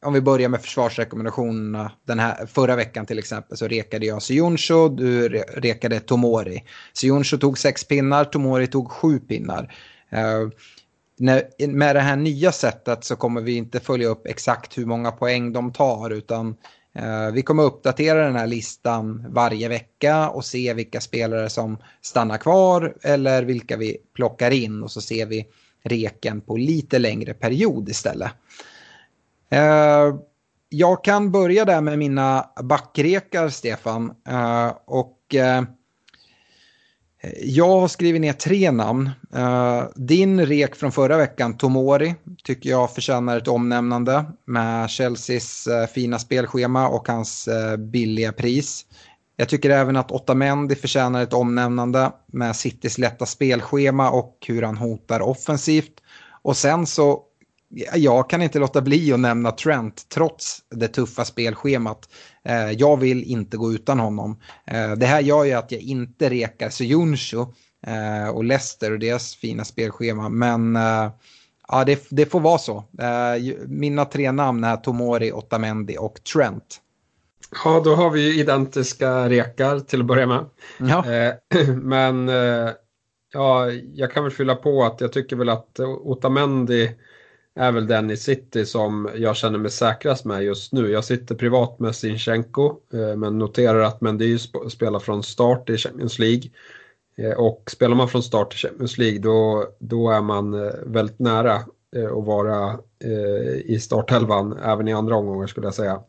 om 0.05 0.13
vi 0.13 0.21
börjar 0.21 0.49
med 0.49 0.63
försvarsrekommendationerna. 0.63 1.93
Den 2.07 2.19
här, 2.19 2.47
förra 2.47 2.77
veckan 2.77 3.07
till 3.07 3.19
exempel 3.19 3.59
så 3.59 3.69
rekade 3.69 4.07
jag 4.07 4.23
Sioncho, 4.23 4.89
du 4.89 5.29
rekade 5.57 6.01
Tomori. 6.01 6.65
Sioncho 7.01 7.37
tog 7.37 7.59
sex 7.59 7.85
pinnar, 7.85 8.25
Tomori 8.25 8.67
tog 8.67 8.91
sju 8.91 9.19
pinnar. 9.19 9.75
Uh, 10.13 10.51
när, 11.19 11.67
med 11.69 11.97
det 11.97 12.01
här 12.01 12.17
nya 12.17 12.53
sättet 12.53 13.05
så 13.05 13.17
kommer 13.17 13.41
vi 13.41 13.57
inte 13.57 13.81
följa 13.81 14.09
upp 14.09 14.27
exakt 14.27 14.79
hur 14.79 14.87
många 14.87 15.13
poäng 15.13 15.53
de 15.53 15.73
tar 15.73 16.11
utan 16.11 16.57
Eh, 16.99 17.31
vi 17.33 17.43
kommer 17.43 17.63
uppdatera 17.63 18.25
den 18.25 18.37
här 18.37 18.47
listan 18.47 19.27
varje 19.29 19.69
vecka 19.69 20.29
och 20.29 20.45
se 20.45 20.75
vilka 20.75 21.01
spelare 21.01 21.49
som 21.49 21.79
stannar 22.01 22.39
kvar 22.39 22.95
eller 23.03 23.43
vilka 23.43 23.77
vi 23.77 23.97
plockar 24.15 24.51
in 24.51 24.83
och 24.83 24.91
så 24.91 25.01
ser 25.01 25.27
vi 25.27 25.47
reken 25.85 26.41
på 26.41 26.57
lite 26.57 26.99
längre 26.99 27.35
period 27.35 27.89
istället. 27.89 28.31
Eh, 29.51 30.17
jag 30.69 31.05
kan 31.05 31.33
börja 31.33 31.65
där 31.65 31.81
med 31.81 31.99
mina 31.99 32.51
backrekar, 32.63 33.49
Stefan. 33.49 34.15
Eh, 34.29 34.73
och 34.85 35.35
jag 37.43 37.81
har 37.81 37.89
skrivit 37.89 38.21
ner 38.21 38.33
tre 38.33 38.71
namn. 38.71 39.11
Eh, 39.35 39.85
din 39.95 40.47
rek 40.47 40.75
från 40.75 40.93
förra 40.93 41.17
veckan, 41.17 41.57
Tomori, 41.57 42.15
tycker 42.45 42.71
jag 42.71 42.95
förtjänar 42.95 43.37
ett 43.37 43.49
omnämnande 43.49 44.25
med 44.45 44.91
Chelseas 44.91 45.67
eh, 45.67 45.87
fina 45.87 46.19
spelschema 46.19 46.89
och 46.89 47.09
hans 47.09 47.49
eh, 47.49 47.77
billiga 47.77 48.33
pris. 48.33 48.87
Jag 49.37 49.49
tycker 49.49 49.71
även 49.71 49.97
att 49.97 50.13
Otamendi 50.13 50.75
förtjänar 50.75 51.23
ett 51.23 51.33
omnämnande 51.33 52.11
med 52.27 52.57
Citys 52.57 52.99
lätta 52.99 53.27
spelschema 53.27 54.11
och 54.11 54.37
hur 54.47 54.63
han 54.63 54.77
hotar 54.77 55.21
offensivt. 55.21 56.01
Och 56.43 56.57
sen 56.57 56.87
så 56.87 57.23
jag 57.95 58.31
kan 58.31 58.43
inte 58.43 58.59
låta 58.59 58.81
bli 58.81 59.13
att 59.13 59.21
nämna 59.21 59.53
Trent 59.53 60.09
trots 60.09 60.59
det 60.71 60.89
tuffa 60.89 61.25
spelschemat. 61.25 62.09
Eh, 62.45 62.71
jag 62.71 62.97
vill 62.97 63.23
inte 63.23 63.57
gå 63.57 63.73
utan 63.73 63.99
honom. 63.99 64.41
Eh, 64.67 64.93
det 64.93 65.07
här 65.07 65.21
gör 65.21 65.45
ju 65.45 65.53
att 65.53 65.73
jag 65.73 65.81
inte 65.81 66.31
rekar 66.31 66.71
Sojuncu 66.71 67.47
eh, 67.87 68.29
och 68.29 68.45
Leicester 68.45 68.93
och 68.93 68.99
deras 68.99 69.35
fina 69.35 69.65
spelschema. 69.65 70.29
Men 70.29 70.79
ja, 71.69 71.85
det, 71.87 72.07
det 72.11 72.27
får 72.27 72.41
vara 72.41 72.59
så. 72.59 72.85
Mina 73.67 74.05
tre 74.05 74.33
namn 74.33 74.65
är 74.65 74.77
Tomori, 74.77 75.33
Otamendi 75.33 75.97
och 75.99 76.25
Trent. 76.33 76.81
Ja, 77.65 77.81
då 77.85 77.95
har 77.95 78.11
vi 78.11 78.41
identiska 78.41 79.29
rekar 79.29 79.81
till 79.81 80.01
att 80.01 80.07
börja 80.07 80.27
med. 80.27 80.45
Ja. 80.79 81.05
Men 81.75 82.29
ja, 83.33 83.71
jag 83.95 84.13
kan 84.13 84.23
väl 84.23 84.33
fylla 84.33 84.55
på 84.55 84.85
att 84.85 85.01
jag 85.01 85.13
tycker 85.13 85.37
väl 85.37 85.49
att 85.49 85.81
Otamendi 85.81 86.91
är 87.59 87.73
väl 87.73 87.87
den 87.87 88.11
i 88.11 88.17
City 88.17 88.67
som 88.67 89.11
jag 89.15 89.37
känner 89.37 89.59
mig 89.59 89.71
säkrast 89.71 90.25
med 90.25 90.43
just 90.43 90.73
nu. 90.73 90.91
Jag 90.91 91.05
sitter 91.05 91.35
privat 91.35 91.79
med 91.79 91.97
Sinchenko 91.97 92.77
eh, 92.93 93.17
men 93.17 93.39
noterar 93.39 93.81
att 93.81 94.01
Mendy 94.01 94.39
spelar 94.69 94.99
från 94.99 95.23
start 95.23 95.71
i 95.71 95.77
Champions 95.77 96.19
League. 96.19 96.51
Eh, 97.17 97.33
och 97.33 97.71
spelar 97.71 97.97
man 97.97 98.09
från 98.09 98.23
start 98.23 98.55
i 98.55 98.57
Champions 98.57 98.99
League 98.99 99.19
då, 99.19 99.67
då 99.79 100.11
är 100.11 100.21
man 100.21 100.55
eh, 100.55 100.73
väldigt 100.87 101.19
nära 101.19 101.55
att 101.55 102.25
vara 102.27 102.79
i 103.65 103.79
startelvan 103.81 104.59
även 104.65 104.89
i 104.89 104.93
andra 104.93 105.17
omgångar 105.17 105.47
skulle 105.47 105.67
jag 105.67 105.75
säga. 105.75 106.01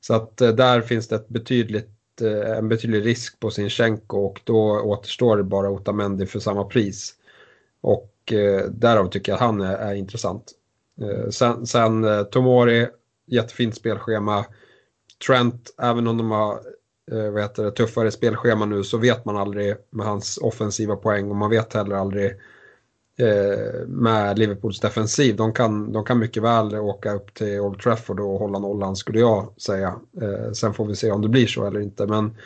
Så 0.00 0.14
att 0.14 0.36
där 0.36 0.80
finns 0.80 1.08
det 1.08 1.16
ett 1.16 1.28
betydligt, 1.28 2.20
en 2.58 2.68
betydlig 2.68 3.06
risk 3.06 3.40
på 3.40 3.50
Sinchenko 3.50 4.18
och 4.18 4.40
då 4.44 4.80
återstår 4.80 5.36
det 5.36 5.42
bara 5.42 5.70
Otamendi 5.70 6.26
för 6.26 6.38
samma 6.38 6.64
pris. 6.64 7.14
Och 7.80 8.32
därav 8.68 9.10
tycker 9.10 9.32
jag 9.32 9.36
att 9.36 9.46
han 9.46 9.60
är, 9.60 9.76
är 9.76 9.94
intressant. 9.94 10.52
Eh, 11.00 11.28
sen, 11.30 11.66
sen 11.66 12.04
eh, 12.04 12.22
Tomori, 12.22 12.88
jättefint 13.26 13.76
spelschema. 13.76 14.44
Trent, 15.26 15.74
även 15.82 16.06
om 16.06 16.16
de 16.16 16.30
har 16.30 16.60
eh, 17.12 17.30
vad 17.30 17.42
heter 17.42 17.64
det, 17.64 17.70
tuffare 17.70 18.10
spelschema 18.10 18.66
nu 18.66 18.84
så 18.84 18.98
vet 18.98 19.24
man 19.24 19.36
aldrig 19.36 19.76
med 19.90 20.06
hans 20.06 20.38
offensiva 20.38 20.96
poäng 20.96 21.30
och 21.30 21.36
man 21.36 21.50
vet 21.50 21.74
heller 21.74 21.96
aldrig 21.96 22.30
eh, 23.18 23.86
med 23.86 24.38
Liverpools 24.38 24.80
defensiv. 24.80 25.36
De 25.36 25.52
kan, 25.52 25.92
de 25.92 26.04
kan 26.04 26.18
mycket 26.18 26.42
väl 26.42 26.74
åka 26.76 27.12
upp 27.12 27.34
till 27.34 27.60
Old 27.60 27.80
Trafford 27.80 28.20
och 28.20 28.38
hålla 28.38 28.58
nollan 28.58 28.96
skulle 28.96 29.20
jag 29.20 29.60
säga. 29.60 29.94
Eh, 30.22 30.52
sen 30.52 30.74
får 30.74 30.86
vi 30.86 30.96
se 30.96 31.10
om 31.10 31.22
det 31.22 31.28
blir 31.28 31.46
så 31.46 31.66
eller 31.66 31.80
inte. 31.80 32.06
Men, 32.06 32.36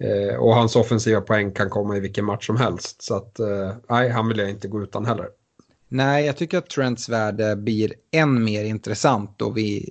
eh, 0.00 0.36
och 0.36 0.54
hans 0.54 0.76
offensiva 0.76 1.20
poäng 1.20 1.52
kan 1.52 1.70
komma 1.70 1.96
i 1.96 2.00
vilken 2.00 2.24
match 2.24 2.46
som 2.46 2.56
helst. 2.56 3.02
Så 3.02 3.14
att, 3.16 3.40
nej, 3.88 4.08
han 4.08 4.28
vill 4.28 4.38
jag 4.38 4.50
inte 4.50 4.68
gå 4.68 4.82
utan 4.82 5.06
heller. 5.06 5.28
Nej, 5.88 6.26
jag 6.26 6.36
tycker 6.36 6.58
att 6.58 6.70
Trents 6.70 7.08
värde 7.08 7.56
blir 7.56 7.92
än 8.12 8.44
mer 8.44 8.64
intressant 8.64 9.38
då 9.38 9.50
vi 9.50 9.90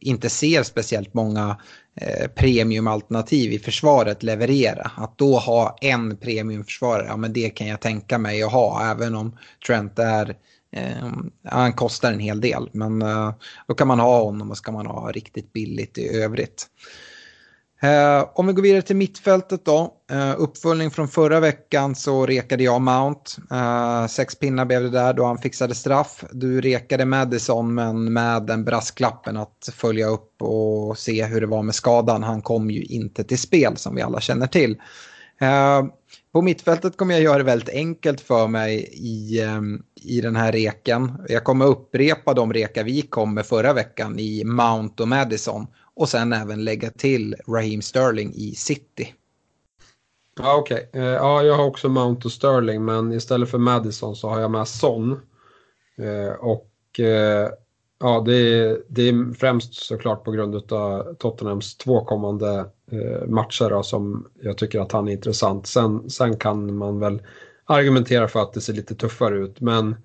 inte 0.00 0.30
ser 0.30 0.62
speciellt 0.62 1.14
många 1.14 1.60
eh, 2.00 2.28
premiumalternativ 2.28 3.52
i 3.52 3.58
försvaret 3.58 4.22
leverera. 4.22 4.90
Att 4.96 5.18
då 5.18 5.38
ha 5.38 5.78
en 5.80 6.16
premiumförsvarare, 6.16 7.06
ja 7.06 7.16
men 7.16 7.32
det 7.32 7.50
kan 7.50 7.66
jag 7.66 7.80
tänka 7.80 8.18
mig 8.18 8.42
att 8.42 8.52
ha 8.52 8.90
även 8.90 9.14
om 9.14 9.38
Trent 9.66 9.98
är 9.98 10.36
eh, 10.72 11.12
han 11.44 11.72
kostar 11.72 12.12
en 12.12 12.20
hel 12.20 12.40
del, 12.40 12.70
men 12.72 13.02
eh, 13.02 13.34
då 13.66 13.74
kan 13.74 13.88
man 13.88 14.00
ha 14.00 14.22
honom 14.22 14.50
och 14.50 14.56
ska 14.56 14.72
man 14.72 14.86
ha 14.86 15.10
riktigt 15.10 15.52
billigt 15.52 15.98
i 15.98 16.08
övrigt. 16.08 16.66
Eh, 17.82 18.28
om 18.34 18.46
vi 18.46 18.52
går 18.52 18.62
vidare 18.62 18.82
till 18.82 18.96
mittfältet 18.96 19.64
då. 19.64 19.94
Eh, 20.10 20.34
uppföljning 20.38 20.90
från 20.90 21.08
förra 21.08 21.40
veckan 21.40 21.94
så 21.94 22.26
rekade 22.26 22.64
jag 22.64 22.80
Mount. 22.80 23.30
Eh, 23.50 24.06
sex 24.06 24.34
pinnar 24.34 24.64
blev 24.64 24.82
det 24.82 24.90
där 24.90 25.12
då 25.12 25.24
han 25.24 25.38
fixade 25.38 25.74
straff. 25.74 26.24
Du 26.32 26.60
rekade 26.60 27.04
Madison 27.04 27.74
men 27.74 28.12
med 28.12 28.42
den 28.42 28.64
brasklappen 28.64 29.36
att 29.36 29.68
följa 29.72 30.06
upp 30.06 30.42
och 30.42 30.98
se 30.98 31.24
hur 31.24 31.40
det 31.40 31.46
var 31.46 31.62
med 31.62 31.74
skadan. 31.74 32.22
Han 32.22 32.42
kom 32.42 32.70
ju 32.70 32.82
inte 32.82 33.24
till 33.24 33.38
spel 33.38 33.76
som 33.76 33.94
vi 33.94 34.02
alla 34.02 34.20
känner 34.20 34.46
till. 34.46 34.76
Eh, 35.40 35.84
på 36.32 36.42
mittfältet 36.42 36.96
kommer 36.96 37.14
jag 37.14 37.22
göra 37.22 37.38
det 37.38 37.44
väldigt 37.44 37.74
enkelt 37.74 38.20
för 38.20 38.46
mig 38.48 38.76
i, 38.92 39.40
eh, 39.42 39.60
i 40.02 40.20
den 40.20 40.36
här 40.36 40.52
reken. 40.52 41.12
Jag 41.28 41.44
kommer 41.44 41.66
upprepa 41.66 42.34
de 42.34 42.52
rekar 42.52 42.84
vi 42.84 43.02
kom 43.02 43.34
med 43.34 43.46
förra 43.46 43.72
veckan 43.72 44.18
i 44.18 44.44
Mount 44.44 45.02
och 45.02 45.08
Madison 45.08 45.66
och 45.96 46.08
sen 46.08 46.32
även 46.32 46.64
lägga 46.64 46.90
till 46.90 47.36
Raheem 47.48 47.82
Sterling 47.82 48.32
i 48.34 48.54
City. 48.54 49.14
Ja, 50.38 50.56
okej. 50.56 50.88
Okay. 50.88 51.02
Ja, 51.02 51.42
jag 51.42 51.54
har 51.54 51.64
också 51.64 51.88
Mount 51.88 52.28
och 52.28 52.32
Sterling, 52.32 52.84
men 52.84 53.12
istället 53.12 53.50
för 53.50 53.58
Madison 53.58 54.16
så 54.16 54.28
har 54.28 54.40
jag 54.40 54.50
med 54.50 54.68
Son. 54.68 55.20
Eh, 55.98 56.32
och 56.32 57.00
eh, 57.00 57.48
ja, 58.00 58.22
det 58.26 58.34
är, 58.34 58.82
det 58.88 59.02
är 59.08 59.34
främst 59.34 59.74
såklart 59.74 60.24
på 60.24 60.30
grund 60.30 60.72
av 60.72 61.14
Tottenhams 61.14 61.76
två 61.76 62.04
kommande 62.04 62.70
matcher 63.26 63.70
då, 63.70 63.82
som 63.82 64.28
jag 64.42 64.58
tycker 64.58 64.80
att 64.80 64.92
han 64.92 65.08
är 65.08 65.12
intressant. 65.12 65.66
Sen, 65.66 66.10
sen 66.10 66.36
kan 66.36 66.76
man 66.76 67.00
väl 67.00 67.22
argumentera 67.64 68.28
för 68.28 68.42
att 68.42 68.52
det 68.52 68.60
ser 68.60 68.72
lite 68.72 68.94
tuffare 68.94 69.38
ut, 69.38 69.60
men 69.60 69.96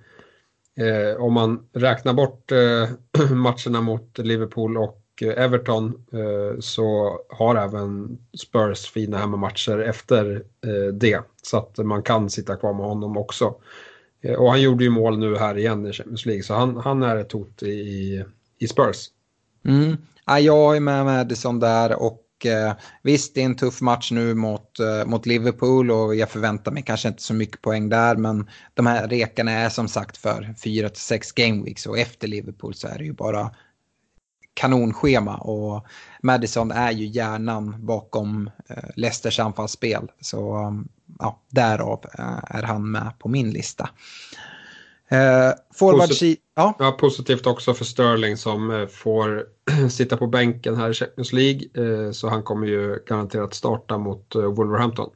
eh, 0.77 1.21
om 1.23 1.33
man 1.33 1.67
räknar 1.73 2.13
bort 2.13 2.51
eh, 2.51 2.89
matcherna 3.35 3.81
mot 3.81 4.17
Liverpool 4.17 4.77
och 4.77 5.00
Eh, 5.21 5.43
Everton 5.43 5.93
eh, 6.13 6.59
så 6.59 7.19
har 7.29 7.55
även 7.55 8.17
Spurs 8.37 8.91
fina 8.91 9.17
hemmamatcher 9.17 9.79
efter 9.79 10.43
eh, 10.65 10.93
det. 10.93 11.19
Så 11.41 11.57
att 11.57 11.77
man 11.77 12.03
kan 12.03 12.29
sitta 12.29 12.55
kvar 12.55 12.73
med 12.73 12.85
honom 12.85 13.17
också. 13.17 13.55
Och 14.37 14.49
han 14.49 14.61
gjorde 14.61 14.83
ju 14.83 14.89
mål 14.89 15.19
nu 15.19 15.37
här 15.37 15.57
igen 15.57 15.85
i 15.85 15.93
Champions 15.93 16.25
League 16.25 16.43
så 16.43 16.53
han, 16.53 16.77
han 16.77 17.03
är 17.03 17.15
ett 17.15 17.31
hot 17.31 17.63
i, 17.63 18.23
i 18.59 18.67
Spurs. 18.67 19.07
Mm. 19.65 19.97
Ja, 20.25 20.39
jag 20.39 20.75
är 20.75 20.79
med 20.79 21.05
Madison 21.05 21.59
där 21.59 22.01
och 22.01 22.27
visst 23.03 23.35
det 23.35 23.41
är 23.41 23.45
en 23.45 23.55
tuff 23.55 23.81
match 23.81 24.11
nu 24.11 24.33
mot, 24.33 24.77
mot 25.05 25.25
Liverpool 25.25 25.91
och 25.91 26.15
jag 26.15 26.29
förväntar 26.29 26.71
mig 26.71 26.83
kanske 26.83 27.07
inte 27.07 27.23
så 27.23 27.33
mycket 27.33 27.61
poäng 27.61 27.89
där 27.89 28.15
men 28.15 28.49
de 28.73 28.85
här 28.85 29.07
rekarna 29.07 29.51
är 29.51 29.69
som 29.69 29.87
sagt 29.87 30.17
för 30.17 30.53
4-6 30.63 31.31
gameweeks 31.35 31.85
och 31.85 31.99
efter 31.99 32.27
Liverpool 32.27 32.73
så 32.73 32.87
är 32.87 32.97
det 32.97 33.03
ju 33.03 33.13
bara 33.13 33.51
kanonschema 34.53 35.37
och 35.37 35.85
Madison 36.21 36.71
är 36.71 36.91
ju 36.91 37.05
hjärnan 37.05 37.85
bakom 37.85 38.49
eh, 38.69 38.83
Leicesters 38.95 39.39
anfallsspel. 39.39 40.11
Så 40.21 40.73
ja, 41.19 41.41
därav 41.49 42.05
eh, 42.19 42.57
är 42.57 42.63
han 42.63 42.91
med 42.91 43.11
på 43.19 43.29
min 43.29 43.51
lista. 43.51 43.89
Eh, 45.09 45.51
forward 45.73 46.07
Posit 46.07 46.39
ja. 46.55 46.73
ja. 46.79 46.91
positivt 46.91 47.47
också 47.47 47.73
för 47.73 47.85
Sterling 47.85 48.37
som 48.37 48.87
får 48.91 49.45
sitta 49.89 50.17
på 50.17 50.27
bänken 50.27 50.75
här 50.75 50.89
i 50.89 50.93
Champions 50.93 51.33
League. 51.33 51.63
Så 52.13 52.29
han 52.29 52.43
kommer 52.43 52.67
ju 52.67 53.03
garanterat 53.07 53.53
starta 53.53 53.97
mot 53.97 54.35
Wolverhampton. 54.35 55.09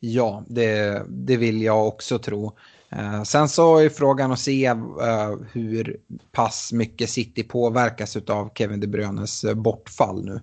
Ja, 0.00 0.44
det, 0.48 1.02
det 1.08 1.36
vill 1.36 1.62
jag 1.62 1.88
också 1.88 2.18
tro. 2.18 2.56
Eh, 2.90 3.22
sen 3.22 3.48
så 3.48 3.76
är 3.78 3.88
frågan 3.88 4.32
att 4.32 4.38
se 4.38 4.64
eh, 4.66 5.34
hur 5.52 5.96
pass 6.32 6.72
mycket 6.72 7.10
City 7.10 7.42
påverkas 7.42 8.16
av 8.16 8.50
Kevin 8.54 8.80
De 8.80 8.86
Bruynes 8.86 9.44
eh, 9.44 9.54
bortfall 9.54 10.24
nu. 10.24 10.40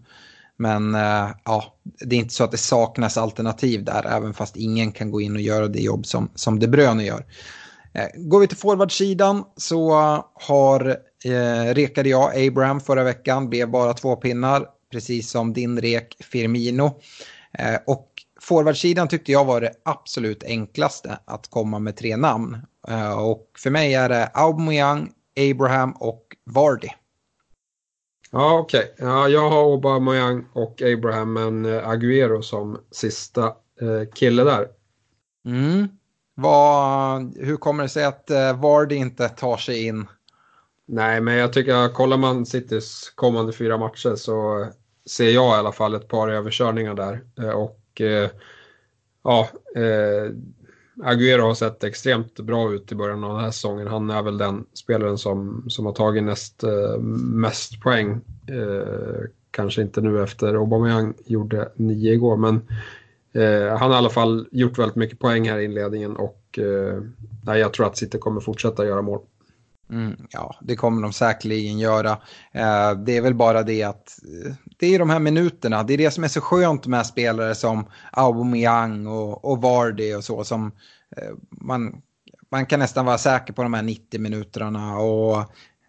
Men 0.58 0.96
eh, 0.96 1.30
ja, 1.44 1.76
det 1.84 2.16
är 2.16 2.20
inte 2.20 2.34
så 2.34 2.44
att 2.44 2.52
det 2.52 2.58
saknas 2.58 3.18
alternativ 3.18 3.84
där, 3.84 4.06
även 4.06 4.34
fast 4.34 4.56
ingen 4.56 4.92
kan 4.92 5.12
gå 5.12 5.22
in 5.22 5.36
och 5.36 5.42
göra 5.42 5.68
det 5.68 5.82
jobb 5.82 6.06
som, 6.06 6.30
som 6.36 6.60
De 6.60 6.68
Bruyne 6.68 7.04
gör. 7.04 7.26
Går 8.16 8.40
vi 8.40 8.48
till 8.48 8.58
forwardsidan 8.58 9.44
så 9.58 9.94
har 10.34 10.98
eh, 11.26 11.74
rekade 11.74 12.10
jag 12.10 12.48
Abraham 12.48 12.80
förra 12.80 13.04
veckan, 13.04 13.50
blev 13.50 13.70
bara 13.70 13.94
två 13.94 14.16
pinnar, 14.16 14.66
precis 14.92 15.30
som 15.30 15.54
din 15.54 15.82
rek 15.82 16.18
Firmino. 16.20 17.00
Eh, 17.60 17.78
och 17.86 18.15
forwardsidan 18.46 19.08
tyckte 19.08 19.32
jag 19.32 19.46
var 19.46 19.62
det 19.62 19.72
absolut 19.86 20.44
enklaste 20.44 21.20
att 21.26 21.48
komma 21.48 21.80
med 21.80 21.98
tre 21.98 22.18
namn. 22.18 22.58
Uh, 22.90 23.20
och 23.20 23.52
för 23.58 23.70
mig 23.70 23.94
är 23.94 24.10
det 24.10 24.32
Aubameyang, 24.34 25.12
Abraham 25.52 25.92
och 25.92 26.24
Vardy. 26.46 26.88
Ja, 28.32 28.60
okej. 28.60 28.94
Okay. 28.94 29.08
Ja, 29.08 29.28
jag 29.28 29.50
har 29.50 29.72
Aubameyang 29.74 30.46
och 30.54 30.82
Abraham, 30.82 31.34
men 31.34 31.66
uh, 31.66 31.90
Agüero 31.90 32.42
som 32.42 32.78
sista 32.92 33.46
uh, 33.82 34.06
kille 34.14 34.44
där. 34.44 34.68
Mm. 35.46 35.88
Vad, 36.36 37.38
hur 37.38 37.58
kommer 37.58 37.84
det 37.84 37.90
sig 37.90 38.06
att 38.06 38.32
uh, 38.32 38.62
Vardy 38.62 38.96
inte 38.96 39.30
tar 39.30 39.58
sig 39.58 39.86
in? 39.86 40.08
Nej, 40.88 41.22
men 41.22 41.36
jag 41.36 41.54
tycker 41.54 41.94
kollar 41.94 42.18
man 42.18 42.46
Citys 42.46 43.12
kommande 43.16 43.54
fyra 43.54 43.78
matcher 43.78 44.16
så 44.16 44.68
ser 45.10 45.30
jag 45.30 45.56
i 45.56 45.60
alla 45.60 45.72
fall 45.72 45.96
ett 45.96 46.08
par 46.08 46.30
överkörningar 46.30 46.94
där. 46.94 47.22
Och 47.56 47.80
eh, 48.02 48.30
ja, 49.24 49.50
eh, 49.76 50.32
Agüero 51.04 51.42
har 51.42 51.54
sett 51.54 51.84
extremt 51.84 52.40
bra 52.40 52.74
ut 52.74 52.92
i 52.92 52.96
början 52.96 53.24
av 53.24 53.34
den 53.34 53.44
här 53.44 53.52
säsongen. 53.52 53.88
Han 53.88 54.10
är 54.10 54.22
väl 54.22 54.38
den 54.38 54.66
spelaren 54.74 55.18
som, 55.18 55.66
som 55.68 55.86
har 55.86 55.94
tagit 55.94 56.24
näst 56.24 56.64
eh, 56.64 56.98
mest 57.00 57.82
poäng. 57.82 58.22
Eh, 58.48 59.24
kanske 59.52 59.82
inte 59.82 60.02
nu 60.02 60.24
efter 60.24 60.54
Aubameyang 60.54 61.14
gjorde 61.26 61.72
nio 61.76 62.14
igår, 62.14 62.38
men 62.38 62.56
eh, 63.34 63.78
han 63.78 63.92
har 63.92 63.98
i 63.98 63.98
alla 63.98 64.10
fall 64.10 64.48
gjort 64.52 64.80
väldigt 64.80 64.96
mycket 64.96 65.20
poäng 65.20 65.50
här 65.50 65.58
i 65.58 65.64
inledningen 65.64 66.16
och 66.16 66.60
eh, 66.60 67.02
nej, 67.46 67.60
jag 67.60 67.74
tror 67.74 67.88
att 67.88 67.98
City 67.98 68.18
kommer 68.18 68.42
fortsätta 68.42 68.86
göra 68.86 69.02
mål. 69.02 69.22
Mm, 69.90 70.16
ja, 70.30 70.56
det 70.62 70.76
kommer 70.76 71.02
de 71.02 71.14
säkerligen 71.14 71.80
göra. 71.80 72.12
Eh, 72.52 72.92
det 72.92 73.18
är 73.18 73.22
väl 73.22 73.34
bara 73.34 73.64
det 73.64 73.84
att 73.84 74.20
eh, 74.24 74.54
det 74.78 74.96
är 74.96 75.00
de 75.00 75.10
här 75.10 75.20
minuterna. 75.20 75.84
Det 75.84 75.94
är 75.94 75.98
det 75.98 76.12
som 76.12 76.24
är 76.24 76.28
så 76.28 76.42
skönt 76.42 76.88
med 76.88 77.06
spelare 77.06 77.56
som 77.56 77.86
Aubameyang 78.12 79.08
och, 79.08 79.46
och 79.46 79.62
Vardy 79.62 80.14
och 80.14 80.24
så. 80.24 80.44
Som, 80.44 80.72
eh, 81.18 81.34
man, 81.50 82.02
man 82.52 82.66
kan 82.66 82.80
nästan 82.80 83.06
vara 83.06 83.18
säker 83.18 83.54
på 83.54 83.64
de 83.64 83.74
här 83.74 83.84
90 83.84 84.20
minuterna. 84.20 84.98
Och 84.98 85.38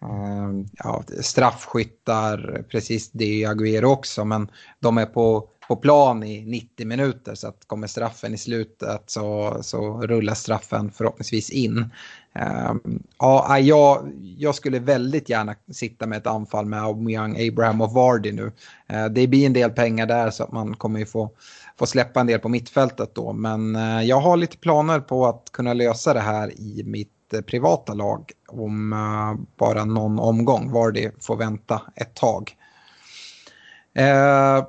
eh, 0.01 0.49
ja, 0.77 1.03
straffskyttar, 1.21 2.65
precis 2.71 3.11
det 3.11 3.43
är 3.43 3.53
Agüero 3.53 3.85
också. 3.85 4.25
Men 4.25 4.51
de 4.79 4.97
är 4.97 5.05
på 5.05 5.49
på 5.67 5.75
plan 5.75 6.23
i 6.23 6.45
90 6.45 6.87
minuter 6.87 7.35
så 7.35 7.47
att 7.47 7.67
kommer 7.67 7.87
straffen 7.87 8.33
i 8.33 8.37
slutet 8.37 9.03
så, 9.05 9.57
så 9.61 10.01
rullar 10.01 10.33
straffen 10.33 10.91
förhoppningsvis 10.91 11.49
in. 11.49 11.89
Ehm, 12.33 13.03
ja, 13.19 13.45
ah, 13.49 13.57
jag, 13.57 14.11
jag 14.37 14.55
skulle 14.55 14.79
väldigt 14.79 15.29
gärna 15.29 15.55
sitta 15.71 16.07
med 16.07 16.17
ett 16.17 16.27
anfall 16.27 16.65
med 16.65 16.83
Aubameyang, 16.83 17.47
Abraham 17.47 17.81
och 17.81 17.91
Vardy 17.91 18.31
nu. 18.31 18.51
Ehm, 18.87 19.13
det 19.13 19.27
blir 19.27 19.45
en 19.45 19.53
del 19.53 19.71
pengar 19.71 20.05
där 20.05 20.29
så 20.29 20.43
att 20.43 20.51
man 20.51 20.75
kommer 20.75 20.99
ju 20.99 21.05
få, 21.05 21.29
få 21.79 21.85
släppa 21.85 22.19
en 22.19 22.27
del 22.27 22.39
på 22.39 22.49
mittfältet 22.49 23.15
då. 23.15 23.33
Men 23.33 23.75
eh, 23.75 24.01
jag 24.01 24.21
har 24.21 24.37
lite 24.37 24.57
planer 24.57 24.99
på 24.99 25.25
att 25.25 25.51
kunna 25.51 25.73
lösa 25.73 26.13
det 26.13 26.19
här 26.19 26.59
i 26.59 26.83
mitt 26.85 27.33
eh, 27.33 27.41
privata 27.41 27.93
lag 27.93 28.31
om 28.47 28.93
eh, 28.93 29.45
bara 29.57 29.85
någon 29.85 30.19
omgång. 30.19 30.71
Vardy 30.71 31.09
får 31.21 31.35
vänta 31.35 31.81
ett 31.95 32.15
tag. 32.15 32.55
Ehm, 33.93 34.63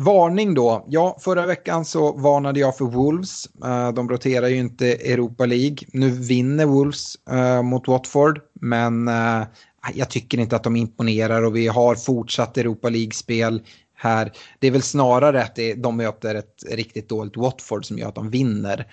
Varning 0.00 0.54
då. 0.54 0.84
Ja, 0.88 1.16
förra 1.20 1.46
veckan 1.46 1.84
så 1.84 2.12
varnade 2.12 2.60
jag 2.60 2.76
för 2.76 2.84
Wolves. 2.84 3.48
Eh, 3.64 3.92
de 3.92 4.08
roterar 4.08 4.48
ju 4.48 4.56
inte 4.56 4.86
Europa 4.86 5.46
League. 5.46 5.76
Nu 5.92 6.10
vinner 6.10 6.66
Wolves 6.66 7.14
eh, 7.30 7.62
mot 7.62 7.88
Watford, 7.88 8.40
men 8.52 9.08
eh, 9.08 9.42
jag 9.94 10.10
tycker 10.10 10.38
inte 10.38 10.56
att 10.56 10.62
de 10.62 10.76
imponerar 10.76 11.42
och 11.42 11.56
vi 11.56 11.66
har 11.66 11.94
fortsatt 11.94 12.58
Europa 12.58 12.88
League-spel 12.88 13.62
här. 13.94 14.32
Det 14.58 14.66
är 14.66 14.70
väl 14.70 14.82
snarare 14.82 15.42
att 15.42 15.58
de 15.76 15.96
möter 15.96 16.34
ett 16.34 16.64
riktigt 16.70 17.08
dåligt 17.08 17.36
Watford 17.36 17.84
som 17.84 17.98
gör 17.98 18.08
att 18.08 18.14
de 18.14 18.30
vinner. 18.30 18.86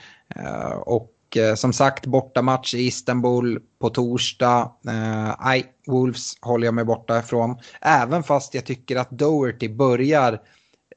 och 0.85 1.11
som 1.55 1.73
sagt, 1.73 2.05
bortamatch 2.05 2.73
i 2.73 2.87
Istanbul 2.87 3.59
på 3.81 3.89
torsdag. 3.89 4.71
Nej, 5.43 5.65
Wolves 5.87 6.33
håller 6.41 6.67
jag 6.67 6.73
mig 6.73 6.85
borta 6.85 7.19
ifrån. 7.19 7.57
Även 7.81 8.23
fast 8.23 8.53
jag 8.53 8.65
tycker 8.65 8.95
att 8.95 9.09
Doherty 9.09 9.69
börjar 9.69 10.39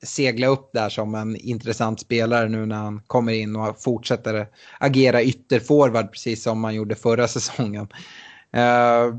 segla 0.03 0.47
upp 0.47 0.71
där 0.73 0.89
som 0.89 1.15
en 1.15 1.37
intressant 1.37 2.01
spelare 2.01 2.49
nu 2.49 2.67
när 2.67 2.77
han 2.77 3.03
kommer 3.07 3.33
in 3.33 3.57
och 3.57 3.83
fortsätter 3.83 4.49
agera 4.81 5.23
ytterforward 5.23 6.13
precis 6.13 6.43
som 6.43 6.61
man 6.61 6.75
gjorde 6.75 6.95
förra 6.95 7.29
säsongen. 7.29 7.89
Eh, 8.53 9.15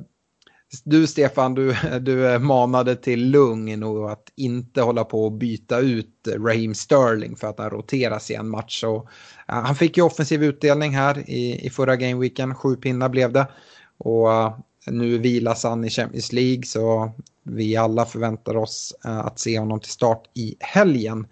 du 0.84 1.08
Stefan, 1.08 1.54
du, 1.54 1.76
du 2.02 2.40
manade 2.40 2.96
till 2.96 3.30
lugn 3.30 3.84
och 3.84 4.12
att 4.12 4.32
inte 4.36 4.82
hålla 4.82 5.04
på 5.04 5.26
och 5.26 5.32
byta 5.32 5.80
ut 5.80 6.28
Raheem 6.38 6.76
Sterling 6.76 7.36
för 7.36 7.48
att 7.48 7.60
han 7.60 7.70
roteras 7.70 8.32
i 8.32 8.34
en 8.34 8.50
match. 8.50 8.84
Och, 8.84 9.08
eh, 9.48 9.62
han 9.62 9.76
fick 9.76 9.98
ju 9.98 10.04
offensiv 10.04 10.44
utdelning 10.44 10.96
här 10.96 11.30
i, 11.30 11.66
i 11.66 11.70
förra 11.70 11.96
gameweeken, 11.96 12.56
sju 12.56 12.76
pinnar 12.76 13.10
blev 13.10 13.34
det. 13.34 13.48
Och 13.98 14.34
eh, 14.34 14.54
nu 14.88 15.18
vilas 15.18 15.64
han 15.64 15.86
i 15.86 15.90
Champions 15.90 16.34
League 16.34 16.64
så 16.64 17.12
vi 17.44 17.76
alla 17.76 18.06
förväntar 18.06 18.58
oss 18.58 18.94
eh, 19.06 19.20
att 19.20 19.40
se 19.40 19.60
honom 19.60 19.80
till 19.80 19.92
start 19.92 20.24
i 20.34 20.56
helgen. 20.60 21.28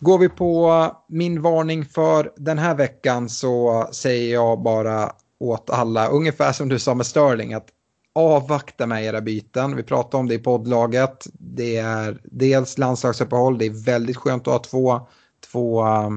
Går 0.00 0.18
vi 0.18 0.28
på 0.28 0.90
min 1.08 1.42
varning 1.42 1.84
för 1.84 2.32
den 2.36 2.58
här 2.58 2.74
veckan 2.74 3.28
så 3.28 3.88
säger 3.92 4.34
jag 4.34 4.62
bara 4.62 5.12
åt 5.38 5.70
alla, 5.70 6.08
ungefär 6.08 6.52
som 6.52 6.68
du 6.68 6.78
sa 6.78 6.94
med 6.94 7.06
Sterling, 7.06 7.54
att 7.54 7.68
avvakta 8.12 8.86
med 8.86 9.04
era 9.04 9.20
byten. 9.20 9.76
Vi 9.76 9.82
pratade 9.82 10.16
om 10.20 10.28
det 10.28 10.34
i 10.34 10.38
poddlaget. 10.38 11.26
Det 11.32 11.76
är 11.76 12.20
dels 12.24 12.78
landslagsuppehåll, 12.78 13.58
det 13.58 13.66
är 13.66 13.84
väldigt 13.84 14.16
skönt 14.16 14.48
att 14.48 14.52
ha 14.52 14.58
två, 14.58 15.06
två 15.52 15.86
eh, 15.86 16.10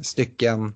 stycken 0.00 0.74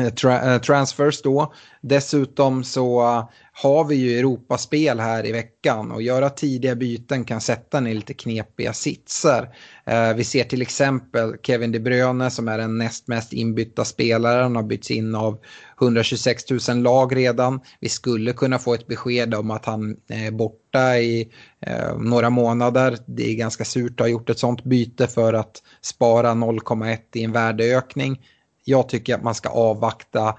Eh, 0.00 0.08
tra 0.08 0.54
eh, 0.54 0.60
transfers 0.60 1.22
då. 1.22 1.52
Dessutom 1.80 2.64
så 2.64 3.00
eh, 3.00 3.28
har 3.52 3.84
vi 3.84 3.94
ju 3.94 4.18
Europaspel 4.18 5.00
här 5.00 5.26
i 5.26 5.32
veckan 5.32 5.92
och 5.92 6.02
göra 6.02 6.30
tidiga 6.30 6.74
byten 6.74 7.24
kan 7.24 7.40
sätta 7.40 7.78
en 7.78 7.86
i 7.86 7.94
lite 7.94 8.14
knepiga 8.14 8.72
sitser. 8.72 9.48
Vi 10.16 10.24
ser 10.24 10.44
till 10.44 10.62
exempel 10.62 11.36
Kevin 11.42 11.72
De 11.72 11.78
Bruyne 11.78 12.30
som 12.30 12.48
är 12.48 12.58
den 12.58 12.78
näst 12.78 13.08
mest 13.08 13.32
inbytta 13.32 13.84
spelaren 13.84 14.56
har 14.56 14.62
bytts 14.62 14.90
in 14.90 15.14
av 15.14 15.38
126 15.80 16.44
000 16.68 16.78
lag 16.78 17.16
redan. 17.16 17.60
Vi 17.80 17.88
skulle 17.88 18.32
kunna 18.32 18.58
få 18.58 18.74
ett 18.74 18.86
besked 18.86 19.34
om 19.34 19.50
att 19.50 19.66
han 19.66 19.96
är 20.08 20.30
borta 20.30 20.98
i 20.98 21.28
några 21.98 22.30
månader. 22.30 22.98
Det 23.06 23.30
är 23.30 23.34
ganska 23.34 23.64
surt 23.64 23.92
att 23.92 24.04
ha 24.04 24.08
gjort 24.08 24.30
ett 24.30 24.38
sånt 24.38 24.64
byte 24.64 25.06
för 25.06 25.32
att 25.32 25.62
spara 25.82 26.30
0,1 26.30 26.98
i 27.14 27.24
en 27.24 27.32
värdeökning 27.32 28.18
jag 28.68 28.88
tycker 28.88 29.14
att 29.14 29.22
man 29.22 29.34
ska 29.34 29.48
avvakta. 29.48 30.38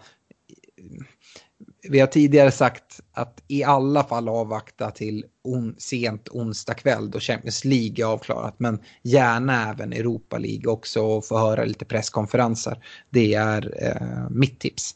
Vi 1.89 1.99
har 1.99 2.07
tidigare 2.07 2.51
sagt 2.51 2.99
att 3.13 3.43
i 3.47 3.63
alla 3.63 4.03
fall 4.03 4.29
avvakta 4.29 4.91
till 4.91 5.25
on, 5.43 5.75
sent 5.77 6.29
onsdag 6.29 6.73
kväll 6.73 7.11
då 7.11 7.19
Champions 7.19 7.65
League 7.65 8.05
är 8.05 8.07
avklarat. 8.07 8.55
Men 8.57 8.79
gärna 9.01 9.69
även 9.69 9.93
Europa 9.93 10.37
League 10.37 10.71
också 10.71 11.01
och 11.01 11.25
få 11.25 11.37
höra 11.37 11.65
lite 11.65 11.85
presskonferenser. 11.85 12.83
Det 13.09 13.33
är 13.33 13.73
eh, 13.83 14.29
mitt 14.29 14.59
tips. 14.59 14.95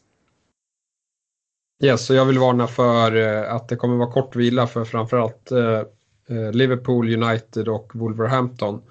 Yes, 1.83 2.05
så 2.05 2.13
jag 2.13 2.25
vill 2.25 2.39
varna 2.39 2.67
för 2.67 3.15
eh, 3.15 3.53
att 3.53 3.67
det 3.67 3.75
kommer 3.75 3.95
vara 3.95 4.11
kort 4.11 4.35
vila 4.35 4.67
för 4.67 4.85
framförallt 4.85 5.51
eh, 5.51 5.79
eh 6.29 6.51
Liverpool, 6.51 7.23
United 7.23 7.67
och 7.67 7.91
Wolverhampton. 7.95 8.81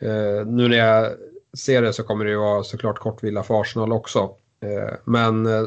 Eh, 0.00 0.46
nu 0.46 0.68
när 0.68 0.76
jag 0.76 1.12
ser 1.58 1.82
det 1.82 1.92
så 1.92 2.02
kommer 2.02 2.24
det 2.24 2.30
ju 2.30 2.36
vara 2.36 2.62
såklart 2.62 2.98
kortvila 2.98 3.42
för 3.42 3.60
Arsenal 3.60 3.92
också. 3.92 4.18
Eh, 4.62 4.94
men 5.04 5.46
eh, 5.46 5.62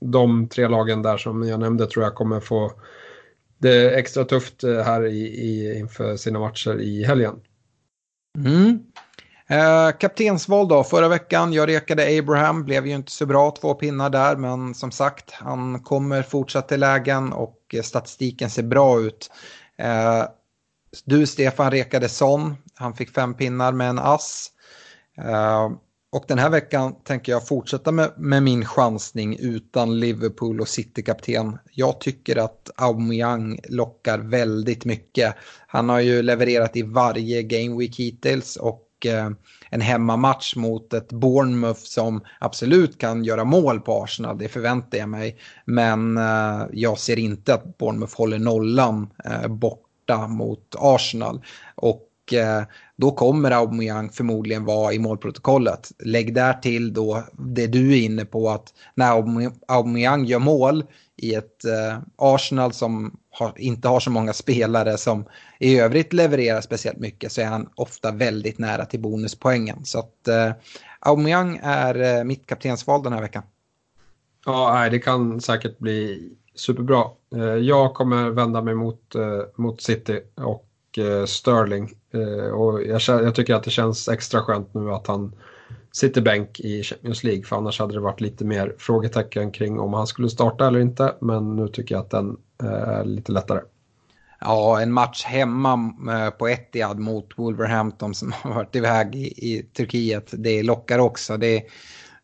de 0.00 0.48
tre 0.48 0.68
lagen 0.68 1.02
där 1.02 1.16
som 1.16 1.48
jag 1.48 1.60
nämnde 1.60 1.86
tror 1.86 2.04
jag 2.04 2.14
kommer 2.14 2.40
få 2.40 2.72
det 3.58 3.98
extra 3.98 4.24
tufft 4.24 4.64
eh, 4.64 4.82
här 4.82 5.06
i, 5.06 5.20
i, 5.20 5.78
inför 5.78 6.16
sina 6.16 6.38
matcher 6.38 6.80
i 6.80 7.04
helgen. 7.04 7.40
Mm. 8.38 8.78
Eh, 9.52 9.90
kaptensval 9.98 10.68
då, 10.68 10.84
förra 10.84 11.08
veckan, 11.08 11.52
jag 11.52 11.68
rekade 11.68 12.18
Abraham, 12.18 12.64
blev 12.64 12.86
ju 12.86 12.94
inte 12.94 13.12
så 13.12 13.26
bra, 13.26 13.50
två 13.50 13.74
pinnar 13.74 14.10
där, 14.10 14.36
men 14.36 14.74
som 14.74 14.90
sagt, 14.90 15.30
han 15.30 15.80
kommer 15.80 16.22
fortsatt 16.22 16.68
till 16.68 16.80
lägen 16.80 17.32
och 17.32 17.58
eh, 17.72 17.82
statistiken 17.82 18.50
ser 18.50 18.62
bra 18.62 19.00
ut. 19.00 19.30
Eh, 19.76 20.24
du 21.04 21.26
Stefan 21.26 21.70
rekade 21.70 22.08
Son, 22.08 22.56
han 22.74 22.94
fick 22.94 23.10
fem 23.10 23.34
pinnar 23.34 23.72
med 23.72 23.88
en 23.88 23.98
ass. 23.98 24.50
Eh, 25.18 25.70
och 26.12 26.24
den 26.28 26.38
här 26.38 26.50
veckan 26.50 26.94
tänker 27.04 27.32
jag 27.32 27.46
fortsätta 27.46 27.92
med, 27.92 28.12
med 28.16 28.42
min 28.42 28.64
chansning 28.64 29.36
utan 29.40 30.00
Liverpool 30.00 30.60
och 30.60 30.68
City-kapten. 30.68 31.58
Jag 31.70 32.00
tycker 32.00 32.36
att 32.36 32.70
Aubameyang 32.76 33.58
lockar 33.68 34.18
väldigt 34.18 34.84
mycket. 34.84 35.34
Han 35.66 35.88
har 35.88 36.00
ju 36.00 36.22
levererat 36.22 36.76
i 36.76 36.82
varje 36.82 37.42
game 37.42 37.78
week 37.78 37.96
hittills 37.96 38.56
och 38.56 38.88
eh, 39.06 39.30
en 39.70 39.80
hemmamatch 39.80 40.56
mot 40.56 40.92
ett 40.92 41.12
Bournemouth 41.12 41.80
som 41.80 42.20
absolut 42.40 42.98
kan 42.98 43.24
göra 43.24 43.44
mål 43.44 43.80
på 43.80 44.02
Arsenal, 44.02 44.38
det 44.38 44.48
förväntar 44.48 44.98
jag 44.98 45.08
mig. 45.08 45.38
Men 45.64 46.16
eh, 46.16 46.62
jag 46.72 46.98
ser 46.98 47.18
inte 47.18 47.54
att 47.54 47.78
Bournemouth 47.78 48.16
håller 48.16 48.38
nollan 48.38 49.10
borta 49.48 50.28
mot 50.28 50.74
Arsenal. 50.78 51.44
Och 51.74 52.08
Eh, 52.32 52.62
då 52.96 53.10
kommer 53.10 53.50
Aubameyang 53.50 54.10
förmodligen 54.10 54.64
vara 54.64 54.92
i 54.92 54.98
målprotokollet. 54.98 55.92
Lägg 55.98 56.34
där 56.34 56.52
till 56.52 56.92
då 56.92 57.24
det 57.32 57.66
du 57.66 57.92
är 57.92 58.02
inne 58.02 58.24
på 58.24 58.50
att 58.50 58.74
när 58.94 59.10
Aubameyang 59.68 60.24
gör 60.24 60.38
mål 60.38 60.84
i 61.16 61.34
ett 61.34 61.64
eh, 61.64 61.98
Arsenal 62.16 62.72
som 62.72 63.16
har, 63.30 63.52
inte 63.56 63.88
har 63.88 64.00
så 64.00 64.10
många 64.10 64.32
spelare 64.32 64.98
som 64.98 65.24
i 65.58 65.78
övrigt 65.78 66.12
levererar 66.12 66.60
speciellt 66.60 66.98
mycket 66.98 67.32
så 67.32 67.40
är 67.40 67.46
han 67.46 67.68
ofta 67.74 68.10
väldigt 68.10 68.58
nära 68.58 68.84
till 68.84 69.00
bonuspoängen. 69.00 69.84
Så 69.84 69.98
att 69.98 70.28
eh, 70.28 70.52
Aubameyang 71.00 71.60
är 71.62 72.18
eh, 72.18 72.24
mitt 72.24 72.46
kaptensval 72.46 73.02
den 73.02 73.12
här 73.12 73.20
veckan. 73.20 73.42
Ja, 74.44 74.88
det 74.90 74.98
kan 74.98 75.40
säkert 75.40 75.78
bli 75.78 76.30
superbra. 76.54 77.04
Eh, 77.34 77.42
jag 77.42 77.94
kommer 77.94 78.30
vända 78.30 78.62
mig 78.62 78.74
mot, 78.74 79.14
mot 79.56 79.82
City 79.82 80.20
och 80.34 80.68
Sterling 81.26 81.94
Eh, 82.14 82.50
och 82.50 82.82
jag, 82.82 83.00
jag, 83.06 83.34
tycker 83.34 83.54
att 83.54 83.62
det 83.62 83.70
känns 83.70 84.08
extra 84.08 84.40
skönt 84.40 84.74
nu 84.74 84.90
att 84.90 85.06
han 85.06 85.32
sitter 85.92 86.20
bänk 86.20 86.60
i 86.60 86.82
Champions 86.82 87.24
League 87.24 87.42
för 87.42 87.56
annars 87.56 87.78
hade 87.78 87.94
det 87.94 88.00
varit 88.00 88.20
lite 88.20 88.44
mer 88.44 88.74
frågetecken 88.78 89.52
kring 89.52 89.80
om 89.80 89.92
han 89.94 90.06
skulle 90.06 90.28
starta 90.28 90.66
eller 90.66 90.80
inte. 90.80 91.14
Men 91.20 91.56
nu 91.56 91.68
tycker 91.68 91.94
jag 91.94 92.02
att 92.02 92.10
den 92.10 92.36
eh, 92.62 92.68
är 92.70 93.04
lite 93.04 93.32
lättare. 93.32 93.60
Ja, 94.40 94.80
en 94.80 94.92
match 94.92 95.24
hemma 95.24 95.94
eh, 96.10 96.30
på 96.30 96.48
Etihad 96.48 96.98
mot 96.98 97.38
Wolverhampton 97.38 98.14
som 98.14 98.32
har 98.42 98.54
varit 98.54 98.76
iväg 98.76 99.14
i, 99.14 99.26
i 99.26 99.62
Turkiet. 99.62 100.30
Det 100.32 100.62
lockar 100.62 100.98
också. 100.98 101.36
Det, 101.36 101.62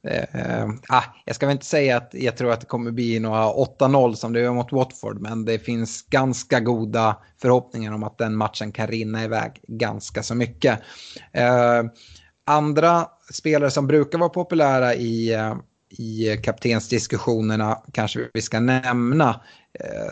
Eh, 0.07 0.69
ah, 0.89 1.03
jag 1.25 1.37
ska 1.37 1.47
väl 1.47 1.53
inte 1.53 1.67
säga 1.67 1.97
att 1.97 2.11
jag 2.15 2.37
tror 2.37 2.53
att 2.53 2.61
det 2.61 2.67
kommer 2.67 2.91
bli 2.91 3.21
några 3.21 3.45
8-0 3.53 4.15
som 4.15 4.33
det 4.33 4.41
är 4.41 4.51
mot 4.51 4.73
Watford, 4.73 5.21
men 5.21 5.45
det 5.45 5.59
finns 5.59 6.03
ganska 6.03 6.61
goda 6.61 7.17
förhoppningar 7.43 7.93
om 7.93 8.03
att 8.03 8.19
den 8.19 8.37
matchen 8.37 8.73
kan 8.73 8.87
rinna 8.87 9.25
iväg 9.25 9.61
ganska 9.69 10.23
så 10.23 10.35
mycket. 10.35 10.81
Eh, 11.33 11.83
andra 12.47 13.07
spelare 13.33 13.71
som 13.71 13.87
brukar 13.87 14.19
vara 14.19 14.29
populära 14.29 14.95
i, 14.95 15.35
eh, 15.35 15.55
i 15.89 16.37
kaptensdiskussionerna 16.43 17.83
kanske 17.93 18.29
vi 18.35 18.43
ska 18.43 18.61
nämna. 18.61 19.41
Eh, 19.73 20.11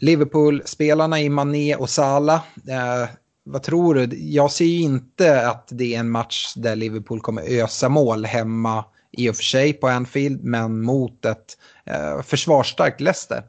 Liverpool-spelarna 0.00 1.20
i 1.20 1.28
Mané 1.28 1.76
och 1.76 1.90
Salah. 1.90 2.42
Eh, 2.68 3.08
vad 3.44 3.62
tror 3.62 3.94
du? 3.94 4.16
Jag 4.18 4.50
ser 4.50 4.64
ju 4.64 4.80
inte 4.80 5.48
att 5.48 5.68
det 5.70 5.94
är 5.94 6.00
en 6.00 6.10
match 6.10 6.54
där 6.56 6.76
Liverpool 6.76 7.20
kommer 7.20 7.62
ösa 7.62 7.88
mål 7.88 8.24
hemma 8.24 8.84
i 9.18 9.30
och 9.30 9.36
för 9.36 9.42
sig 9.42 9.72
på 9.72 9.88
Anfield, 9.88 10.44
men 10.44 10.82
mot 10.82 11.24
ett 11.24 11.58
eh, 11.84 12.22
försvarsstarkt 12.22 13.00
Leicester. 13.00 13.42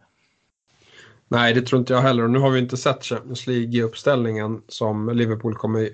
Nej, 1.27 1.53
det 1.53 1.61
tror 1.61 1.79
inte 1.79 1.93
jag 1.93 2.01
heller. 2.01 2.23
Och 2.23 2.29
nu 2.29 2.39
har 2.39 2.49
vi 2.49 2.59
inte 2.59 2.77
sett 2.77 3.03
Champions 3.03 3.47
League-uppställningen 3.47 4.61
som 4.67 5.09
Liverpool 5.09 5.55
kommer 5.55 5.89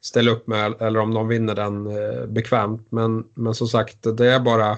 ställa 0.00 0.30
upp 0.30 0.46
med, 0.46 0.82
eller 0.82 1.00
om 1.00 1.14
de 1.14 1.28
vinner 1.28 1.54
den 1.54 1.86
eh, 1.86 2.26
bekvämt. 2.26 2.86
Men, 2.90 3.24
men 3.34 3.54
som 3.54 3.68
sagt, 3.68 4.16
det 4.16 4.26
är 4.26 4.40
bara 4.40 4.70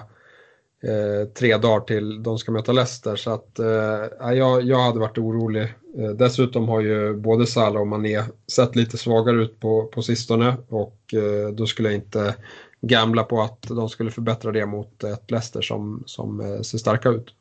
eh, 0.83 1.27
tre 1.37 1.57
dagar 1.57 1.79
till 1.79 2.23
de 2.23 2.37
ska 2.37 2.51
möta 2.51 2.71
Leicester. 2.71 3.15
Så 3.15 3.31
att, 3.31 3.59
eh, 3.59 4.33
jag, 4.33 4.63
jag 4.63 4.79
hade 4.79 4.99
varit 4.99 5.17
orolig. 5.17 5.73
Eh, 5.97 6.09
dessutom 6.09 6.69
har 6.69 6.81
ju 6.81 7.13
både 7.13 7.47
Salah 7.47 7.81
och 7.81 7.87
Mané 7.87 8.23
sett 8.51 8.75
lite 8.75 8.97
svagare 8.97 9.41
ut 9.43 9.59
på, 9.59 9.87
på 9.93 10.01
sistone 10.01 10.57
och 10.69 11.13
eh, 11.13 11.53
då 11.53 11.65
skulle 11.65 11.89
jag 11.89 11.95
inte 11.95 12.35
gamla 12.81 13.23
på 13.23 13.41
att 13.41 13.61
de 13.61 13.89
skulle 13.89 14.11
förbättra 14.11 14.51
det 14.51 14.65
mot 14.65 15.03
ett 15.03 15.31
Leicester 15.31 15.61
som, 15.61 16.03
som 16.05 16.39
eh, 16.41 16.61
ser 16.61 16.77
starka 16.77 17.09
ut. 17.09 17.33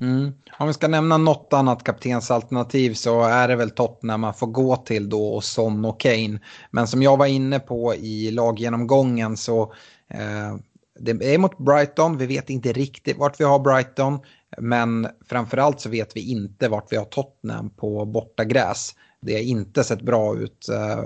Mm. 0.00 0.32
Om 0.58 0.66
vi 0.66 0.72
ska 0.72 0.88
nämna 0.88 1.18
något 1.18 1.52
annat 1.52 1.84
kaptensalternativ 1.84 2.94
så 2.94 3.22
är 3.22 3.48
det 3.48 3.56
väl 3.56 3.70
Tottenham 3.70 4.20
man 4.20 4.34
får 4.34 4.46
gå 4.46 4.76
till 4.76 5.08
då 5.08 5.28
och 5.28 5.44
Son 5.44 5.84
och 5.84 6.00
Kane. 6.00 6.40
Men 6.70 6.86
som 6.86 7.02
jag 7.02 7.16
var 7.16 7.26
inne 7.26 7.58
på 7.58 7.94
i 7.94 8.30
laggenomgången 8.30 9.36
så 9.36 9.62
eh, 10.10 10.56
det 11.00 11.34
är 11.34 11.38
mot 11.38 11.58
Brighton, 11.58 12.18
vi 12.18 12.26
vet 12.26 12.50
inte 12.50 12.72
riktigt 12.72 13.18
vart 13.18 13.40
vi 13.40 13.44
har 13.44 13.58
Brighton. 13.58 14.18
Men 14.58 15.08
framförallt 15.28 15.80
så 15.80 15.88
vet 15.88 16.16
vi 16.16 16.30
inte 16.30 16.68
vart 16.68 16.92
vi 16.92 16.96
har 16.96 17.04
Tottenham 17.04 17.70
på 17.70 18.04
bortagräs. 18.04 18.94
Det 19.20 19.34
har 19.34 19.40
inte 19.40 19.84
sett 19.84 20.02
bra 20.02 20.36
ut 20.38 20.68
eh, 20.68 21.04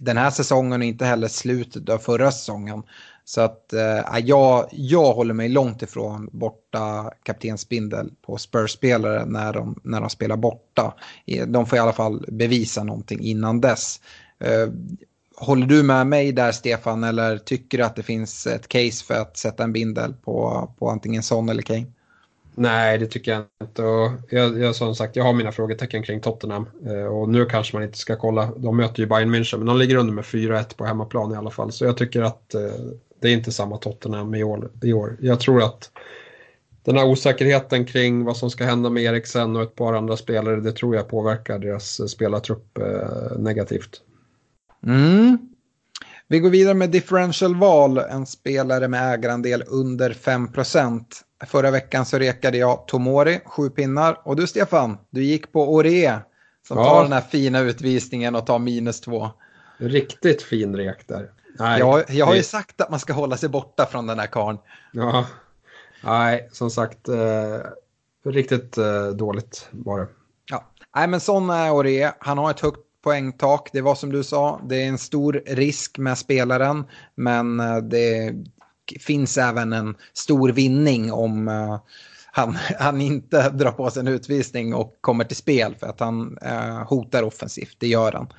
den 0.00 0.16
här 0.16 0.30
säsongen 0.30 0.80
och 0.80 0.86
inte 0.86 1.04
heller 1.04 1.28
slutet 1.28 1.88
av 1.88 1.98
förra 1.98 2.32
säsongen. 2.32 2.82
Så 3.24 3.40
att 3.40 3.72
äh, 3.72 4.18
jag, 4.24 4.68
jag 4.72 5.12
håller 5.14 5.34
mig 5.34 5.48
långt 5.48 5.82
ifrån 5.82 6.28
borta 6.32 7.12
kaptensbindel 7.22 8.10
på 8.22 8.36
Spurs-spelare 8.36 9.24
när 9.26 9.52
de, 9.52 9.80
när 9.84 10.00
de 10.00 10.10
spelar 10.10 10.36
borta. 10.36 10.94
Eh, 11.26 11.46
de 11.46 11.66
får 11.66 11.76
i 11.76 11.80
alla 11.80 11.92
fall 11.92 12.24
bevisa 12.28 12.84
någonting 12.84 13.20
innan 13.20 13.60
dess. 13.60 14.00
Äh, 14.40 14.72
håller 15.36 15.66
du 15.66 15.82
med 15.82 16.06
mig 16.06 16.32
där 16.32 16.52
Stefan 16.52 17.04
eller 17.04 17.38
tycker 17.38 17.78
du 17.78 17.84
att 17.84 17.96
det 17.96 18.02
finns 18.02 18.46
ett 18.46 18.68
case 18.68 19.04
för 19.04 19.14
att 19.14 19.36
sätta 19.36 19.64
en 19.64 19.72
bindel 19.72 20.14
på, 20.14 20.70
på 20.78 20.90
antingen 20.90 21.22
Son 21.22 21.48
eller 21.48 21.62
Kane? 21.62 21.86
Nej, 22.60 22.98
det 22.98 23.06
tycker 23.06 23.32
jag 23.32 23.44
inte. 23.62 23.82
Och 23.82 24.10
jag, 24.30 24.58
jag, 24.58 24.76
som 24.76 24.94
sagt, 24.94 25.16
jag 25.16 25.24
har 25.24 25.32
mina 25.32 25.52
frågetecken 25.52 26.02
kring 26.02 26.20
Tottenham. 26.20 26.68
Eh, 26.86 27.04
och 27.04 27.28
nu 27.28 27.44
kanske 27.46 27.76
man 27.76 27.82
inte 27.82 27.98
ska 27.98 28.16
kolla. 28.16 28.52
De 28.56 28.76
möter 28.76 29.00
ju 29.00 29.06
Bayern 29.06 29.34
München, 29.34 29.56
men 29.58 29.66
de 29.66 29.76
ligger 29.76 29.96
under 29.96 30.12
med 30.12 30.24
4-1 30.24 30.76
på 30.76 30.84
hemmaplan 30.84 31.32
i 31.32 31.36
alla 31.36 31.50
fall. 31.50 31.72
Så 31.72 31.84
jag 31.84 31.96
tycker 31.96 32.22
att 32.22 32.54
eh, 32.54 32.60
det 33.20 33.28
är 33.28 33.32
inte 33.32 33.52
samma 33.52 33.76
Tottenham 33.76 34.34
i 34.34 34.44
år, 34.44 34.70
i 34.82 34.92
år. 34.92 35.16
Jag 35.20 35.40
tror 35.40 35.62
att 35.62 35.90
den 36.84 36.96
här 36.96 37.06
osäkerheten 37.06 37.84
kring 37.84 38.24
vad 38.24 38.36
som 38.36 38.50
ska 38.50 38.64
hända 38.64 38.90
med 38.90 39.02
Eriksen 39.02 39.56
och 39.56 39.62
ett 39.62 39.74
par 39.74 39.94
andra 39.94 40.16
spelare, 40.16 40.60
det 40.60 40.72
tror 40.72 40.96
jag 40.96 41.08
påverkar 41.08 41.58
deras 41.58 42.00
eh, 42.00 42.06
spelartrupp 42.06 42.78
eh, 42.78 43.38
negativt. 43.38 44.00
Mm. 44.86 45.38
Vi 46.28 46.38
går 46.38 46.50
vidare 46.50 46.74
med 46.74 46.90
differential-val, 46.90 47.98
en 47.98 48.26
spelare 48.26 48.88
med 48.88 49.14
ägarandel 49.14 49.64
under 49.66 50.12
5 50.12 50.48
Förra 51.46 51.70
veckan 51.70 52.06
så 52.06 52.18
rekade 52.18 52.58
jag 52.58 52.86
Tomori, 52.86 53.40
sju 53.44 53.70
pinnar. 53.70 54.20
Och 54.24 54.36
du 54.36 54.46
Stefan, 54.46 54.98
du 55.10 55.24
gick 55.24 55.52
på 55.52 55.74
Ore 55.74 56.20
som 56.68 56.78
ja. 56.78 56.84
tar 56.84 57.02
den 57.02 57.12
här 57.12 57.20
fina 57.20 57.60
utvisningen 57.60 58.34
och 58.34 58.46
tar 58.46 58.58
minus 58.58 59.00
två. 59.00 59.30
Riktigt 59.78 60.42
fin 60.42 60.76
rek 60.76 61.08
där. 61.08 61.30
Nej, 61.58 61.78
jag, 61.78 62.10
jag 62.10 62.26
har 62.26 62.34
ju 62.34 62.42
sagt 62.42 62.80
att 62.80 62.90
man 62.90 63.00
ska 63.00 63.12
hålla 63.12 63.36
sig 63.36 63.48
borta 63.48 63.86
från 63.86 64.06
den 64.06 64.18
här 64.18 64.26
karn. 64.26 64.58
Ja, 64.92 65.26
nej, 66.04 66.48
som 66.52 66.70
sagt, 66.70 67.08
eh, 67.08 67.58
riktigt 68.24 68.78
eh, 68.78 69.06
dåligt 69.06 69.68
var 69.70 70.00
det. 70.00 70.06
Ja, 70.50 70.64
nej 70.96 71.08
men 71.08 71.20
sån 71.20 71.50
är 71.50 71.74
Ore. 71.74 72.12
Han 72.18 72.38
har 72.38 72.50
ett 72.50 72.60
högt 72.60 72.80
poängtak. 73.02 73.70
Det 73.72 73.80
var 73.80 73.94
som 73.94 74.12
du 74.12 74.24
sa, 74.24 74.60
det 74.68 74.82
är 74.82 74.88
en 74.88 74.98
stor 74.98 75.42
risk 75.46 75.98
med 75.98 76.18
spelaren. 76.18 76.84
Men 77.14 77.60
eh, 77.60 77.76
finns 79.00 79.38
även 79.38 79.72
en 79.72 79.94
stor 80.12 80.48
vinning 80.48 81.12
om 81.12 81.48
uh, 81.48 81.78
han, 82.32 82.58
han 82.78 83.00
inte 83.00 83.50
drar 83.50 83.72
på 83.72 83.90
sig 83.90 84.00
en 84.00 84.08
utvisning 84.08 84.74
och 84.74 84.98
kommer 85.00 85.24
till 85.24 85.36
spel 85.36 85.74
för 85.80 85.86
att 85.86 86.00
han 86.00 86.38
uh, 86.46 86.88
hotar 86.88 87.22
offensivt. 87.22 87.76
Det 87.78 87.88
gör 87.88 88.12
han. 88.12 88.32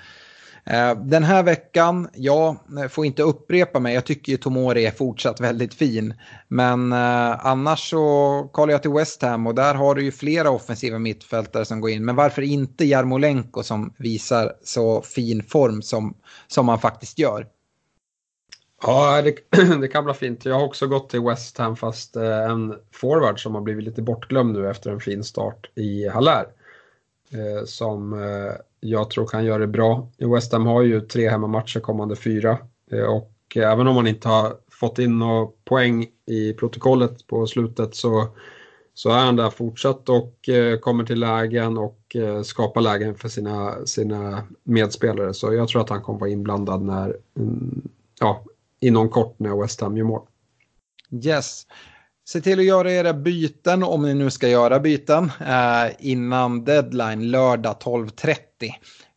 Eh, 0.66 0.96
den 0.96 1.24
här 1.24 1.44
veckan, 1.44 2.10
jag 2.14 2.58
får 2.90 3.06
inte 3.06 3.24
upprepa 3.24 3.80
mig, 3.80 3.94
jag 3.94 4.06
tycker 4.06 4.32
ju 4.32 4.38
Tomori 4.38 4.86
är 4.86 4.92
fortsatt 4.92 5.40
väldigt 5.40 5.74
fin. 5.74 6.14
Men 6.48 6.94
annars 6.94 7.90
så 7.90 8.50
kollar 8.52 8.72
jag 8.72 8.82
till 8.82 8.92
West 8.92 9.22
Ham 9.22 9.48
och 9.48 9.56
där 9.56 9.76
har 9.76 9.96
du 9.96 10.04
ju 10.04 10.12
flera 10.12 10.50
offensiva 10.50 11.00
mittfältare 11.00 11.66
som 11.66 11.82
går 11.82 11.90
in. 11.90 12.06
Men 12.06 12.16
varför 12.16 12.42
inte 12.42 12.86
Jarmolenko 12.86 13.64
som 13.64 13.94
visar 13.98 14.54
så 14.64 15.02
fin 15.02 15.44
form 15.44 15.82
som, 15.82 16.18
som 16.48 16.70
han 16.70 16.80
faktiskt 16.80 17.20
gör? 17.20 17.46
Ja, 18.82 19.22
det, 19.22 19.36
det, 19.82 19.88
kan 19.88 20.06
bli 20.06 20.14
fint. 20.14 20.46
Jag 20.46 20.56
har 20.56 20.66
också 20.66 20.88
gått 20.88 21.10
till 21.10 21.22
West 21.22 21.58
Ham 21.58 21.76
fast 21.76 22.16
eh, 22.16 22.52
en 22.52 22.76
forward 22.92 23.44
som 23.44 23.56
har 23.56 23.62
blivit 23.62 23.86
lite 23.86 24.02
bortglömd 24.02 24.54
nu 24.54 24.70
efter 24.70 24.92
en 24.92 25.00
fin 25.00 25.24
start 25.24 25.70
i 25.76 26.08
Haller. 26.08 26.46
Eh, 27.32 27.66
som 27.66 28.14
eh, 28.14 28.54
jag 28.80 29.10
tror 29.10 29.26
kan 29.28 29.46
göra 29.46 29.58
det 29.58 29.68
bra. 29.68 30.10
West 30.18 30.54
Ham 30.54 30.66
har 30.66 30.82
ju 30.82 31.02
tre 31.02 31.30
hemmamatcher 31.30 31.80
kommande 31.80 32.16
fyra 32.16 32.58
och 33.10 33.58
även 33.58 33.88
om 33.88 33.96
man 33.96 34.08
inte 34.08 34.28
har 34.28 34.56
fått 34.72 35.00
in 35.00 35.20
några 35.20 35.48
poäng 35.66 36.08
i 36.26 36.54
protokollet 36.54 37.28
på 37.28 37.48
slutet 37.48 37.96
så, 37.96 38.28
så 38.94 39.10
är 39.10 39.18
han 39.18 39.36
där 39.36 39.50
fortsatt 39.50 40.10
och 40.10 40.50
kommer 40.82 41.04
till 41.04 41.20
lägen 41.20 41.78
och 41.78 42.16
skapar 42.44 42.82
lägen 42.82 43.16
för 43.16 43.30
sina, 43.30 43.86
sina 43.86 44.44
medspelare. 44.64 45.34
Så 45.34 45.54
jag 45.54 45.68
tror 45.68 45.82
att 45.82 45.90
han 45.90 46.02
kommer 46.02 46.20
vara 46.20 46.30
inblandad 46.30 46.82
när 46.82 47.18
mm, 47.38 47.82
ja, 48.20 48.44
inom 48.82 49.10
kort 49.10 49.40
när 49.40 49.62
West 49.62 49.82
Ham 49.82 49.98
gör 49.98 50.06
mål. 50.06 50.22
Yes. 51.26 51.68
Se 52.28 52.42
till 52.42 52.60
att 52.60 52.66
göra 52.66 52.92
era 52.92 53.14
byten 53.14 53.84
om 53.84 54.04
ni 54.04 54.14
nu 54.14 54.30
ska 54.30 54.48
göra 54.48 54.80
byten 54.80 55.32
eh, 55.48 55.92
innan 56.00 56.64
deadline 56.66 57.32
lördag 57.32 57.76
12.30. 57.84 58.36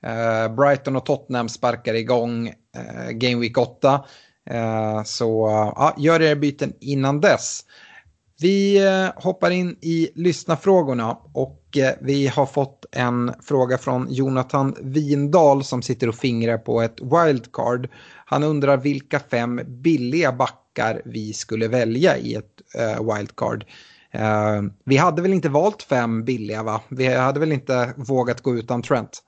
Eh, 0.02 0.54
Brighton 0.54 0.96
och 0.96 1.06
Tottenham 1.06 1.48
sparkar 1.48 1.94
igång 1.94 2.48
eh, 2.48 3.10
Game 3.10 3.40
Week 3.40 3.58
8. 3.58 4.04
Eh, 4.50 5.02
så 5.02 5.48
ja, 5.76 5.94
gör 5.98 6.22
era 6.22 6.36
byten 6.36 6.72
innan 6.80 7.20
dess. 7.20 7.60
Vi 8.42 8.86
eh, 8.86 9.22
hoppar 9.22 9.50
in 9.50 9.76
i 9.80 10.10
lyssnafrågorna 10.14 11.18
och 11.32 11.78
eh, 11.78 11.94
vi 12.00 12.26
har 12.26 12.46
fått 12.46 12.86
en 12.92 13.32
fråga 13.42 13.78
från 13.78 14.06
Jonathan 14.10 14.74
Windahl 14.80 15.64
som 15.64 15.82
sitter 15.82 16.08
och 16.08 16.14
fingrar 16.14 16.58
på 16.58 16.82
ett 16.82 17.00
wildcard. 17.00 17.88
Han 18.26 18.42
undrar 18.42 18.76
vilka 18.76 19.18
fem 19.18 19.60
billiga 19.66 20.32
backar 20.32 21.02
vi 21.04 21.32
skulle 21.32 21.68
välja 21.68 22.16
i 22.16 22.34
ett 22.34 22.62
uh, 22.78 23.14
wildcard. 23.14 23.64
Uh, 24.14 24.70
vi 24.84 24.96
hade 24.96 25.22
väl 25.22 25.32
inte 25.32 25.48
valt 25.48 25.82
fem 25.82 26.24
billiga 26.24 26.62
va? 26.62 26.80
Vi 26.88 27.06
hade 27.06 27.40
väl 27.40 27.52
inte 27.52 27.92
vågat 27.96 28.40
gå 28.40 28.54
utan 28.54 28.82
Trent? 28.82 29.22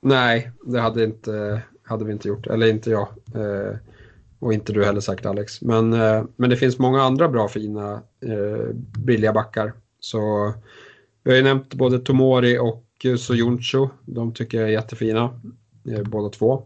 Nej, 0.00 0.50
det 0.66 0.80
hade, 0.80 1.04
inte, 1.04 1.62
hade 1.82 2.04
vi 2.04 2.12
inte 2.12 2.28
gjort. 2.28 2.46
Eller 2.46 2.66
inte 2.66 2.90
jag. 2.90 3.08
Och 4.42 4.52
inte 4.52 4.72
du 4.72 4.84
heller 4.84 5.00
sagt 5.00 5.26
Alex. 5.26 5.62
Men, 5.62 5.92
eh, 5.92 6.24
men 6.36 6.50
det 6.50 6.56
finns 6.56 6.78
många 6.78 7.02
andra 7.02 7.28
bra 7.28 7.48
fina 7.48 8.02
eh, 8.20 8.74
billiga 8.98 9.32
backar. 9.32 9.72
Så 10.00 10.52
vi 11.22 11.30
har 11.30 11.36
ju 11.36 11.42
nämnt 11.42 11.74
både 11.74 11.98
Tomori 11.98 12.58
och 12.58 12.84
eh, 13.04 13.16
Soyuncu. 13.16 13.88
De 14.04 14.34
tycker 14.34 14.58
jag 14.58 14.68
är 14.68 14.72
jättefina. 14.72 15.40
Båda 16.04 16.28
två. 16.28 16.62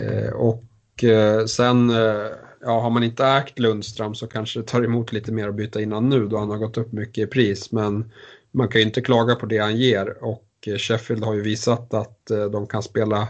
Eh, 0.00 0.32
och 0.32 1.04
eh, 1.04 1.44
sen 1.44 1.90
eh, 1.90 2.30
ja, 2.60 2.80
har 2.80 2.90
man 2.90 3.02
inte 3.02 3.26
ägt 3.26 3.58
Lundström 3.58 4.14
så 4.14 4.26
kanske 4.26 4.60
det 4.60 4.66
tar 4.66 4.84
emot 4.84 5.12
lite 5.12 5.32
mer 5.32 5.48
att 5.48 5.54
byta 5.54 5.80
innan 5.80 6.08
nu 6.08 6.26
då 6.26 6.38
han 6.38 6.50
har 6.50 6.58
gått 6.58 6.78
upp 6.78 6.92
mycket 6.92 7.28
i 7.28 7.30
pris. 7.30 7.72
Men 7.72 8.12
man 8.50 8.68
kan 8.68 8.80
ju 8.80 8.86
inte 8.86 9.00
klaga 9.00 9.34
på 9.34 9.46
det 9.46 9.58
han 9.58 9.76
ger 9.76 10.24
och 10.24 10.68
Sheffield 10.78 11.24
har 11.24 11.34
ju 11.34 11.42
visat 11.42 11.94
att 11.94 12.30
de 12.52 12.66
kan 12.66 12.82
spela 12.82 13.28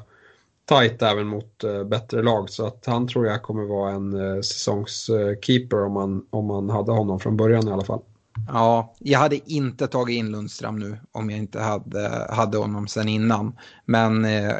tajt 0.65 1.03
även 1.03 1.27
mot 1.27 1.65
eh, 1.65 1.85
bättre 1.85 2.23
lag 2.23 2.51
så 2.51 2.67
att 2.67 2.87
han 2.87 3.09
tror 3.09 3.27
jag 3.27 3.43
kommer 3.43 3.65
vara 3.65 3.93
en 3.93 4.12
eh, 4.12 4.41
säsongskeeper 4.41 5.77
eh, 5.77 5.87
om 5.87 5.93
man, 5.93 6.27
om 6.31 6.47
man 6.47 6.71
hade 6.71 6.93
honom 6.93 7.21
från 7.21 7.37
början 7.37 7.69
i 7.69 7.73
alla 7.73 7.85
fall. 7.85 8.01
Ja, 8.49 8.95
jag 8.99 9.19
hade 9.19 9.53
inte 9.53 9.87
tagit 9.87 10.17
in 10.17 10.31
Lundström 10.31 10.79
nu 10.79 10.99
om 11.12 11.31
jag 11.31 11.39
inte 11.39 11.61
hade, 11.61 12.27
hade 12.31 12.59
honom 12.59 12.87
sen 12.87 13.09
innan. 13.09 13.57
Men 13.85 14.25
eh, 14.25 14.55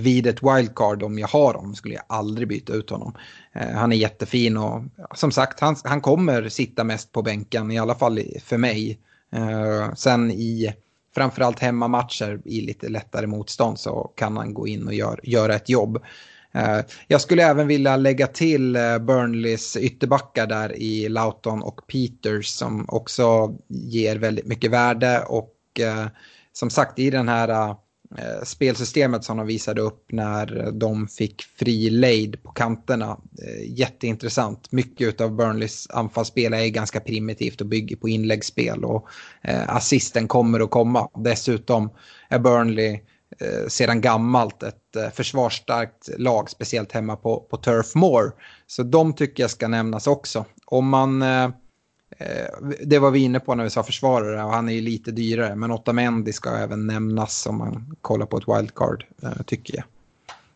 vid 0.00 0.26
ett 0.26 0.42
wildcard, 0.42 1.02
om 1.02 1.18
jag 1.18 1.28
har 1.28 1.54
honom, 1.54 1.74
skulle 1.74 1.94
jag 1.94 2.04
aldrig 2.06 2.48
byta 2.48 2.72
ut 2.72 2.90
honom. 2.90 3.14
Eh, 3.52 3.70
han 3.70 3.92
är 3.92 3.96
jättefin 3.96 4.56
och 4.56 4.82
som 5.14 5.30
sagt, 5.30 5.60
han, 5.60 5.76
han 5.84 6.00
kommer 6.00 6.48
sitta 6.48 6.84
mest 6.84 7.12
på 7.12 7.22
bänken, 7.22 7.70
i 7.70 7.78
alla 7.78 7.94
fall 7.94 8.20
för 8.44 8.58
mig. 8.58 8.98
Eh, 9.32 9.94
sen 9.94 10.30
i 10.30 10.74
framförallt 11.14 11.58
hemmamatcher 11.58 12.40
i 12.44 12.60
lite 12.60 12.88
lättare 12.88 13.26
motstånd 13.26 13.78
så 13.78 14.12
kan 14.16 14.36
han 14.36 14.54
gå 14.54 14.66
in 14.66 14.86
och 14.86 14.94
gör, 14.94 15.20
göra 15.22 15.54
ett 15.54 15.68
jobb. 15.68 16.02
Eh, 16.54 16.78
jag 17.06 17.20
skulle 17.20 17.44
även 17.44 17.66
vilja 17.66 17.96
lägga 17.96 18.26
till 18.26 18.76
eh, 18.76 18.98
Burnleys 18.98 19.76
ytterbackar 19.76 20.46
där 20.46 20.76
i 20.76 21.08
Lauton 21.08 21.62
och 21.62 21.80
Peters 21.86 22.46
som 22.46 22.84
också 22.88 23.54
ger 23.68 24.16
väldigt 24.16 24.46
mycket 24.46 24.70
värde 24.70 25.24
och 25.28 25.56
eh, 25.80 26.06
som 26.52 26.70
sagt 26.70 26.98
i 26.98 27.10
den 27.10 27.28
här 27.28 27.74
Eh, 28.18 28.44
spelsystemet 28.44 29.24
som 29.24 29.36
de 29.36 29.46
visade 29.46 29.80
upp 29.80 30.04
när 30.12 30.70
de 30.72 31.08
fick 31.08 31.42
fri 31.42 31.90
lejd 31.90 32.42
på 32.42 32.52
kanterna. 32.52 33.18
Eh, 33.42 33.78
jätteintressant. 33.78 34.72
Mycket 34.72 35.20
av 35.20 35.36
Burnleys 35.36 35.86
anfallsspel 35.90 36.52
är 36.52 36.66
ganska 36.66 37.00
primitivt 37.00 37.60
och 37.60 37.66
bygger 37.66 37.96
på 37.96 38.08
inläggsspel 38.08 38.84
och 38.84 39.08
eh, 39.42 39.76
assisten 39.76 40.28
kommer 40.28 40.60
att 40.60 40.70
komma. 40.70 41.08
Dessutom 41.14 41.90
är 42.28 42.38
Burnley 42.38 43.00
sedan 43.68 44.00
gammalt 44.00 44.62
ett 44.62 45.14
försvarsstarkt 45.14 46.08
lag, 46.18 46.50
speciellt 46.50 46.92
hemma 46.92 47.16
på, 47.16 47.40
på 47.40 47.56
Turf 47.56 47.94
Moor. 47.94 48.32
Så 48.66 48.82
de 48.82 49.12
tycker 49.12 49.42
jag 49.42 49.50
ska 49.50 49.68
nämnas 49.68 50.06
också. 50.06 50.44
Om 50.66 50.88
man, 50.88 51.22
eh, 51.22 51.50
Eh, 52.18 52.76
det 52.84 52.98
var 52.98 53.10
vi 53.10 53.18
inne 53.18 53.40
på 53.40 53.54
när 53.54 53.64
vi 53.64 53.70
sa 53.70 53.82
försvarare 53.82 54.44
och 54.44 54.50
han 54.50 54.68
är 54.68 54.72
ju 54.72 54.80
lite 54.80 55.10
dyrare, 55.10 55.54
men 55.54 55.70
Otamendi 55.72 56.32
ska 56.32 56.50
även 56.50 56.86
nämnas 56.86 57.46
om 57.46 57.58
man 57.58 57.96
kollar 58.00 58.26
på 58.26 58.36
ett 58.36 58.48
wildcard, 58.48 59.04
eh, 59.22 59.42
tycker 59.46 59.74
jag. 59.74 59.84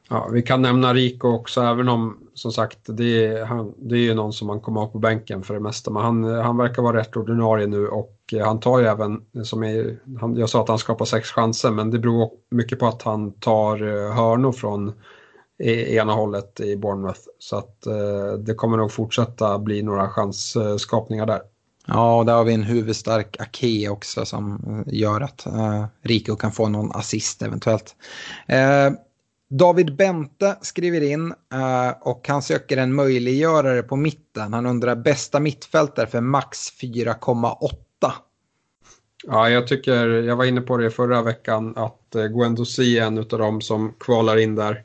Ja, 0.08 0.28
vi 0.32 0.42
kan 0.42 0.62
nämna 0.62 0.94
Rico 0.94 1.28
också, 1.28 1.60
även 1.60 1.88
om 1.88 2.18
som 2.34 2.52
sagt 2.52 2.78
det 2.84 3.26
är, 3.26 3.44
han, 3.44 3.74
det 3.76 3.94
är 3.94 4.00
ju 4.00 4.14
någon 4.14 4.32
som 4.32 4.46
man 4.46 4.60
kommer 4.60 4.80
ha 4.80 4.88
på 4.88 4.98
bänken 4.98 5.42
för 5.42 5.54
det 5.54 5.60
mesta. 5.60 5.90
Men 5.90 6.02
han, 6.02 6.24
han 6.24 6.56
verkar 6.56 6.82
vara 6.82 6.96
rätt 6.96 7.16
ordinarie 7.16 7.66
nu 7.66 7.88
och 7.88 8.16
eh, 8.32 8.46
han 8.46 8.60
tar 8.60 8.78
ju 8.78 8.86
även, 8.86 9.20
som 9.44 9.64
är, 9.64 9.98
han, 10.20 10.36
jag 10.36 10.48
sa 10.48 10.62
att 10.62 10.68
han 10.68 10.78
skapar 10.78 11.04
sex 11.04 11.30
chanser, 11.30 11.70
men 11.70 11.90
det 11.90 11.98
beror 11.98 12.30
mycket 12.50 12.78
på 12.78 12.86
att 12.86 13.02
han 13.02 13.32
tar 13.32 13.76
hörnor 14.12 14.52
från 14.52 14.92
ena 15.58 16.12
hållet 16.12 16.60
i 16.60 16.76
Bournemouth. 16.76 17.20
Så 17.38 17.56
att 17.56 17.86
eh, 17.86 18.32
det 18.38 18.54
kommer 18.54 18.76
nog 18.76 18.92
fortsätta 18.92 19.58
bli 19.58 19.82
några 19.82 20.08
chansskapningar 20.08 21.26
där. 21.26 21.40
Ja, 21.86 22.18
och 22.18 22.26
där 22.26 22.34
har 22.34 22.44
vi 22.44 22.54
en 22.54 22.62
huvudstark 22.62 23.36
Ake 23.40 23.88
också 23.88 24.24
som 24.24 24.84
gör 24.86 25.20
att 25.20 25.46
eh, 25.46 25.84
Rico 26.02 26.36
kan 26.36 26.52
få 26.52 26.68
någon 26.68 26.92
assist 26.92 27.42
eventuellt. 27.42 27.96
Eh, 28.48 28.90
David 29.48 29.96
Bente 29.96 30.58
skriver 30.60 31.02
in 31.02 31.26
uh, 31.54 31.90
och 32.00 32.28
han 32.28 32.42
söker 32.42 32.76
en 32.76 32.94
möjliggörare 32.94 33.82
på 33.82 33.96
mitten. 33.96 34.52
Han 34.52 34.66
undrar 34.66 34.96
bästa 34.96 35.40
mittfältare 35.40 36.06
för 36.06 36.20
max 36.20 36.58
4,8. 36.82 38.12
Ja, 39.26 39.50
jag 39.50 39.66
tycker, 39.66 40.06
jag 40.08 40.36
var 40.36 40.44
inne 40.44 40.60
på 40.60 40.76
det 40.76 40.90
förra 40.90 41.22
veckan, 41.22 41.76
att 41.76 42.10
Guendouzi 42.12 42.98
är 42.98 43.06
en 43.06 43.18
av 43.18 43.24
dem 43.24 43.60
som 43.60 43.94
kvalar 44.00 44.36
in 44.36 44.54
där. 44.54 44.84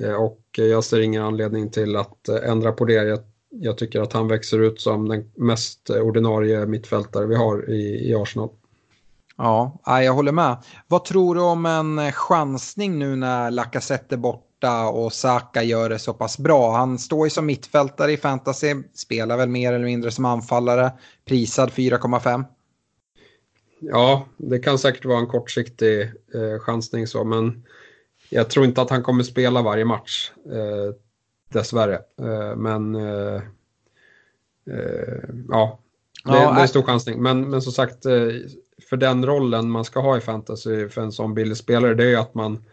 Uh, 0.00 0.14
och 0.14 0.40
jag 0.52 0.84
ser 0.84 1.00
ingen 1.00 1.22
anledning 1.22 1.70
till 1.70 1.96
att 1.96 2.28
uh, 2.28 2.50
ändra 2.50 2.72
på 2.72 2.84
det. 2.84 2.92
Jag, 2.92 3.18
jag, 3.50 3.78
tycker 3.78 4.00
att 4.00 4.12
han 4.12 4.28
växer 4.28 4.58
ut 4.58 4.80
som 4.80 5.08
den 5.08 5.30
mest 5.34 5.90
ordinarie 5.90 6.66
mittfältare 6.66 7.26
vi 7.26 7.34
har 7.34 7.70
i, 7.70 8.10
i 8.10 8.14
Arsenal. 8.14 8.48
Ja, 9.36 9.78
jag 9.84 10.12
håller 10.12 10.32
med. 10.32 10.56
Vad 10.88 11.04
tror 11.04 11.34
du 11.34 11.40
om 11.40 11.66
en 11.66 12.12
chansning 12.12 12.98
nu 12.98 13.16
när 13.16 13.50
Lacazette 13.50 14.14
är 14.14 14.16
borta 14.16 14.88
och 14.88 15.12
Saka 15.12 15.62
gör 15.62 15.88
det 15.88 15.98
så 15.98 16.14
pass 16.14 16.38
bra? 16.38 16.76
Han 16.76 16.98
står 16.98 17.26
ju 17.26 17.30
som 17.30 17.46
mittfältare 17.46 18.12
i 18.12 18.16
fantasy, 18.16 18.74
spelar 18.94 19.36
väl 19.36 19.48
mer 19.48 19.72
eller 19.72 19.84
mindre 19.84 20.10
som 20.10 20.24
anfallare, 20.24 20.92
prisad 21.24 21.70
4,5. 21.70 22.44
Ja, 23.80 24.26
det 24.36 24.58
kan 24.58 24.78
säkert 24.78 25.04
vara 25.04 25.18
en 25.18 25.26
kortsiktig 25.26 26.00
eh, 26.02 26.58
chansning 26.60 27.06
så, 27.06 27.24
men 27.24 27.64
jag 28.32 28.50
tror 28.50 28.66
inte 28.66 28.82
att 28.82 28.90
han 28.90 29.02
kommer 29.02 29.22
spela 29.22 29.62
varje 29.62 29.84
match, 29.84 30.32
eh, 30.46 30.94
dessvärre. 31.52 31.94
Eh, 31.94 32.56
men 32.56 32.94
eh, 32.94 33.42
eh 34.66 35.24
ja, 35.48 35.78
det, 36.24 36.30
ja, 36.30 36.52
det 36.52 36.58
är 36.58 36.62
en 36.62 36.68
stor 36.68 36.82
chansning. 36.82 37.22
Men, 37.22 37.50
men 37.50 37.62
som 37.62 37.72
sagt, 37.72 38.06
eh, 38.06 38.28
för 38.88 38.96
den 38.96 39.26
rollen 39.26 39.70
man 39.70 39.84
ska 39.84 40.00
ha 40.00 40.16
i 40.16 40.20
fantasy 40.20 40.88
för 40.88 41.02
en 41.02 41.12
sån 41.12 41.34
billig 41.34 41.56
spelare 41.56 41.94
det 41.94 42.04
är 42.04 42.18
att 42.18 42.34
man 42.34 42.64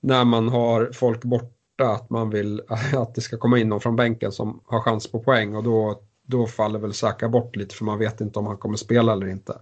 när 0.00 0.24
man 0.24 0.48
har 0.48 0.90
folk 0.92 1.24
borta 1.24 1.84
att 1.84 2.10
man 2.10 2.30
vill 2.30 2.62
att 2.96 3.14
det 3.14 3.20
ska 3.20 3.36
komma 3.36 3.58
in 3.58 3.68
någon 3.68 3.80
från 3.80 3.96
bänken 3.96 4.32
som 4.32 4.60
har 4.66 4.80
chans 4.80 5.12
på 5.12 5.20
poäng 5.20 5.56
och 5.56 5.64
då, 5.64 6.00
då 6.26 6.46
faller 6.46 6.78
väl 6.78 6.92
Saka 6.92 7.28
bort 7.28 7.56
lite 7.56 7.74
för 7.74 7.84
man 7.84 7.98
vet 7.98 8.20
inte 8.20 8.38
om 8.38 8.46
han 8.46 8.56
kommer 8.56 8.76
spela 8.76 9.12
eller 9.12 9.28
inte. 9.28 9.58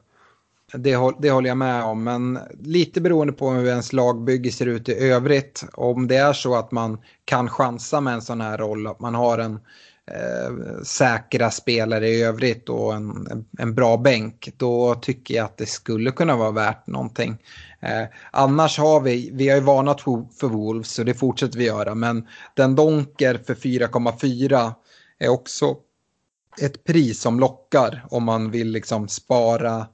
Det, 0.72 1.14
det 1.18 1.30
håller 1.30 1.48
jag 1.48 1.56
med 1.56 1.84
om, 1.84 2.04
men 2.04 2.38
lite 2.60 3.00
beroende 3.00 3.32
på 3.32 3.50
hur 3.50 3.66
ens 3.66 3.92
lagbygge 3.92 4.52
ser 4.52 4.66
ut 4.66 4.88
i 4.88 4.94
övrigt. 4.94 5.64
Om 5.72 6.08
det 6.08 6.16
är 6.16 6.32
så 6.32 6.54
att 6.54 6.72
man 6.72 6.98
kan 7.24 7.48
chansa 7.48 8.00
med 8.00 8.14
en 8.14 8.22
sån 8.22 8.40
här 8.40 8.58
roll, 8.58 8.86
att 8.86 9.00
man 9.00 9.14
har 9.14 9.38
en 9.38 9.54
eh, 10.06 10.82
säkra 10.82 11.50
spelare 11.50 12.08
i 12.08 12.22
övrigt 12.22 12.68
och 12.68 12.94
en, 12.94 13.46
en 13.58 13.74
bra 13.74 13.96
bänk, 13.96 14.52
då 14.56 14.94
tycker 14.94 15.34
jag 15.34 15.44
att 15.44 15.56
det 15.56 15.66
skulle 15.66 16.10
kunna 16.10 16.36
vara 16.36 16.50
värt 16.50 16.86
någonting. 16.86 17.36
Eh, 17.80 18.04
annars 18.30 18.78
har 18.78 19.00
vi, 19.00 19.30
vi 19.32 19.48
har 19.48 19.56
ju 19.56 19.62
varnat 19.62 20.00
för 20.40 20.48
Wolves 20.48 20.90
så 20.90 21.02
det 21.02 21.14
fortsätter 21.14 21.58
vi 21.58 21.64
göra, 21.64 21.94
men 21.94 22.26
den 22.54 22.74
Donker 22.74 23.40
för 23.46 23.54
4,4 23.54 24.72
är 25.18 25.28
också 25.28 25.76
ett 26.60 26.84
pris 26.84 27.20
som 27.20 27.40
lockar 27.40 28.04
om 28.10 28.24
man 28.24 28.50
vill 28.50 28.70
liksom 28.70 29.08
spara 29.08 29.86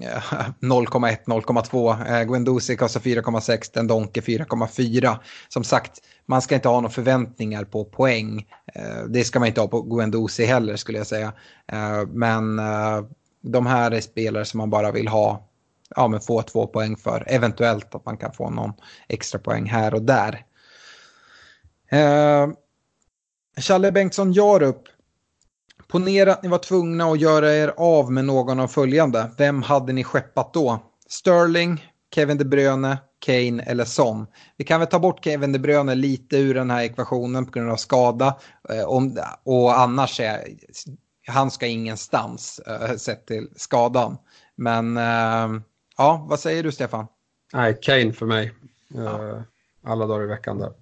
Eh, 0.00 0.22
0,1, 0.60 1.16
0,2. 1.26 2.20
Eh, 2.20 2.24
Guendouzi 2.24 2.76
kostar 2.76 3.00
4,6, 3.00 3.70
den 3.74 3.86
Donke 3.86 4.20
4,4. 4.20 5.16
Som 5.48 5.64
sagt, 5.64 6.00
man 6.26 6.42
ska 6.42 6.54
inte 6.54 6.68
ha 6.68 6.80
några 6.80 6.92
förväntningar 6.92 7.64
på 7.64 7.84
poäng. 7.84 8.46
Eh, 8.74 9.04
det 9.08 9.24
ska 9.24 9.38
man 9.38 9.48
inte 9.48 9.60
ha 9.60 9.68
på 9.68 9.82
Guendouzi 9.82 10.44
heller 10.44 10.76
skulle 10.76 10.98
jag 10.98 11.06
säga. 11.06 11.32
Eh, 11.72 12.06
men 12.06 12.58
eh, 12.58 13.04
de 13.40 13.66
här 13.66 13.90
är 13.90 14.00
spelare 14.00 14.44
som 14.44 14.58
man 14.58 14.70
bara 14.70 14.92
vill 14.92 15.08
ha, 15.08 15.48
ja 15.96 16.08
men 16.08 16.20
få 16.20 16.42
två 16.42 16.66
poäng 16.66 16.96
för. 16.96 17.24
Eventuellt 17.26 17.94
att 17.94 18.06
man 18.06 18.16
kan 18.16 18.32
få 18.32 18.50
någon 18.50 18.72
extra 19.08 19.38
poäng 19.38 19.66
här 19.66 19.94
och 19.94 20.02
där. 20.02 20.44
Eh, 21.90 22.48
Challe 23.56 23.92
Bengtsson 23.92 24.32
Jarup 24.32 24.82
Ponera 25.94 26.32
att 26.32 26.42
ni 26.42 26.48
var 26.48 26.58
tvungna 26.58 27.04
att 27.04 27.20
göra 27.20 27.54
er 27.54 27.74
av 27.76 28.12
med 28.12 28.24
någon 28.24 28.60
av 28.60 28.68
följande. 28.68 29.30
Vem 29.36 29.62
hade 29.62 29.92
ni 29.92 30.04
skeppat 30.04 30.54
då? 30.54 30.78
Sterling, 31.08 31.90
Kevin 32.14 32.38
De 32.38 32.44
Bruyne, 32.44 32.98
Kane 33.18 33.62
eller 33.62 33.84
Son. 33.84 34.26
Vi 34.56 34.64
kan 34.64 34.80
väl 34.80 34.88
ta 34.88 34.98
bort 34.98 35.24
Kevin 35.24 35.52
De 35.52 35.58
Bruyne 35.58 35.94
lite 35.94 36.36
ur 36.36 36.54
den 36.54 36.70
här 36.70 36.82
ekvationen 36.82 37.46
på 37.46 37.52
grund 37.52 37.70
av 37.70 37.76
skada. 37.76 38.36
Eh, 38.68 38.84
och 39.44 39.78
annars 39.78 40.20
är 40.20 40.40
han 41.26 41.50
ska 41.50 41.66
ingenstans 41.66 42.58
eh, 42.58 42.96
sett 42.96 43.26
till 43.26 43.48
skadan. 43.56 44.16
Men 44.56 44.96
eh, 44.96 45.60
ja, 45.96 46.26
vad 46.28 46.40
säger 46.40 46.62
du 46.62 46.72
Stefan? 46.72 47.06
Nej, 47.52 47.78
Kane 47.82 48.12
för 48.12 48.26
mig. 48.26 48.54
Ja. 48.88 49.42
Alla 49.84 50.06
dagar 50.06 50.24
i 50.24 50.26
veckan 50.26 50.58
där. 50.58 50.72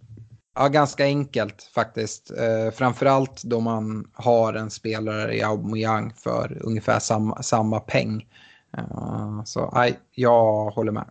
Ja, 0.55 0.69
ganska 0.69 1.05
enkelt 1.05 1.71
faktiskt. 1.75 2.31
Eh, 2.31 2.75
framförallt 2.75 3.43
då 3.43 3.61
man 3.61 4.11
har 4.15 4.55
en 4.55 4.71
spelare 4.71 5.37
i 5.37 5.43
Aubameyang 5.43 6.13
för 6.17 6.59
ungefär 6.61 6.99
samma, 6.99 7.43
samma 7.43 7.81
peng. 7.81 8.27
Eh, 8.77 9.43
så 9.45 9.71
nej, 9.75 9.99
jag 10.15 10.71
håller 10.71 10.93
med. 10.93 11.11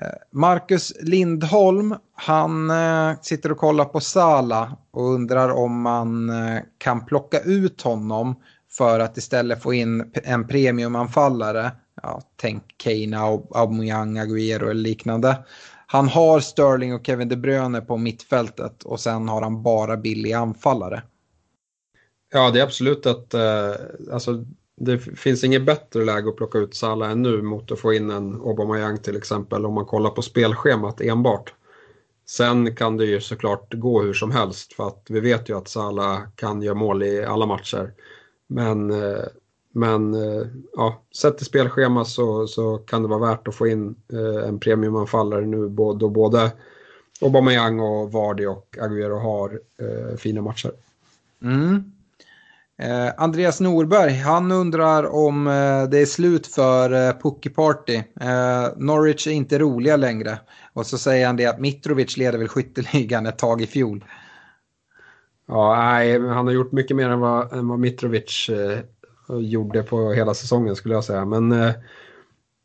Eh, 0.00 0.08
Marcus 0.30 0.92
Lindholm, 1.00 1.94
han 2.14 2.70
eh, 2.70 3.20
sitter 3.20 3.52
och 3.52 3.58
kollar 3.58 3.84
på 3.84 4.00
Sala 4.00 4.76
och 4.90 5.10
undrar 5.10 5.50
om 5.50 5.80
man 5.80 6.30
eh, 6.30 6.62
kan 6.78 7.04
plocka 7.04 7.40
ut 7.40 7.82
honom 7.82 8.34
för 8.70 9.00
att 9.00 9.16
istället 9.16 9.62
få 9.62 9.74
in 9.74 10.12
en 10.14 10.46
premiumanfallare. 10.46 11.70
Ja, 12.02 12.22
tänk 12.36 12.62
Kane, 12.76 13.18
Aubameyang, 13.18 14.18
Agüero 14.18 14.70
eller 14.70 14.74
liknande. 14.74 15.44
Han 15.92 16.08
har 16.08 16.40
Sterling 16.40 16.94
och 16.94 17.06
Kevin 17.06 17.28
De 17.28 17.36
Bruyne 17.36 17.80
på 17.80 17.96
mittfältet 17.96 18.82
och 18.82 19.00
sen 19.00 19.28
har 19.28 19.42
han 19.42 19.62
bara 19.62 19.96
billiga 19.96 20.38
anfallare. 20.38 21.02
Ja, 22.32 22.50
det 22.50 22.60
är 22.60 22.64
absolut 22.64 23.06
att 23.06 23.34
eh, 23.34 23.74
alltså, 24.12 24.44
det 24.76 24.98
finns 24.98 25.44
inget 25.44 25.66
bättre 25.66 26.04
läge 26.04 26.28
att 26.28 26.36
plocka 26.36 26.58
ut 26.58 26.74
Salah 26.74 27.10
än 27.10 27.22
nu 27.22 27.42
mot 27.42 27.72
att 27.72 27.80
få 27.80 27.92
in 27.92 28.10
en 28.10 28.34
Aubameyang 28.34 28.98
till 28.98 29.16
exempel 29.16 29.66
om 29.66 29.74
man 29.74 29.84
kollar 29.84 30.10
på 30.10 30.22
spelschemat 30.22 31.00
enbart. 31.00 31.54
Sen 32.26 32.76
kan 32.76 32.96
det 32.96 33.04
ju 33.04 33.20
såklart 33.20 33.74
gå 33.74 34.02
hur 34.02 34.14
som 34.14 34.30
helst 34.30 34.72
för 34.72 34.86
att 34.86 35.06
vi 35.08 35.20
vet 35.20 35.48
ju 35.48 35.58
att 35.58 35.68
Salah 35.68 36.20
kan 36.34 36.62
göra 36.62 36.74
mål 36.74 37.02
i 37.02 37.24
alla 37.24 37.46
matcher. 37.46 37.92
Men 38.48 38.90
eh, 38.90 39.24
men 39.72 40.14
eh, 40.14 40.46
ja, 40.76 41.02
sett 41.16 41.36
till 41.36 41.46
spelschema 41.46 42.04
så, 42.04 42.46
så 42.46 42.78
kan 42.78 43.02
det 43.02 43.08
vara 43.08 43.30
värt 43.30 43.48
att 43.48 43.54
få 43.54 43.66
in 43.66 43.94
eh, 44.12 44.48
en 44.48 44.60
premiumanfallare 44.60 45.46
nu 45.46 45.68
då 45.68 46.08
både 46.08 46.52
Aubameyang 47.20 47.80
och 47.80 48.12
Vardy 48.12 48.46
och 48.46 48.76
Agüero 48.80 49.18
har 49.18 49.60
eh, 49.80 50.16
fina 50.16 50.42
matcher. 50.42 50.72
Mm. 51.42 51.92
Eh, 52.78 53.12
Andreas 53.16 53.60
Norberg, 53.60 54.12
han 54.12 54.52
undrar 54.52 55.14
om 55.14 55.46
eh, 55.46 55.88
det 55.90 55.98
är 55.98 56.06
slut 56.06 56.46
för 56.46 57.08
eh, 57.08 57.12
Pucky 57.22 57.50
Party. 57.50 57.94
Eh, 58.20 58.68
Norwich 58.76 59.26
är 59.26 59.30
inte 59.30 59.58
roliga 59.58 59.96
längre. 59.96 60.38
Och 60.72 60.86
så 60.86 60.98
säger 60.98 61.26
han 61.26 61.36
det 61.36 61.46
att 61.46 61.60
Mitrovic 61.60 62.16
leder 62.16 62.38
väl 62.38 62.48
skytteligan 62.48 63.26
ett 63.26 63.38
tag 63.38 63.62
i 63.62 63.66
fjol. 63.66 64.04
Ja, 65.48 65.76
nej, 65.76 66.20
han 66.20 66.46
har 66.46 66.52
gjort 66.52 66.72
mycket 66.72 66.96
mer 66.96 67.08
än 67.08 67.20
vad, 67.20 67.52
än 67.52 67.68
vad 67.68 67.78
Mitrovic 67.78 68.50
gjorde 69.40 69.82
på 69.82 70.12
hela 70.12 70.34
säsongen 70.34 70.76
skulle 70.76 70.94
jag 70.94 71.04
säga. 71.04 71.24
Men 71.24 71.52
eh, 71.52 71.72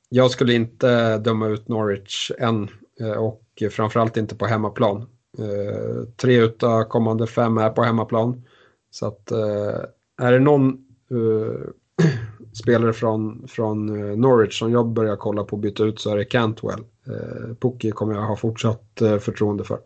jag 0.09 0.31
skulle 0.31 0.53
inte 0.53 1.17
döma 1.17 1.47
ut 1.47 1.67
Norwich 1.67 2.31
än 2.39 2.69
eh, 2.99 3.11
och 3.11 3.63
framförallt 3.71 4.17
inte 4.17 4.35
på 4.35 4.45
hemmaplan. 4.45 5.01
Eh, 5.37 6.03
tre 6.15 6.37
utav 6.37 6.83
kommande 6.83 7.27
fem 7.27 7.57
är 7.57 7.69
på 7.69 7.83
hemmaplan. 7.83 8.43
Så 8.91 9.07
att 9.07 9.31
eh, 9.31 9.79
är 10.21 10.31
det 10.31 10.39
någon 10.39 10.69
eh, 11.11 11.69
spelare 12.53 12.93
från, 12.93 13.47
från 13.47 14.09
eh, 14.09 14.17
Norwich 14.17 14.59
som 14.59 14.71
jag 14.71 14.87
börjar 14.87 15.15
kolla 15.15 15.43
på 15.43 15.55
att 15.55 15.61
byta 15.61 15.83
ut 15.83 15.99
så 15.99 16.11
är 16.11 16.17
det 16.17 16.25
Cantwell. 16.25 16.79
Eh, 17.07 17.55
Pukki 17.59 17.91
kommer 17.91 18.13
jag 18.13 18.21
ha 18.21 18.35
fortsatt 18.35 19.01
eh, 19.01 19.17
förtroende 19.17 19.63
för. 19.63 19.79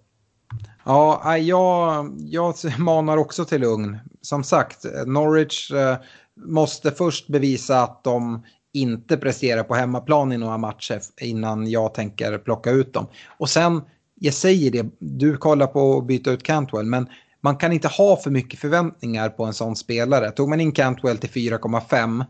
Ja, 0.83 1.37
jag, 1.37 2.11
jag 2.17 2.55
manar 2.79 3.17
också 3.17 3.45
till 3.45 3.61
lugn. 3.61 3.97
Som 4.21 4.43
sagt, 4.43 4.85
Norwich 5.05 5.71
eh, 5.71 5.97
måste 6.45 6.91
först 6.91 7.27
bevisa 7.27 7.81
att 7.81 8.03
de 8.03 8.45
inte 8.73 9.17
presterar 9.17 9.63
på 9.63 9.75
hemmaplan 9.75 10.31
i 10.31 10.37
några 10.37 10.57
matcher 10.57 11.01
innan 11.21 11.69
jag 11.69 11.93
tänker 11.93 12.37
plocka 12.37 12.71
ut 12.71 12.93
dem. 12.93 13.07
Och 13.37 13.49
sen 13.49 13.81
jag 14.15 14.33
säger 14.33 14.71
det, 14.71 14.85
du 14.99 15.37
kollar 15.37 15.67
på 15.67 15.97
att 15.97 16.07
byta 16.07 16.31
ut 16.31 16.43
Cantwell, 16.43 16.85
men 16.85 17.07
man 17.41 17.57
kan 17.57 17.71
inte 17.71 17.87
ha 17.87 18.17
för 18.17 18.29
mycket 18.29 18.59
förväntningar 18.59 19.29
på 19.29 19.45
en 19.45 19.53
sån 19.53 19.75
spelare. 19.75 20.31
Tog 20.31 20.49
man 20.49 20.61
in 20.61 20.71
Cantwell 20.71 21.17
till 21.17 21.29
4,5 21.29 22.25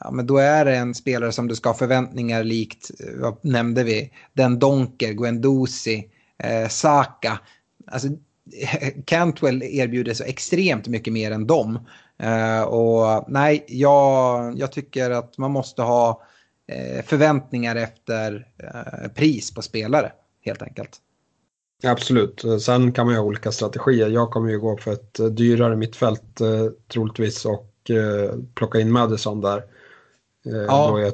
ja, 0.00 0.10
men 0.10 0.26
då 0.26 0.38
är 0.38 0.64
det 0.64 0.76
en 0.76 0.94
spelare 0.94 1.32
som 1.32 1.48
du 1.48 1.54
ska 1.54 1.68
ha 1.68 1.74
förväntningar 1.74 2.44
likt, 2.44 2.90
eh, 3.00 3.20
vad 3.20 3.44
nämnde 3.44 3.84
vi, 3.84 4.10
den 4.32 4.58
Donker, 4.58 5.12
Guendouzi, 5.12 6.10
eh, 6.38 6.68
Saka. 6.68 7.40
Alltså, 7.86 8.08
Cantwell 9.04 9.62
erbjuder 9.62 10.14
så 10.14 10.24
extremt 10.24 10.88
mycket 10.88 11.12
mer 11.12 11.30
än 11.30 11.46
dem. 11.46 11.78
Eh, 12.18 12.62
och 12.62 13.24
nej, 13.28 13.64
jag, 13.68 14.58
jag 14.58 14.72
tycker 14.72 15.10
att 15.10 15.38
man 15.38 15.50
måste 15.50 15.82
ha 15.82 16.22
eh, 16.68 17.04
förväntningar 17.04 17.76
efter 17.76 18.48
eh, 18.58 19.08
pris 19.08 19.54
på 19.54 19.62
spelare, 19.62 20.12
helt 20.44 20.62
enkelt. 20.62 21.00
Absolut, 21.84 22.44
sen 22.60 22.92
kan 22.92 23.06
man 23.06 23.14
ju 23.14 23.20
ha 23.20 23.26
olika 23.26 23.52
strategier. 23.52 24.08
Jag 24.08 24.30
kommer 24.30 24.50
ju 24.50 24.60
gå 24.60 24.76
för 24.76 24.92
ett 24.92 25.36
dyrare 25.36 25.76
mittfält 25.76 26.40
eh, 26.40 26.66
troligtvis 26.88 27.44
och 27.44 27.90
eh, 27.90 28.34
plocka 28.54 28.80
in 28.80 28.92
Madison 28.92 29.40
där. 29.40 29.58
Eh, 30.46 30.56
ja. 30.68 30.90
då, 30.90 31.00
jag, 31.00 31.12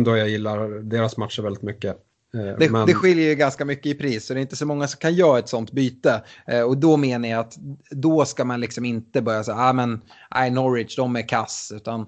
då 0.04 0.16
jag 0.16 0.28
gillar 0.28 0.68
deras 0.68 1.16
matcher 1.16 1.42
väldigt 1.42 1.62
mycket. 1.62 1.96
Eh, 2.34 2.58
det, 2.58 2.70
Men... 2.70 2.86
det 2.86 2.94
skiljer 2.94 3.28
ju 3.28 3.34
ganska 3.34 3.64
mycket 3.64 3.86
i 3.86 3.94
pris 3.94 4.26
så 4.26 4.34
det 4.34 4.40
är 4.40 4.42
inte 4.42 4.56
så 4.56 4.66
många 4.66 4.88
som 4.88 4.98
kan 4.98 5.14
göra 5.14 5.38
ett 5.38 5.48
sånt 5.48 5.72
byte. 5.72 6.22
Eh, 6.46 6.62
och 6.62 6.78
då 6.78 6.96
menar 6.96 7.28
jag 7.28 7.40
att 7.40 7.56
då 7.90 8.24
ska 8.24 8.44
man 8.44 8.60
liksom 8.60 8.84
inte 8.84 9.22
börja 9.22 9.44
säga, 9.44 9.56
ah, 9.56 9.72
men 9.72 10.00
nej, 10.34 10.50
Norwich 10.50 10.96
de 10.96 11.16
är 11.16 11.28
kass. 11.28 11.72
Utan 11.76 12.06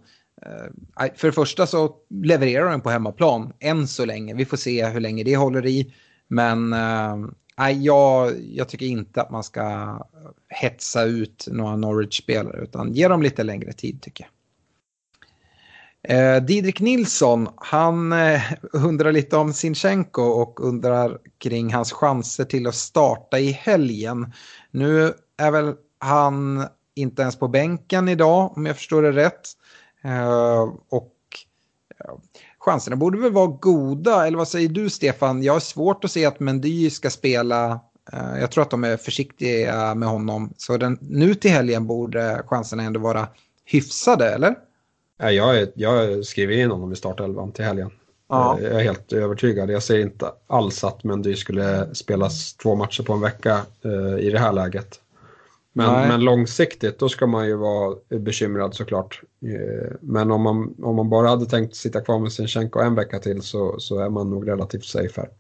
för 1.15 1.27
det 1.27 1.33
första 1.33 1.67
så 1.67 1.97
levererar 2.25 2.71
de 2.71 2.81
på 2.81 2.91
hemmaplan 2.91 3.53
än 3.59 3.89
så 3.89 4.05
länge. 4.05 4.35
Vi 4.35 4.45
får 4.45 4.57
se 4.57 4.87
hur 4.87 5.01
länge 5.01 5.25
det 5.25 5.37
håller 5.37 5.67
i. 5.67 5.95
Men 6.29 6.71
nej, 7.59 7.85
jag, 7.85 8.33
jag 8.53 8.69
tycker 8.69 8.87
inte 8.87 9.23
att 9.23 9.31
man 9.31 9.45
ska 9.45 9.99
hetsa 10.49 11.05
ut 11.05 11.49
några 11.51 11.77
Norwich-spelare 11.77 12.63
utan 12.63 12.93
ge 12.93 13.09
dem 13.09 13.23
lite 13.23 13.43
längre 13.43 13.73
tid 13.73 14.03
tycker 14.03 14.25
jag. 14.25 14.31
Eh, 16.03 16.43
Didrik 16.43 16.81
Nilsson, 16.81 17.49
han 17.57 18.13
eh, 18.13 18.43
undrar 18.73 19.13
lite 19.13 19.37
om 19.37 19.53
Sinchenko 19.53 20.23
och 20.23 20.61
undrar 20.61 21.19
kring 21.39 21.75
hans 21.75 21.93
chanser 21.93 22.45
till 22.45 22.67
att 22.67 22.75
starta 22.75 23.39
i 23.39 23.51
helgen. 23.51 24.33
Nu 24.71 25.15
är 25.37 25.51
väl 25.51 25.75
han 25.99 26.67
inte 26.95 27.23
ens 27.23 27.39
på 27.39 27.49
bänken 27.49 28.09
idag 28.09 28.57
om 28.57 28.67
jag 28.67 28.77
förstår 28.77 29.03
det 29.03 29.13
rätt. 29.13 29.49
Eh, 30.05 30.61
och 30.91 31.17
ja, 31.99 32.21
chanserna 32.59 32.97
borde 32.97 33.19
väl 33.19 33.33
vara 33.33 33.47
goda, 33.47 34.27
eller 34.27 34.39
vad 34.39 34.49
säger 34.49 34.69
du 34.69 34.91
Stefan? 34.91 35.43
Jag 35.43 35.53
har 35.53 35.61
svårt 35.61 36.05
att 36.05 36.11
se 36.11 36.27
att 36.27 36.41
Mendy 36.41 36.91
ska 36.91 37.11
spela 37.11 37.81
eh, 38.13 38.41
jag 38.41 38.51
tror 38.51 38.63
att 38.63 38.71
de 38.71 38.85
är 38.85 38.97
försiktiga 38.97 39.95
med 39.95 40.09
honom. 40.09 40.53
Så 40.57 40.77
den, 40.77 40.99
nu 41.01 41.35
till 41.35 41.51
helgen 41.51 41.87
borde 41.87 42.43
chanserna 42.47 42.83
ändå 42.83 43.01
vara 43.01 43.29
hyfsade, 43.65 44.35
eller? 44.35 44.70
Jag, 45.21 45.69
jag 45.75 46.25
skriver 46.25 46.55
in 46.55 46.71
honom 46.71 46.93
i 46.93 46.97
startelvan 46.97 47.53
till 47.53 47.65
helgen. 47.65 47.91
Ja. 48.29 48.59
Jag 48.61 48.73
är 48.73 48.81
helt 48.81 49.13
övertygad. 49.13 49.71
Jag 49.71 49.83
ser 49.83 49.99
inte 49.99 50.31
alls 50.47 50.85
att 50.85 51.05
Mendy 51.05 51.37
skulle 51.37 51.95
spelas 51.95 52.55
två 52.55 52.75
matcher 52.75 53.03
på 53.03 53.13
en 53.13 53.21
vecka 53.21 53.61
uh, 53.85 54.19
i 54.19 54.31
det 54.31 54.39
här 54.39 54.53
läget. 54.53 55.01
Men, 55.73 56.09
men, 56.09 56.25
långsiktigt 56.25 56.99
då 56.99 57.09
ska 57.09 57.27
man 57.27 57.47
ju 57.47 57.57
vara 57.57 57.97
bekymrad 58.09 58.75
såklart. 58.75 59.23
Uh, 59.45 59.93
men 60.01 60.31
om 60.31 60.43
man, 60.43 60.75
om 60.83 60.97
man 60.97 61.11
bara 61.11 61.29
hade 61.29 61.47
tänkt 61.47 61.77
sitta 61.77 62.01
kvar 62.01 62.19
med 62.19 62.33
Sinchenko 62.33 62.81
en 62.81 62.95
vecka 62.95 63.19
till 63.19 63.43
så, 63.43 63.79
så 63.79 63.99
är 63.99 64.09
man 64.09 64.31
nog 64.31 64.49
relativt 64.49 64.85
safe 64.85 65.21
här. 65.21 65.31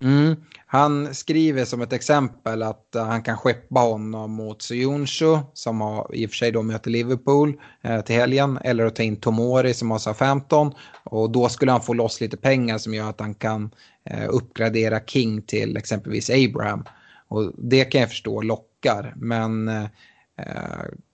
Mm. 0.00 0.36
Han 0.66 1.14
skriver 1.14 1.64
som 1.64 1.82
ett 1.82 1.92
exempel 1.92 2.62
att 2.62 2.86
uh, 2.96 3.02
han 3.02 3.22
kan 3.22 3.36
skeppa 3.36 3.80
honom 3.80 4.30
mot 4.30 4.62
Sojonsho 4.62 5.38
som 5.54 5.80
har, 5.80 6.14
i 6.14 6.26
och 6.26 6.30
för 6.30 6.36
sig 6.36 6.52
då 6.52 6.62
möter 6.62 6.90
Liverpool 6.90 7.60
uh, 7.88 8.00
till 8.00 8.14
helgen. 8.14 8.58
Eller 8.64 8.86
att 8.86 8.96
ta 8.96 9.02
in 9.02 9.16
Tomori 9.16 9.74
som 9.74 9.90
har 9.90 10.14
15 10.14 10.72
Och 11.04 11.30
då 11.30 11.48
skulle 11.48 11.72
han 11.72 11.82
få 11.82 11.94
loss 11.94 12.20
lite 12.20 12.36
pengar 12.36 12.78
som 12.78 12.94
gör 12.94 13.10
att 13.10 13.20
han 13.20 13.34
kan 13.34 13.70
uh, 14.10 14.28
uppgradera 14.28 15.00
King 15.00 15.42
till 15.42 15.76
exempelvis 15.76 16.30
Abraham. 16.30 16.84
Och 17.28 17.52
det 17.58 17.84
kan 17.84 18.00
jag 18.00 18.10
förstå 18.10 18.42
lockar. 18.42 19.14
Men 19.16 19.70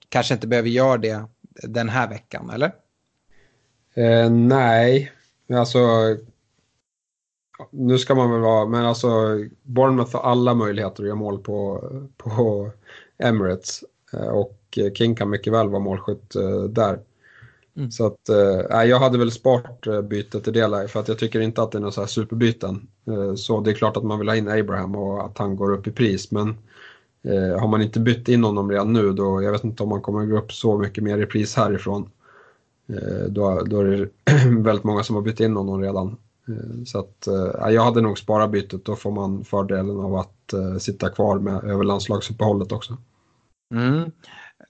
kanske 0.08 0.34
inte 0.34 0.46
behöver 0.46 0.68
göra 0.68 0.96
det 0.96 1.24
den 1.62 1.88
här 1.88 2.08
veckan, 2.08 2.50
eller? 2.50 2.72
nej, 4.30 5.12
alltså 5.54 5.78
nu 7.70 7.98
ska 7.98 8.14
man 8.14 8.30
väl 8.30 8.40
vara, 8.40 8.66
men 8.66 8.84
alltså 8.84 9.08
Bournemouth 9.62 10.16
har 10.16 10.30
alla 10.30 10.54
möjligheter 10.54 11.02
att 11.02 11.06
göra 11.06 11.16
mål 11.16 11.38
på, 11.38 11.84
på 12.16 12.70
Emirates. 13.18 13.84
Eh, 14.12 14.28
och 14.28 14.78
King 14.94 15.14
kan 15.14 15.30
mycket 15.30 15.52
väl 15.52 15.68
vara 15.68 15.82
målskytt 15.82 16.34
eh, 16.36 16.62
där. 16.62 16.98
Mm. 17.76 17.90
Så 17.90 18.06
att, 18.06 18.28
äh, 18.28 18.84
jag 18.84 18.98
hade 18.98 19.18
väl 19.18 19.30
sparat 19.30 20.08
bytet 20.08 20.48
i 20.48 20.50
det 20.50 20.88
för 20.88 21.00
att 21.00 21.08
jag 21.08 21.18
tycker 21.18 21.40
inte 21.40 21.62
att 21.62 21.72
det 21.72 21.78
är 21.78 21.80
några 21.80 21.92
så 21.92 22.00
här 22.00 22.08
superbyten. 22.08 22.88
Så 23.36 23.60
det 23.60 23.70
är 23.70 23.74
klart 23.74 23.96
att 23.96 24.04
man 24.04 24.18
vill 24.18 24.28
ha 24.28 24.36
in 24.36 24.48
Abraham 24.48 24.94
och 24.94 25.24
att 25.24 25.38
han 25.38 25.56
går 25.56 25.72
upp 25.72 25.86
i 25.86 25.90
pris 25.90 26.30
men 26.30 26.56
äh, 27.24 27.60
har 27.60 27.68
man 27.68 27.82
inte 27.82 28.00
bytt 28.00 28.28
in 28.28 28.44
honom 28.44 28.70
redan 28.70 28.92
nu 28.92 29.12
då, 29.12 29.42
jag 29.42 29.52
vet 29.52 29.64
inte 29.64 29.82
om 29.82 29.88
man 29.88 30.02
kommer 30.02 30.26
gå 30.26 30.38
upp 30.38 30.52
så 30.52 30.78
mycket 30.78 31.04
mer 31.04 31.18
i 31.18 31.26
pris 31.26 31.56
härifrån. 31.56 32.10
Äh, 32.88 33.28
då, 33.28 33.60
då 33.60 33.80
är 33.80 33.84
det 33.84 34.08
väldigt 34.62 34.84
många 34.84 35.02
som 35.02 35.16
har 35.16 35.22
bytt 35.22 35.40
in 35.40 35.56
honom 35.56 35.82
redan. 35.82 36.16
Eh, 36.48 36.84
så 36.86 36.98
att, 36.98 37.26
eh, 37.26 37.70
jag 37.72 37.82
hade 37.82 38.00
nog 38.00 38.18
sparat 38.18 38.50
bytet, 38.50 38.84
då 38.84 38.96
får 38.96 39.10
man 39.10 39.44
fördelen 39.44 40.00
av 40.00 40.14
att 40.14 40.52
eh, 40.52 40.76
sitta 40.78 41.10
kvar 41.10 41.38
med 41.38 41.64
över 41.64 41.84
landslagsuppehållet 41.84 42.72
också. 42.72 42.96
Mm. 43.74 44.10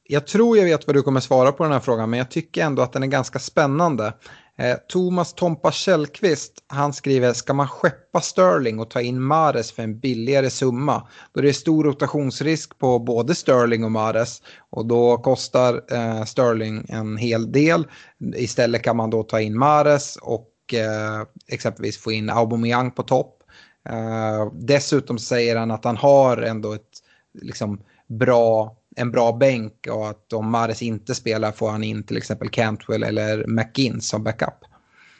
Jag 0.09 0.27
tror 0.27 0.57
jag 0.59 0.65
vet 0.65 0.87
vad 0.87 0.97
du 0.97 1.03
kommer 1.03 1.21
svara 1.21 1.53
på 1.53 1.63
den 1.63 1.73
här 1.73 1.81
frågan, 1.81 2.11
men 2.11 2.19
jag 2.19 2.31
tycker 2.31 2.65
ändå 2.65 2.83
att 2.83 2.93
den 2.93 3.03
är 3.03 3.07
ganska 3.07 3.39
spännande. 3.39 4.13
Eh, 4.59 4.77
Thomas 4.89 5.35
Tompa 5.35 5.73
Källqvist, 5.73 6.65
han 6.67 6.93
skriver, 6.93 7.33
ska 7.33 7.55
man 7.55 7.69
skeppa 7.69 8.21
Sterling 8.21 8.81
och 8.81 8.91
ta 8.91 9.01
in 9.01 9.23
Mares 9.23 9.73
för 9.73 9.83
en 9.83 9.99
billigare 9.99 10.51
summa? 10.51 11.09
Då 11.33 11.41
det 11.41 11.49
är 11.49 11.53
stor 11.53 11.85
rotationsrisk 11.85 12.79
på 12.79 12.99
både 12.99 13.35
Sterling 13.35 13.85
och 13.85 13.91
Mares 13.91 14.43
och 14.71 14.87
då 14.87 15.19
kostar 15.19 15.83
eh, 15.93 16.25
Sterling 16.25 16.87
en 16.89 17.17
hel 17.17 17.53
del. 17.53 17.87
Istället 18.35 18.83
kan 18.83 18.97
man 18.97 19.11
då 19.11 19.23
ta 19.23 19.41
in 19.41 19.59
Mares 19.59 20.17
och 20.17 20.54
Eh, 20.73 21.27
exempelvis 21.47 21.99
få 21.99 22.13
in 22.13 22.31
Aubameyang 22.31 22.91
på 22.91 23.03
topp. 23.03 23.43
Eh, 23.89 24.53
dessutom 24.53 25.19
säger 25.19 25.57
han 25.57 25.71
att 25.71 25.85
han 25.85 25.97
har 25.97 26.37
ändå 26.37 26.73
ett 26.73 27.03
liksom, 27.43 27.81
bra, 28.07 28.77
en 28.97 29.11
bra 29.11 29.33
bänk 29.33 29.87
och 29.91 30.09
att 30.09 30.33
om 30.33 30.51
Mares 30.51 30.83
inte 30.83 31.15
spelar 31.15 31.53
får 31.53 31.71
han 31.71 31.85
in 31.85 32.03
till 32.03 32.17
exempel 32.17 32.49
Cantwell 32.49 33.03
eller 33.03 33.47
McGinn 33.47 34.01
som 34.01 34.25
backup. 34.25 34.65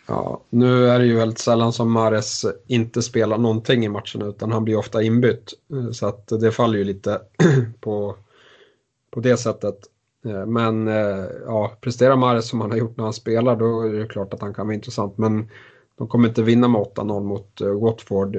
Ja, 0.07 0.43
nu 0.51 0.89
är 0.89 0.99
det 0.99 1.07
ju 1.07 1.17
väldigt 1.17 1.39
sällan 1.39 1.73
som 1.73 1.93
Mares 1.93 2.45
inte 2.67 3.03
spelar 3.03 3.39
någonting 3.39 3.85
i 3.85 3.89
matchen 3.89 4.23
utan 4.23 4.53
han 4.53 4.65
blir 4.65 4.77
ofta 4.77 5.03
inbytt. 5.03 5.53
Eh, 5.73 5.91
så 5.91 6.07
att 6.07 6.29
det 6.29 6.53
faller 6.53 6.79
ju 6.79 6.85
lite 6.85 7.21
på, 7.81 8.17
på 9.11 9.21
det 9.21 9.37
sättet. 9.37 9.77
Eh, 10.25 10.47
men 10.47 10.89
eh, 10.89 11.25
ja, 11.47 11.73
presterar 11.81 12.17
Mares 12.17 12.49
som 12.49 12.61
han 12.61 12.71
har 12.71 12.79
gjort 12.79 12.97
när 12.97 13.05
han 13.05 13.13
spelar 13.13 13.57
då 13.57 13.81
är 13.81 13.93
det 13.93 14.07
klart 14.07 14.35
att 14.35 14.41
han 14.41 14.55
kan 14.55 14.67
vara 14.67 14.75
intressant. 14.75 15.19
Men 15.19 15.49
de 15.99 16.09
kommer 16.09 16.29
inte 16.29 16.43
vinna 16.43 16.69
med 16.69 16.81
8-0 16.81 17.23
mot 17.23 17.61
eh, 17.61 17.69
Watford 17.69 18.37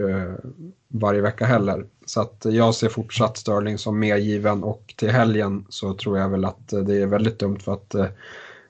varje 0.88 1.22
vecka 1.22 1.46
heller. 1.46 1.86
Så 2.06 2.22
att 2.22 2.46
jag 2.50 2.76
ser 2.76 2.90
fortsatt 2.90 3.38
Sterling 3.38 3.78
som 3.78 4.00
mer 4.00 4.18
given 4.18 4.64
och 4.64 4.94
till 4.98 5.10
helgen 5.10 5.66
så 5.70 5.94
tror 5.94 6.18
jag 6.18 6.30
väl 6.30 6.46
att 6.46 6.68
det 6.68 7.02
är 7.02 7.06
väldigt 7.06 7.40
dumt 7.40 7.60
för 7.60 7.74
att 7.74 7.90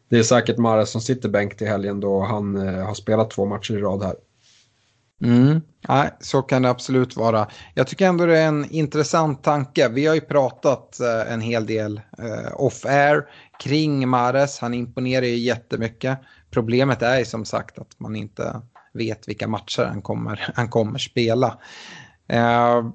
det 0.09 0.17
är 0.17 0.23
säkert 0.23 0.57
Mares 0.57 0.91
som 0.91 1.01
sitter 1.01 1.29
bänk 1.29 1.57
till 1.57 1.67
helgen 1.67 1.99
då 1.99 2.19
han 2.19 2.55
har 2.57 2.93
spelat 2.93 3.29
två 3.29 3.45
matcher 3.45 3.73
i 3.73 3.81
rad 3.81 4.03
här. 4.03 4.15
Mm. 5.25 5.61
Nej, 5.87 6.09
så 6.19 6.41
kan 6.41 6.61
det 6.61 6.69
absolut 6.69 7.15
vara. 7.15 7.47
Jag 7.73 7.87
tycker 7.87 8.07
ändå 8.07 8.25
det 8.25 8.39
är 8.39 8.47
en 8.47 8.71
intressant 8.71 9.43
tanke. 9.43 9.89
Vi 9.89 10.05
har 10.05 10.15
ju 10.15 10.21
pratat 10.21 10.99
eh, 10.99 11.33
en 11.33 11.41
hel 11.41 11.65
del 11.65 12.01
eh, 12.17 12.51
off-air 12.55 13.25
kring 13.63 14.09
Mares. 14.09 14.59
Han 14.59 14.73
imponerar 14.73 15.25
ju 15.25 15.37
jättemycket. 15.37 16.19
Problemet 16.51 17.01
är 17.01 17.19
ju 17.19 17.25
som 17.25 17.45
sagt 17.45 17.79
att 17.79 17.99
man 17.99 18.15
inte 18.15 18.61
vet 18.93 19.27
vilka 19.27 19.47
matcher 19.47 19.83
han 19.83 20.01
kommer, 20.01 20.51
han 20.55 20.69
kommer 20.69 20.99
spela. 20.99 21.57
Uh, 22.33 22.91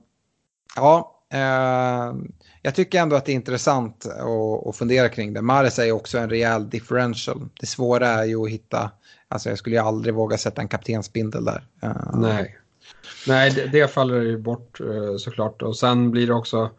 ja, 0.76 1.22
uh, 1.34 2.20
jag 2.62 2.74
tycker 2.74 3.00
ändå 3.00 3.16
att 3.16 3.24
det 3.24 3.32
är 3.32 3.36
intressant 3.36 4.06
att, 4.06 4.66
att 4.66 4.76
fundera 4.76 5.08
kring 5.08 5.32
det. 5.32 5.42
Mares 5.42 5.78
är 5.78 5.84
ju 5.84 5.92
också 5.92 6.18
en 6.18 6.30
rejäl 6.30 6.70
differential. 6.70 7.48
Det 7.60 7.66
svåra 7.66 8.08
är 8.08 8.24
ju 8.24 8.44
att 8.44 8.50
hitta 8.50 8.90
Alltså 9.32 9.48
jag 9.48 9.58
skulle 9.58 9.76
ju 9.76 9.82
aldrig 9.82 10.14
våga 10.14 10.38
sätta 10.38 10.62
en 10.62 10.68
kaptensbindel 10.68 11.44
där. 11.44 11.62
Uh. 11.84 12.20
Nej, 12.20 12.58
Nej 13.26 13.50
det, 13.50 13.66
det, 13.66 13.88
faller 13.88 14.20
ju 14.20 14.38
bort 14.38 14.80
uh, 14.80 15.16
såklart. 15.16 15.62
Och 15.62 15.76
sen 15.76 16.10
blir 16.10 16.26
det 16.26 16.34
också, 16.34 16.70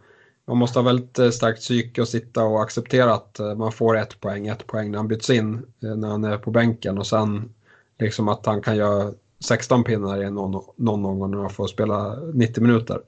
man 0.48 0.58
måste 0.58 0.80
ha 0.80 0.84
väldigt 0.84 1.20
eh, 1.20 1.30
starkt 1.30 1.60
psyke 1.60 2.02
och 2.02 2.08
sitta 2.08 2.44
och 2.44 2.62
acceptera 2.62 3.14
att 3.14 3.40
man 3.58 3.72
får 3.72 3.98
ett 3.98 4.20
poäng, 4.20 4.48
ett 4.48 4.68
poäng 4.68 4.92
när 4.92 4.98
han 4.98 5.08
byts 5.08 5.30
in, 5.30 5.66
när 5.80 6.08
han 6.08 6.24
är 6.24 6.38
på 6.38 6.52
bänken. 6.52 6.98
Och 6.98 7.08
sen 7.08 7.54
liksom 8.00 8.28
att 8.28 8.46
han 8.46 8.62
kan 8.62 8.78
göra 8.78 9.14
16 9.40 9.84
pinnar 9.84 10.24
i 10.24 10.32
någon, 10.32 10.64
någon 10.76 11.04
gång 11.04 11.32
när 11.32 11.38
han 11.38 11.50
får 11.50 11.68
spela 11.68 12.16
90 12.34 12.64
minuter. 12.64 13.02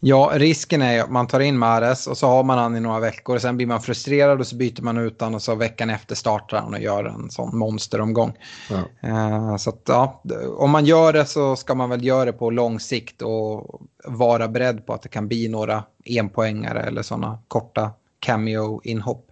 Ja, 0.00 0.32
risken 0.34 0.82
är 0.82 1.00
att 1.00 1.10
man 1.10 1.26
tar 1.26 1.40
in 1.40 1.58
Mares 1.58 2.06
och 2.06 2.18
så 2.18 2.26
har 2.26 2.44
man 2.44 2.58
han 2.58 2.76
i 2.76 2.80
några 2.80 3.00
veckor. 3.00 3.34
Och 3.34 3.42
sen 3.42 3.56
blir 3.56 3.66
man 3.66 3.82
frustrerad 3.82 4.40
och 4.40 4.46
så 4.46 4.56
byter 4.56 4.82
man 4.82 4.98
ut 4.98 5.20
han 5.20 5.34
och 5.34 5.42
så 5.42 5.54
veckan 5.54 5.90
efter 5.90 6.14
startar 6.14 6.60
han 6.60 6.74
och 6.74 6.80
gör 6.80 7.04
en 7.04 7.30
sån 7.30 7.58
monsteromgång. 7.58 8.32
Ja. 8.70 9.08
Uh, 9.08 9.56
så 9.56 9.70
att, 9.70 9.82
ja, 9.86 10.22
om 10.56 10.70
man 10.70 10.84
gör 10.84 11.12
det 11.12 11.24
så 11.24 11.56
ska 11.56 11.74
man 11.74 11.90
väl 11.90 12.04
göra 12.04 12.24
det 12.24 12.32
på 12.32 12.50
lång 12.50 12.80
sikt 12.80 13.22
och 13.22 13.80
vara 14.04 14.48
beredd 14.48 14.86
på 14.86 14.94
att 14.94 15.02
det 15.02 15.08
kan 15.08 15.28
bli 15.28 15.48
några 15.48 15.84
enpoängare 16.04 16.82
eller 16.82 17.02
sådana 17.02 17.38
korta 17.48 17.90
cameo-inhopp. 18.26 19.24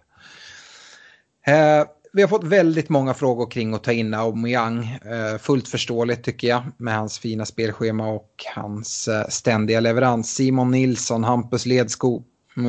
Uh, 1.47 1.87
vi 2.13 2.21
har 2.21 2.29
fått 2.29 2.43
väldigt 2.43 2.89
många 2.89 3.13
frågor 3.13 3.51
kring 3.51 3.73
att 3.73 3.83
ta 3.83 3.91
in 3.91 4.13
Aubameyang. 4.13 4.83
Eh, 4.85 5.37
fullt 5.39 5.67
förståeligt 5.67 6.23
tycker 6.23 6.47
jag 6.47 6.63
med 6.77 6.95
hans 6.95 7.19
fina 7.19 7.45
spelschema 7.45 8.07
och 8.07 8.31
hans 8.55 9.07
eh, 9.07 9.27
ständiga 9.29 9.79
leverans. 9.79 10.35
Simon 10.35 10.71
Nilsson, 10.71 11.23
Hampus 11.23 11.65
Ledskog, 11.65 12.23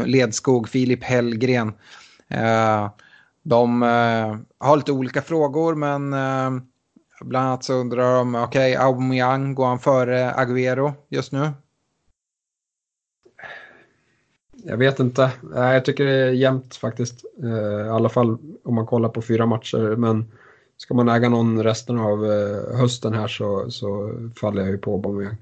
Ledskog 0.07 0.69
Filip 0.69 1.05
Hellgren. 1.05 1.73
Eh, 2.29 2.91
de 3.43 3.83
har 4.59 4.77
lite 4.77 4.93
olika 4.93 5.23
frågor 5.23 5.75
men 5.75 6.11
bland 7.21 7.47
annat 7.47 7.65
så 7.65 7.75
undrar 7.75 8.19
de, 8.19 8.35
okej, 8.35 8.73
okay, 8.73 8.87
Aubameyang, 8.87 9.55
går 9.55 9.67
han 9.67 9.79
före 9.79 10.33
Agüero 10.33 10.93
just 11.09 11.33
nu? 11.33 11.51
Jag 14.65 14.77
vet 14.77 15.01
inte. 15.01 15.31
Jag 15.55 15.85
tycker 15.85 16.05
det 16.05 16.13
är 16.13 16.31
jämnt 16.31 16.77
faktiskt. 16.77 17.25
Eh, 17.43 17.87
I 17.87 17.89
alla 17.89 18.09
fall 18.09 18.39
om 18.65 18.75
man 18.75 18.87
kollar 18.87 19.09
på 19.09 19.23
fyra 19.23 19.47
matcher. 19.47 19.97
Men 19.97 20.33
ska 20.77 20.95
man 20.95 21.09
äga 21.09 21.29
någon 21.29 21.65
resten 21.65 21.99
av 21.99 22.25
eh, 22.25 22.79
hösten 22.79 23.15
här 23.15 23.29
så, 23.29 23.71
så 23.71 24.13
faller 24.41 24.63
jag 24.63 24.71
ju 24.71 24.79
på 24.79 24.93
Aubameyang. 24.93 25.37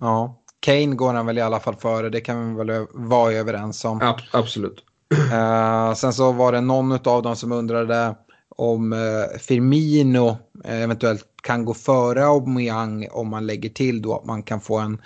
Ja, 0.00 0.42
Kane 0.60 0.86
går 0.94 1.14
han 1.14 1.26
väl 1.26 1.38
i 1.38 1.40
alla 1.40 1.60
fall 1.60 1.74
före. 1.74 2.08
Det 2.08 2.20
kan 2.20 2.56
vi 2.56 2.64
väl 2.64 2.86
vara 2.92 3.32
överens 3.32 3.84
om. 3.84 4.00
Ab 4.02 4.16
absolut. 4.32 4.84
Uh, 5.32 5.94
sen 5.94 6.12
så 6.12 6.32
var 6.32 6.52
det 6.52 6.60
någon 6.60 6.92
av 6.92 7.22
dem 7.22 7.36
som 7.36 7.52
undrade 7.52 8.14
om 8.56 8.94
Firmino 9.38 10.36
eventuellt 10.64 11.24
kan 11.42 11.64
gå 11.64 11.74
före 11.74 12.26
Aubameyang 12.26 13.08
om 13.10 13.28
man 13.28 13.46
lägger 13.46 13.68
till 13.68 14.02
då 14.02 14.16
att 14.16 14.24
man 14.24 14.42
kan 14.42 14.60
få 14.60 14.78
en, 14.78 14.98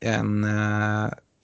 en 0.00 0.46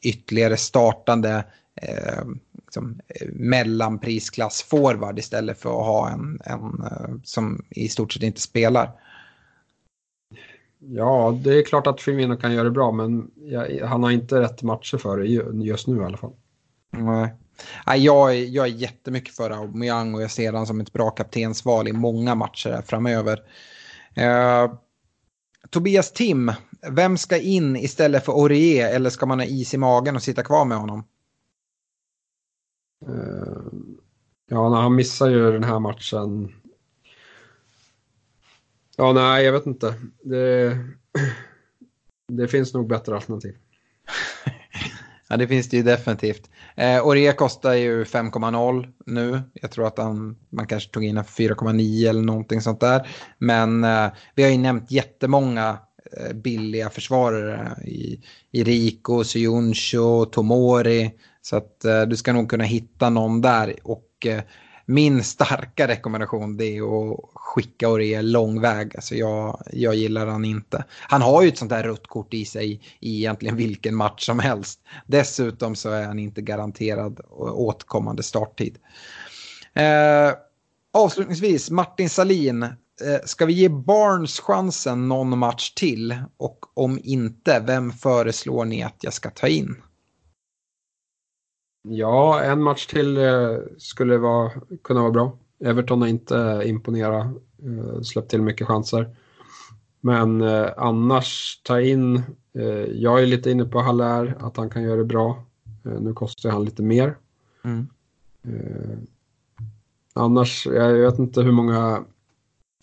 ytterligare 0.09 0.57
startande 0.57 1.44
eh, 1.82 2.24
liksom, 2.64 3.00
mellanprisklass 3.32 4.62
forward 4.62 5.18
istället 5.18 5.59
för 5.59 5.70
att 5.70 5.86
ha 5.86 6.11
en, 6.11 6.40
en 6.44 6.82
eh, 6.84 7.14
som 7.24 7.64
i 7.70 7.88
stort 7.88 8.12
sett 8.12 8.22
inte 8.22 8.40
spelar. 8.40 8.90
Ja, 10.78 11.38
det 11.44 11.59
är 11.59 11.62
klart 11.62 11.86
att 11.86 12.00
Firmino 12.00 12.36
kan 12.36 12.52
göra 12.52 12.64
det 12.64 12.70
bra, 12.70 12.92
men 12.92 13.30
jag, 13.36 13.86
han 13.86 14.02
har 14.02 14.11
inte 14.11 14.40
rätt 14.40 14.62
matcher 14.62 14.98
för 14.98 15.18
det 15.18 15.26
just 15.64 15.86
nu 15.86 15.96
i 15.96 16.04
alla 16.04 16.16
fall. 16.16 16.32
Nej. 16.90 17.34
Jag, 17.96 18.36
är, 18.36 18.44
jag 18.44 18.66
är 18.66 18.70
jättemycket 18.70 19.34
för 19.34 19.50
Aubameyang 19.50 20.14
och 20.14 20.22
jag 20.22 20.30
ser 20.30 20.52
honom 20.52 20.66
som 20.66 20.80
ett 20.80 20.92
bra 20.92 21.11
kaptensval 21.11 21.88
i 21.88 21.92
många 21.92 22.34
matcher 22.34 22.82
framöver. 22.86 23.42
Eh, 24.14 24.72
Tobias 25.70 26.12
Tim, 26.12 26.52
vem 26.90 27.18
ska 27.18 27.38
in 27.38 27.76
istället 27.76 28.24
för 28.24 28.32
Orie 28.32 28.88
eller 28.88 29.10
ska 29.10 29.26
man 29.26 29.38
ha 29.38 29.46
is 29.46 29.74
i 29.74 29.78
magen 29.78 30.16
och 30.16 30.22
sitta 30.22 30.42
kvar 30.42 30.64
med 30.64 30.78
honom? 30.78 31.04
Uh, 33.08 33.58
ja, 34.48 34.80
han 34.80 34.94
missar 34.94 35.28
ju 35.28 35.52
den 35.52 35.64
här 35.64 35.78
matchen. 35.78 36.52
Ja, 38.96 39.12
nej, 39.12 39.44
jag 39.44 39.52
vet 39.52 39.66
inte. 39.66 39.94
Det, 40.22 40.78
det 42.32 42.48
finns 42.48 42.74
nog 42.74 42.88
bättre 42.88 43.14
alternativ. 43.14 43.56
ja, 45.28 45.36
det 45.36 45.48
finns 45.48 45.68
det 45.68 45.76
ju 45.76 45.82
definitivt. 45.82 46.50
Eh, 46.77 47.07
Orie 47.07 47.33
kostar 47.33 47.74
ju 47.74 48.05
5,0 48.05 48.87
nu. 49.07 49.43
Jag 49.53 49.70
tror 49.70 49.87
att 49.87 49.99
han, 49.99 50.37
man 50.51 50.66
kanske 50.66 50.91
tog 50.91 51.05
in 51.05 51.18
4,9 51.18 52.09
eller 52.09 52.22
någonting 52.22 52.61
sånt 52.61 52.81
där. 52.81 53.09
Men 53.39 53.85
eh, 53.85 54.07
vi 54.35 54.43
har 54.43 54.51
ju 54.51 54.59
nämnt 54.59 54.91
jättemånga 54.91 55.79
Eh, 56.12 56.33
billiga 56.33 56.91
försvarare 56.91 57.85
i, 57.85 58.20
i 58.53 58.64
Rico, 58.64 59.24
Sioncho, 59.24 60.24
Tomori. 60.24 61.11
Så 61.43 61.57
att 61.57 61.85
eh, 61.85 62.03
du 62.03 62.16
ska 62.16 62.33
nog 62.33 62.51
kunna 62.51 62.64
hitta 62.64 63.11
någon 63.11 63.41
där. 63.41 63.74
Och 63.83 64.27
eh, 64.27 64.43
min 64.87 65.24
starka 65.24 65.89
rekommendation 65.89 66.57
det 66.57 66.76
är 66.76 67.12
att 67.12 67.20
skicka 67.34 67.89
Aurier 67.89 68.22
lång 68.22 68.61
väg. 68.61 68.97
Alltså 68.97 69.14
jag, 69.14 69.62
jag 69.72 69.95
gillar 69.95 70.26
han 70.26 70.45
inte. 70.45 70.84
Han 71.01 71.22
har 71.22 71.43
ju 71.43 71.49
ett 71.49 71.59
sånt 71.59 71.70
där 71.70 71.82
rött 71.82 72.07
kort 72.07 72.34
i 72.34 72.45
sig 72.45 72.80
i 73.01 73.16
egentligen 73.16 73.57
vilken 73.57 73.95
match 73.95 74.26
som 74.26 74.39
helst. 74.39 74.80
Dessutom 75.07 75.74
så 75.74 75.91
är 75.91 76.07
han 76.07 76.18
inte 76.18 76.43
garanterad 76.43 77.20
återkommande 77.30 78.22
starttid. 78.22 78.78
Eh, 79.74 80.32
avslutningsvis, 80.93 81.70
Martin 81.70 82.11
Salin 82.11 82.62
eh, 82.62 82.70
ska 83.24 83.47
vi 83.47 83.53
ge 83.53 83.68
Barnes 83.68 84.41
chansen 84.41 85.09
någon 85.09 85.39
match 85.39 85.70
till? 85.70 86.16
Och 86.37 86.59
om 86.74 87.01
inte, 87.03 87.61
vem 87.66 87.93
föreslår 87.93 88.64
ni 88.64 88.82
att 88.82 88.97
jag 89.01 89.12
ska 89.12 89.30
ta 89.30 89.49
in? 89.49 89.76
Ja, 91.89 92.43
en 92.43 92.62
match 92.62 92.87
till 92.87 93.16
eh, 93.16 93.59
skulle 93.78 94.18
vara, 94.18 94.51
kunna 94.82 95.01
vara 95.01 95.11
bra. 95.11 95.39
Everton 95.64 96.01
har 96.01 96.09
inte 96.09 96.62
imponerat, 96.64 97.26
eh, 97.62 98.01
släppt 98.03 98.30
till 98.30 98.43
mycket 98.43 98.66
chanser. 98.66 99.16
Men 100.01 100.43
annars, 100.76 101.61
ta 101.64 101.80
in, 101.80 102.22
jag 102.93 103.22
är 103.22 103.26
lite 103.26 103.51
inne 103.51 103.64
på 103.64 103.80
Haller, 103.80 104.37
att 104.41 104.57
han 104.57 104.70
kan 104.70 104.82
göra 104.82 104.97
det 104.97 105.05
bra. 105.05 105.45
Nu 105.82 106.12
kostar 106.12 106.51
han 106.51 106.64
lite 106.64 106.82
mer. 106.82 107.16
Mm. 107.64 107.87
Annars, 110.12 110.66
jag 110.66 110.93
vet 110.93 111.18
inte 111.18 111.43
hur 111.43 111.53
många 111.53 112.05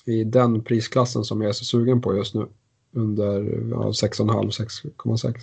i 0.05 0.23
den 0.23 0.63
prisklassen 0.63 1.23
som 1.23 1.41
jag 1.41 1.49
är 1.49 1.53
så 1.53 1.65
sugen 1.65 2.01
på 2.01 2.15
just 2.15 2.35
nu. 2.35 2.47
Under 2.91 3.41
ja, 3.71 3.91
6,5-6,6. 3.91 5.35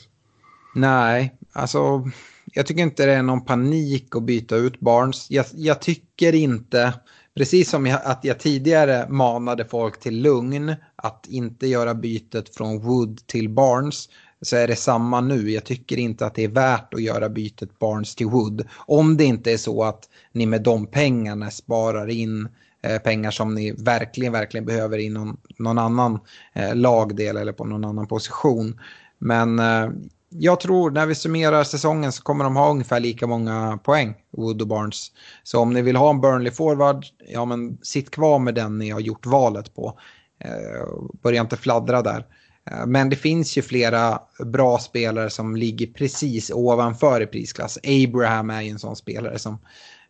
Nej, 0.75 1.39
alltså 1.53 2.11
jag 2.53 2.67
tycker 2.67 2.83
inte 2.83 3.07
det 3.07 3.13
är 3.13 3.23
någon 3.23 3.45
panik 3.45 4.17
att 4.17 4.23
byta 4.23 4.57
ut 4.57 4.81
Barnes. 4.81 5.31
Jag, 5.31 5.47
jag 5.55 5.81
tycker 5.81 6.35
inte, 6.35 6.93
precis 7.37 7.71
som 7.71 7.87
jag, 7.87 8.01
att 8.05 8.25
jag 8.25 8.39
tidigare 8.39 9.09
manade 9.09 9.65
folk 9.65 10.01
till 10.01 10.23
lugn, 10.23 10.75
att 10.97 11.27
inte 11.29 11.67
göra 11.67 11.95
bytet 11.95 12.55
från 12.55 12.79
Wood 12.79 13.27
till 13.27 13.49
Barnes, 13.49 14.09
så 14.43 14.57
är 14.57 14.69
det 14.69 14.77
samma 14.77 15.21
nu. 15.21 15.51
Jag 15.51 15.65
tycker 15.65 15.99
inte 15.99 16.27
att 16.27 16.35
det 16.35 16.45
är 16.45 16.49
värt 16.49 16.95
att 16.95 17.03
göra 17.03 17.29
bytet 17.29 17.79
Barnes 17.79 18.15
till 18.15 18.27
Wood. 18.27 18.69
Om 18.77 19.17
det 19.17 19.25
inte 19.25 19.53
är 19.53 19.57
så 19.57 19.85
att 19.85 20.09
ni 20.33 20.47
med 20.47 20.63
de 20.63 20.87
pengarna 20.87 21.51
sparar 21.51 22.09
in 22.09 22.49
eh, 22.83 22.99
pengar 22.99 23.31
som 23.31 23.55
ni 23.55 23.73
verkligen, 23.73 24.33
verkligen 24.33 24.67
behöver 24.67 24.99
i 24.99 25.09
någon, 25.09 25.37
någon 25.59 25.79
annan 25.79 26.19
eh, 26.55 26.75
lagdel 26.75 27.37
eller 27.37 27.53
på 27.53 27.65
någon 27.65 27.85
annan 27.85 28.07
position. 28.07 28.81
Men 29.19 29.59
eh, 29.59 29.91
jag 30.33 30.61
tror 30.61 30.91
när 30.91 31.07
vi 31.07 31.15
summerar 31.15 31.65
säsongen 31.65 32.13
så 32.13 32.23
kommer 32.23 32.45
de 32.45 32.57
ha 32.57 32.71
ungefär 32.71 33.01
lika 33.01 33.27
många 33.27 33.79
poäng, 33.85 34.15
Wood 34.37 34.63
och 34.63 34.69
Barnes. 34.69 35.13
Så 35.43 35.61
om 35.61 35.73
ni 35.73 35.83
vill 35.83 35.97
ha 35.97 36.11
en 36.11 36.21
Burnley 36.21 36.53
forward, 36.53 37.07
ja 37.29 37.45
men 37.45 37.79
sitt 37.83 38.11
kvar 38.11 38.39
med 38.39 38.55
den 38.55 38.79
ni 38.79 38.91
har 38.91 39.01
gjort 39.01 39.27
valet 39.27 39.75
på. 39.75 39.99
Eh, 40.45 40.87
börja 41.23 41.41
inte 41.41 41.57
fladdra 41.57 42.03
där. 42.03 42.27
Eh, 42.71 42.87
men 42.87 43.11
det 43.11 43.17
finns 43.17 43.59
ju 43.59 43.63
flera 43.63 44.21
bra 44.45 44.79
spelare 44.79 45.31
som 45.31 45.57
ligger 45.57 45.87
precis 45.87 46.51
ovanför 46.51 47.21
i 47.21 47.27
prisklass. 47.27 47.79
Abraham 47.85 48.51
är 48.51 48.63
ju 48.63 48.71
en 48.71 48.79
sån 48.79 48.97
spelare 48.97 49.39
som 49.39 49.59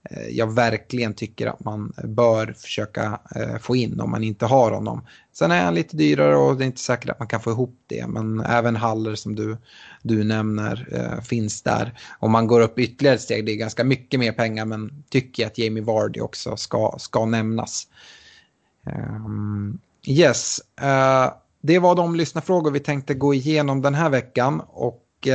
Eh, 0.04 0.28
jag 0.28 0.54
verkligen 0.54 1.14
tycker 1.14 1.46
att 1.46 1.64
man 1.64 1.92
bör 2.04 2.54
försöka 2.58 3.20
eh, 3.36 3.58
få 3.58 3.76
in 3.76 4.00
om 4.00 4.10
man 4.10 4.24
inte 4.24 4.46
har 4.46 4.70
honom. 4.70 5.06
Sen 5.32 5.50
är 5.50 5.64
han 5.64 5.74
lite 5.74 5.96
dyrare 5.96 6.36
och 6.36 6.56
det 6.56 6.64
är 6.64 6.66
inte 6.66 6.80
säkert 6.80 7.10
att 7.10 7.18
man 7.18 7.28
kan 7.28 7.40
få 7.40 7.50
ihop 7.50 7.78
det. 7.86 8.06
Men 8.06 8.40
även 8.40 8.76
Haller 8.76 9.14
som 9.14 9.34
du, 9.34 9.56
du 10.02 10.24
nämner 10.24 10.88
eh, 10.92 11.22
finns 11.22 11.62
där. 11.62 11.94
Om 12.18 12.30
man 12.30 12.46
går 12.46 12.60
upp 12.60 12.78
ytterligare 12.78 13.14
ett 13.14 13.22
steg, 13.22 13.46
det 13.46 13.52
är 13.52 13.56
ganska 13.56 13.84
mycket 13.84 14.20
mer 14.20 14.32
pengar 14.32 14.64
men 14.64 15.04
tycker 15.10 15.42
jag 15.42 15.50
att 15.50 15.58
Jamie 15.58 15.82
Vardy 15.82 16.20
också 16.20 16.56
ska, 16.56 16.94
ska 16.98 17.24
nämnas. 17.24 17.86
Yes, 20.06 20.60
det 21.60 21.78
var 21.78 21.94
de 21.94 22.16
lyssnarfrågor 22.16 22.70
vi 22.70 22.80
tänkte 22.80 23.14
gå 23.14 23.34
igenom 23.34 23.82
den 23.82 23.94
här 23.94 24.10
veckan. 24.10 24.62
Och 24.66 25.28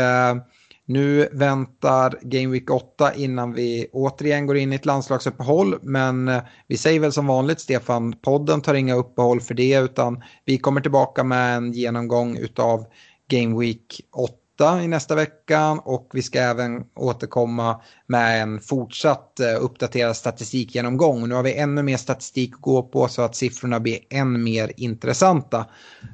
nu 0.86 1.30
väntar 1.32 2.20
Game 2.22 2.54
Week 2.54 2.70
8 2.70 3.14
innan 3.14 3.54
vi 3.54 3.88
återigen 3.92 4.46
går 4.46 4.58
in 4.58 4.74
i 4.74 4.76
ett 4.76 4.86
landslagsuppehåll. 4.86 5.80
Men 5.82 6.28
eh, 6.28 6.42
vi 6.68 6.78
säger 6.78 7.00
väl 7.00 7.12
som 7.12 7.28
vanligt 7.28 7.60
Stefan, 7.60 8.14
podden 8.14 8.62
tar 8.62 8.74
inga 8.74 8.96
uppehåll 8.96 9.42
för 9.42 9.54
det 9.54 9.76
utan 9.76 10.24
vi 10.46 10.58
kommer 10.58 10.82
tillbaka 10.82 11.24
med 11.24 11.58
en 11.58 11.74
genomgång 11.74 12.38
av 12.58 12.86
Game 13.28 13.60
Week 13.60 14.02
8 14.12 14.84
i 14.84 14.88
nästa 14.88 15.16
vecka 15.16 15.72
och 15.72 16.10
vi 16.14 16.22
ska 16.22 16.40
även 16.40 16.84
återkomma 16.96 17.82
med 18.08 18.42
en 18.42 18.60
fortsatt 18.60 19.40
eh, 19.40 19.64
uppdaterad 19.64 20.16
statistikgenomgång. 20.16 21.30
Nu 21.30 21.36
har 21.36 21.44
vi 21.44 21.54
ännu 21.54 21.84
mer 21.84 21.98
statistik 21.98 22.54
att 22.56 22.62
gå 22.62 22.84
på 22.84 23.08
så 23.08 23.22
att 23.22 23.36
siffrorna 23.36 23.80
blir 23.80 24.00
än 24.10 24.44
mer 24.44 24.72
intressanta. 24.78 25.66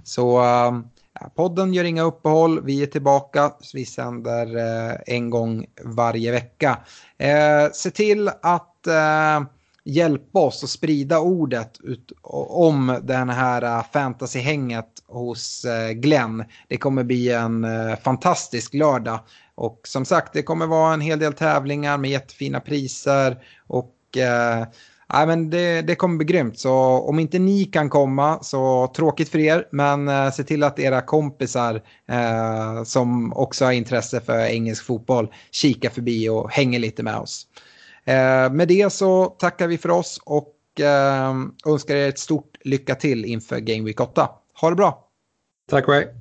Så 0.04 0.42
eh, 0.42 0.72
Podden 1.36 1.74
gör 1.74 1.84
inga 1.84 2.04
uppehåll, 2.04 2.66
vi 2.66 2.84
är 2.84 2.88
tillbaka, 2.88 3.52
vi 3.74 3.86
sänder 3.86 4.58
eh, 4.58 4.98
en 5.06 5.30
gång 5.30 5.66
varje 5.84 6.32
vecka. 6.32 6.78
Eh, 7.18 7.72
se 7.74 7.92
till 7.92 8.28
att 8.42 8.88
eh, 8.88 9.42
hjälpa 9.84 10.40
oss 10.40 10.64
att 10.64 10.70
sprida 10.70 11.20
ordet 11.20 11.80
ut, 11.84 12.12
om 12.22 13.00
den 13.04 13.30
här 13.30 13.84
fantasyhänget 13.94 14.90
hos 15.08 15.66
Glenn. 15.94 16.44
Det 16.68 16.78
kommer 16.78 17.04
bli 17.04 17.32
en 17.32 17.68
fantastisk 18.04 18.74
lördag. 18.74 19.20
Och 19.56 19.82
som 19.84 20.06
sagt, 20.06 20.34
det 20.34 20.44
kommer 20.44 20.66
vara 20.66 20.94
en 20.94 21.02
hel 21.02 21.20
del 21.20 21.34
tävlingar 21.34 21.98
med 21.98 22.12
jättefina 22.12 22.60
priser. 22.60 23.38
Och 23.68 23.96
Nej, 25.14 25.28
men 25.28 25.50
det, 25.50 25.82
det 25.82 25.96
kommer 25.96 26.18
bli 26.18 26.26
grymt. 26.26 26.60
Så 26.60 26.74
om 26.82 27.20
inte 27.20 27.40
ni 27.40 27.66
kan 27.66 27.90
komma 27.90 28.40
så 28.44 28.92
tråkigt 28.96 29.30
för 29.30 29.40
er. 29.40 29.68
Men 29.72 30.08
eh, 30.08 30.32
se 30.32 30.44
till 30.44 30.64
att 30.64 30.80
era 30.80 31.02
kompisar 31.02 31.82
eh, 32.10 32.84
som 32.84 33.34
också 33.34 33.66
har 33.66 33.72
intresse 33.72 34.22
för 34.22 34.40
engelsk 34.40 34.86
fotboll 34.86 35.34
kikar 35.52 35.90
förbi 35.90 36.30
och 36.30 36.52
hänger 36.52 36.80
lite 36.80 37.04
med 37.04 37.18
oss. 37.18 37.48
Eh, 38.06 38.52
med 38.52 38.68
det 38.68 38.94
så 38.94 39.26
tackar 39.26 39.68
vi 39.68 39.78
för 39.78 39.90
oss 39.90 40.20
och 40.26 40.56
eh, 40.80 41.36
önskar 41.66 41.96
er 41.96 42.10
ett 42.10 42.20
stort 42.20 42.58
lycka 42.64 42.96
till 42.96 43.26
inför 43.26 43.60
Game 43.60 43.84
Week 43.84 44.00
8. 44.00 44.30
Ha 44.62 44.70
det 44.70 44.76
bra! 44.76 45.08
Tack 45.70 45.88
och 45.88 45.94
hej! 45.94 46.21